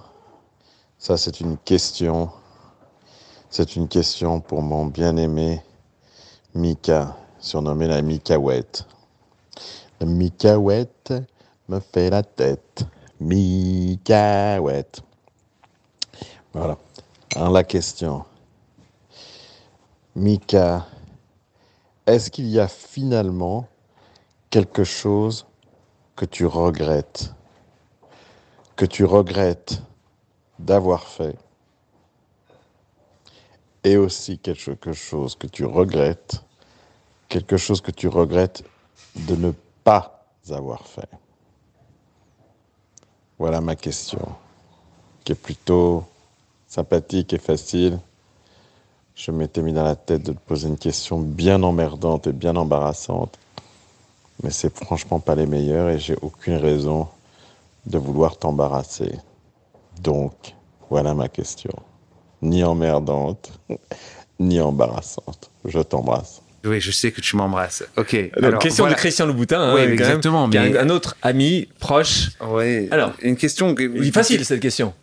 [0.99, 2.31] Ça, c'est une question.
[3.49, 5.61] C'est une question pour mon bien-aimé
[6.55, 8.85] Mika, surnommé la Mikaouette.
[9.99, 11.13] La Mikaouette
[11.69, 12.83] me fait la tête.
[13.19, 15.01] Mikaouette.
[16.53, 16.77] Voilà.
[17.35, 18.25] Alors la question.
[20.15, 20.87] Mika,
[22.07, 23.67] est-ce qu'il y a finalement
[24.49, 25.45] quelque chose
[26.15, 27.33] que tu regrettes?
[28.75, 29.81] Que tu regrettes
[30.59, 31.35] d'avoir fait
[33.83, 36.43] et aussi quelque chose que tu regrettes,
[37.29, 38.63] quelque chose que tu regrettes
[39.15, 39.51] de ne
[39.83, 41.09] pas avoir fait.
[43.39, 44.19] Voilà ma question,
[45.23, 46.03] qui est plutôt
[46.67, 47.99] sympathique et facile.
[49.15, 52.55] Je m'étais mis dans la tête de te poser une question bien emmerdante et bien
[52.55, 53.37] embarrassante,
[54.43, 57.07] mais c'est franchement pas les meilleurs et j'ai aucune raison
[57.85, 59.17] de vouloir t'embarrasser.
[60.01, 60.33] Donc,
[60.89, 61.71] voilà ma question.
[62.41, 63.51] Ni emmerdante,
[64.39, 65.49] ni embarrassante.
[65.65, 66.41] Je t'embrasse.
[66.65, 67.83] Oui, je sais que tu m'embrasses.
[67.97, 68.15] Ok.
[68.35, 68.95] Donc, alors, question voilà.
[68.95, 69.59] de Christian Louboutin.
[69.61, 72.29] hein, Oui, même, exactement, qui un, un autre ami proche.
[72.41, 72.87] Ouais.
[72.91, 73.73] Alors, une question.
[73.73, 74.93] que- Il est facile cette question.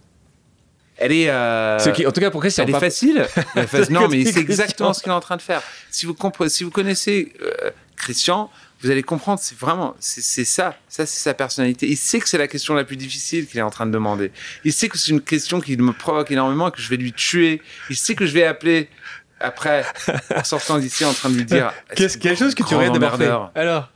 [0.97, 1.29] Elle est.
[1.31, 2.65] euh, Ce qui, en tout cas pour Christian.
[2.65, 3.27] Elle est pas- facile.
[3.91, 5.63] Non, mais c'est exactement ce qu'il est en train de faire.
[5.91, 8.51] Si vous, compre- si vous connaissez euh, Christian,
[8.85, 10.77] vous allez comprendre, c'est vraiment, c'est ça.
[10.89, 11.89] Ça, c'est sa personnalité.
[11.89, 14.31] Il sait que c'est la question la plus difficile qu'il est en train de demander.
[14.65, 17.13] Il sait que c'est une question qui me provoque énormément et que je vais lui
[17.13, 17.63] tuer.
[17.89, 18.89] Il sait que je vais appeler
[19.41, 19.85] après,
[20.37, 21.73] en sortant d'ici, en train de lui dire.
[21.97, 22.91] Qu'est-ce quelque chose que tu aurais.
[23.55, 23.91] Alors,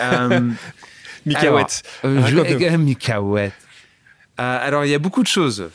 [0.00, 0.40] Euh,
[1.26, 1.82] Mikaouette.
[2.04, 3.52] euh, Mikaouette.
[4.40, 5.70] Euh, alors, il y a beaucoup de choses.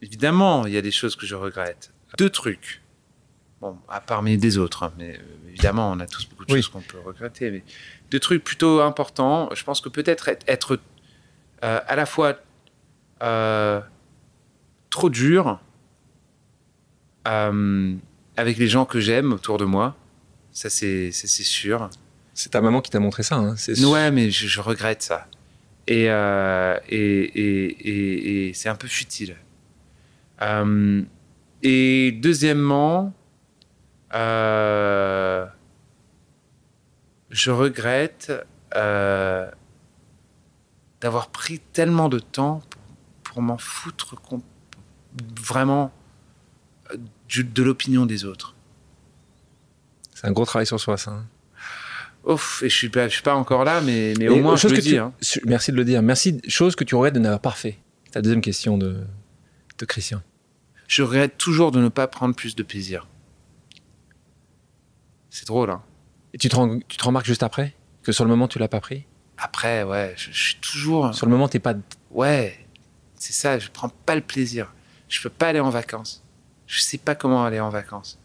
[0.00, 1.90] Évidemment, il y a des choses que je regrette.
[2.18, 2.80] Deux trucs.
[3.60, 6.52] Bon, à part mes des autres, hein, mais euh, évidemment, on a tous beaucoup de
[6.52, 6.58] Oui.
[6.62, 7.50] choses qu'on peut regretter.
[7.50, 7.64] Mais
[8.10, 9.48] deux trucs plutôt importants.
[9.54, 10.78] Je pense que peut-être être, être,
[11.64, 12.34] euh, à la fois
[13.22, 13.80] euh,
[14.90, 15.58] trop dur
[17.24, 19.96] avec les gens que j'aime autour de moi.
[20.52, 21.90] Ça, c'est sûr.
[22.34, 23.36] C'est ta maman qui t'a montré ça.
[23.36, 25.26] hein, c'est Ouais, mais je, je regrette ça.
[25.88, 26.08] Et, et,
[26.90, 29.36] et, et- c'est un peu futile.
[31.62, 33.12] Et deuxièmement,
[34.14, 35.46] euh,
[37.30, 38.32] je regrette
[38.74, 39.50] euh,
[41.00, 42.82] d'avoir pris tellement de temps pour,
[43.24, 44.14] pour m'en foutre
[45.40, 45.92] vraiment
[46.92, 46.96] euh,
[47.28, 48.54] du- de l'opinion des autres.
[50.14, 51.10] C'est un gros travail sur soi, ça.
[51.12, 51.26] hein.
[52.24, 54.56] Ouf, et je suis pas, je suis pas encore là, mais, mais Et au moins
[54.56, 54.90] je le dis.
[54.90, 55.12] tu- hein.
[55.44, 56.02] Merci de le dire.
[56.02, 56.40] Merci.
[56.48, 57.78] Chose que tu regrettes de n'avoir pas fait.
[58.10, 59.04] Ta deuxième question de,
[59.78, 60.22] de Christian.
[60.88, 63.06] Je regrette toujours de ne pas prendre plus de plaisir.
[65.36, 65.82] C'est drôle, hein.
[66.32, 68.68] Et tu te, rends- tu te remarques juste après que sur le moment, tu l'as
[68.68, 69.04] pas pris?
[69.36, 71.14] Après, ouais, je, je suis toujours.
[71.14, 71.74] Sur le moment, t'es pas.
[72.10, 72.58] Ouais,
[73.16, 74.72] c'est ça, je prends pas le plaisir.
[75.10, 76.22] Je peux pas aller en vacances.
[76.66, 78.18] Je sais pas comment aller en vacances.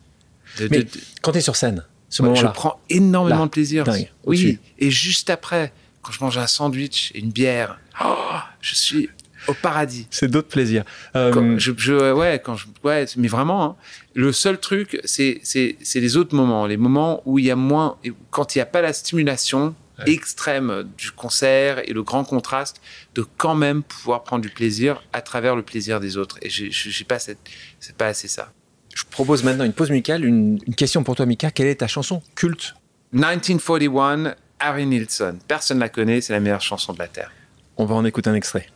[0.58, 0.90] De- Mais de-
[1.22, 3.84] Quand t'es sur scène, ce Ouais, je moment-là, prends énormément Là, de plaisir.
[3.84, 8.16] dingue, oui, et juste après, quand je mange un sandwich et une bière, oh,
[8.62, 9.10] je suis
[9.48, 10.08] au paradis.
[10.12, 10.84] c'est d'autres plaisirs.
[11.16, 13.76] Euh, Quand je, je- ouais, quand je, ouais, mais vraiment, hein.
[14.14, 17.56] le seul truc, c'est, c'est, c'est les autres moments, les moments où il y a
[17.56, 17.98] moins,
[18.30, 20.14] quand il n'y a pas la stimulation Ouais.
[20.14, 22.82] extrême du concert et le grand contraste,
[23.14, 26.40] de quand même pouvoir prendre du plaisir à travers le plaisir des autres.
[26.42, 27.38] Et j'ai, j'ai pas cette,
[27.80, 28.52] c'est pas assez ça.
[28.96, 30.26] Je propose maintenant une pause musicale.
[30.26, 31.52] Une, une question pour toi, Mika.
[31.52, 32.74] Quelle est ta chanson culte?
[33.12, 35.38] 1941, Harry Nilsson.
[35.48, 37.32] Personne la connaît, c'est la meilleure chanson de la Terre.
[37.78, 38.68] On va en écouter un extrait.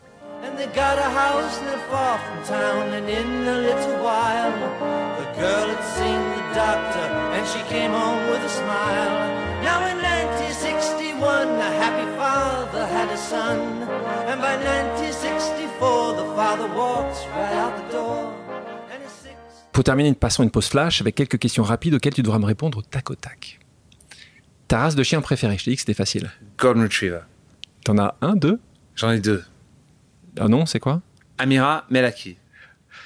[0.46, 4.54] And they got a house not far from town, and in a little while,
[5.20, 7.06] the girl had seen the doctor,
[7.36, 9.14] and she came home with a smile.
[9.66, 13.58] Now in 1961, a happy father had a son,
[14.30, 18.32] and by 1964, the father walks right out the door.
[18.94, 19.34] And his six
[19.72, 22.78] Pour terminer, passons une pause flash avec quelques questions rapides auxquelles tu devras me répondre
[22.78, 23.60] au tac au tac.
[24.68, 26.30] Ta race de chien préférée Je t'ai dit que c'était facile.
[26.60, 27.22] Golden Retriever.
[27.84, 28.60] T'en as un, deux?
[28.96, 29.44] J'en ai deux.
[30.40, 31.02] Ah non, c'est quoi
[31.38, 32.38] Amira, Melaki.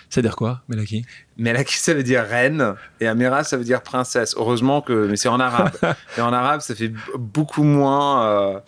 [0.10, 1.06] C'est-à-dire quoi, Melaki?
[1.38, 4.36] Melaki, ça veut dire reine, et Amira, ça veut dire princesse.
[4.38, 5.72] Heureusement que, mais c'est en arabe.
[6.18, 8.60] et en arabe, ça fait beaucoup moins, euh,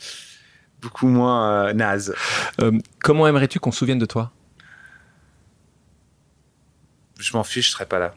[0.81, 2.13] beaucoup moins euh, naze.
[2.61, 4.31] Euh, Comment aimerais-tu qu'on se souvienne de toi?
[7.19, 8.13] Je m'en fiche, je serais pas là.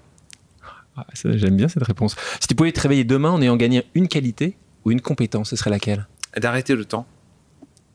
[0.96, 2.16] Ah, ça, J'aime bien cette réponse.
[2.40, 5.56] Si tu pouvais te réveiller demain en ayant gagné une qualité ou une compétence, ce
[5.56, 6.06] serait laquelle?
[6.36, 7.06] D'arrêter le temps,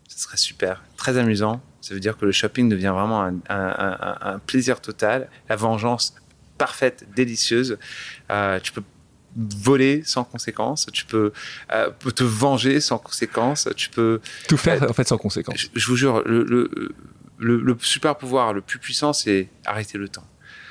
[0.08, 1.62] ce serait super, très amusant.
[1.90, 5.56] Ça veut dire que le shopping devient vraiment un, un- un- un plaisir total, la
[5.56, 6.14] vengeance
[6.60, 7.80] parfaite, délicieuse.
[8.30, 8.84] Euh, tu peux
[9.36, 11.34] voler sans conséquence, tu peux
[11.72, 15.56] euh, te venger sans conséquence, tu peux Tout faire en fait sans conséquence.
[15.58, 16.70] Je, je vous jure, le, le,
[17.40, 20.28] le- le super pouvoir le plus puissant, c'est arrêter le temps.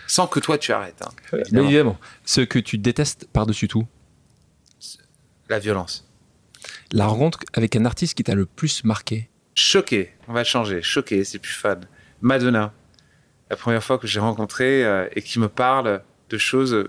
[0.06, 1.02] Sans que toi tu arrêtes.
[1.02, 1.10] hein,
[1.50, 3.86] Mais évidemment, ce que tu détestes par-dessus tout,
[5.48, 6.06] La violence.
[6.92, 9.30] la rencontre avec un artiste qui t'a le plus marqué.
[9.58, 10.82] Choqué, on va le changer.
[10.82, 11.80] Choqué, c'est plus fun.
[12.20, 12.72] Madonna,
[13.50, 16.88] la première fois que j'ai rencontré euh, et qui me parle de choses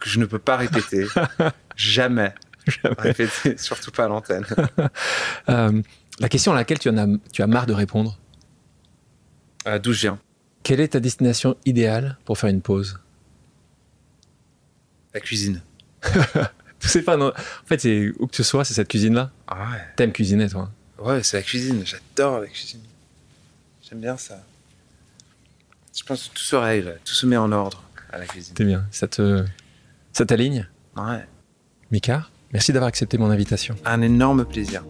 [0.00, 1.06] que je ne peux pas répéter.
[1.76, 2.32] Jamais.
[2.98, 4.46] Répéter, surtout pas à l'antenne.
[5.48, 5.82] Euh,
[6.20, 8.16] la question à laquelle tu, en as, tu as marre de répondre?
[9.66, 10.20] Euh, D'où je viens
[10.62, 13.00] Quelle est ta destination idéale pour faire une pause?
[15.14, 15.62] La cuisine.
[17.04, 17.30] Pas non.
[17.30, 17.84] En fait,
[18.20, 19.32] où que tu sois, c'est cette cuisine-là.
[19.48, 19.80] Ah ouais.
[19.96, 20.70] T'aimes cuisiner, toi?
[20.98, 21.82] Ouais, c'est la cuisine.
[21.84, 22.80] J'adore la cuisine.
[23.88, 24.42] J'aime bien ça.
[25.96, 28.54] Je pense que tout se règle, tout se met en ordre à la cuisine.
[28.54, 28.84] T'es bien.
[28.90, 29.44] Ça te,
[30.12, 30.66] ça t'aligne?
[30.96, 31.24] Ouais.
[31.90, 33.76] Mika, merci d'avoir accepté mon invitation.
[33.84, 34.84] Un énorme plaisir.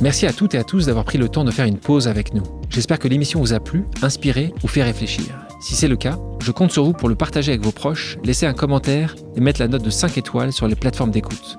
[0.00, 2.34] Merci à toutes et à tous d'avoir pris le temps de faire une pause avec
[2.34, 2.42] nous.
[2.68, 5.24] J'espère que l'émission vous a plu, inspiré ou fait réfléchir.
[5.62, 8.44] Si c'est le cas, je compte sur vous pour le partager avec vos proches, laisser
[8.44, 11.58] un commentaire et mettre la note de 5 étoiles sur les plateformes d'écoute.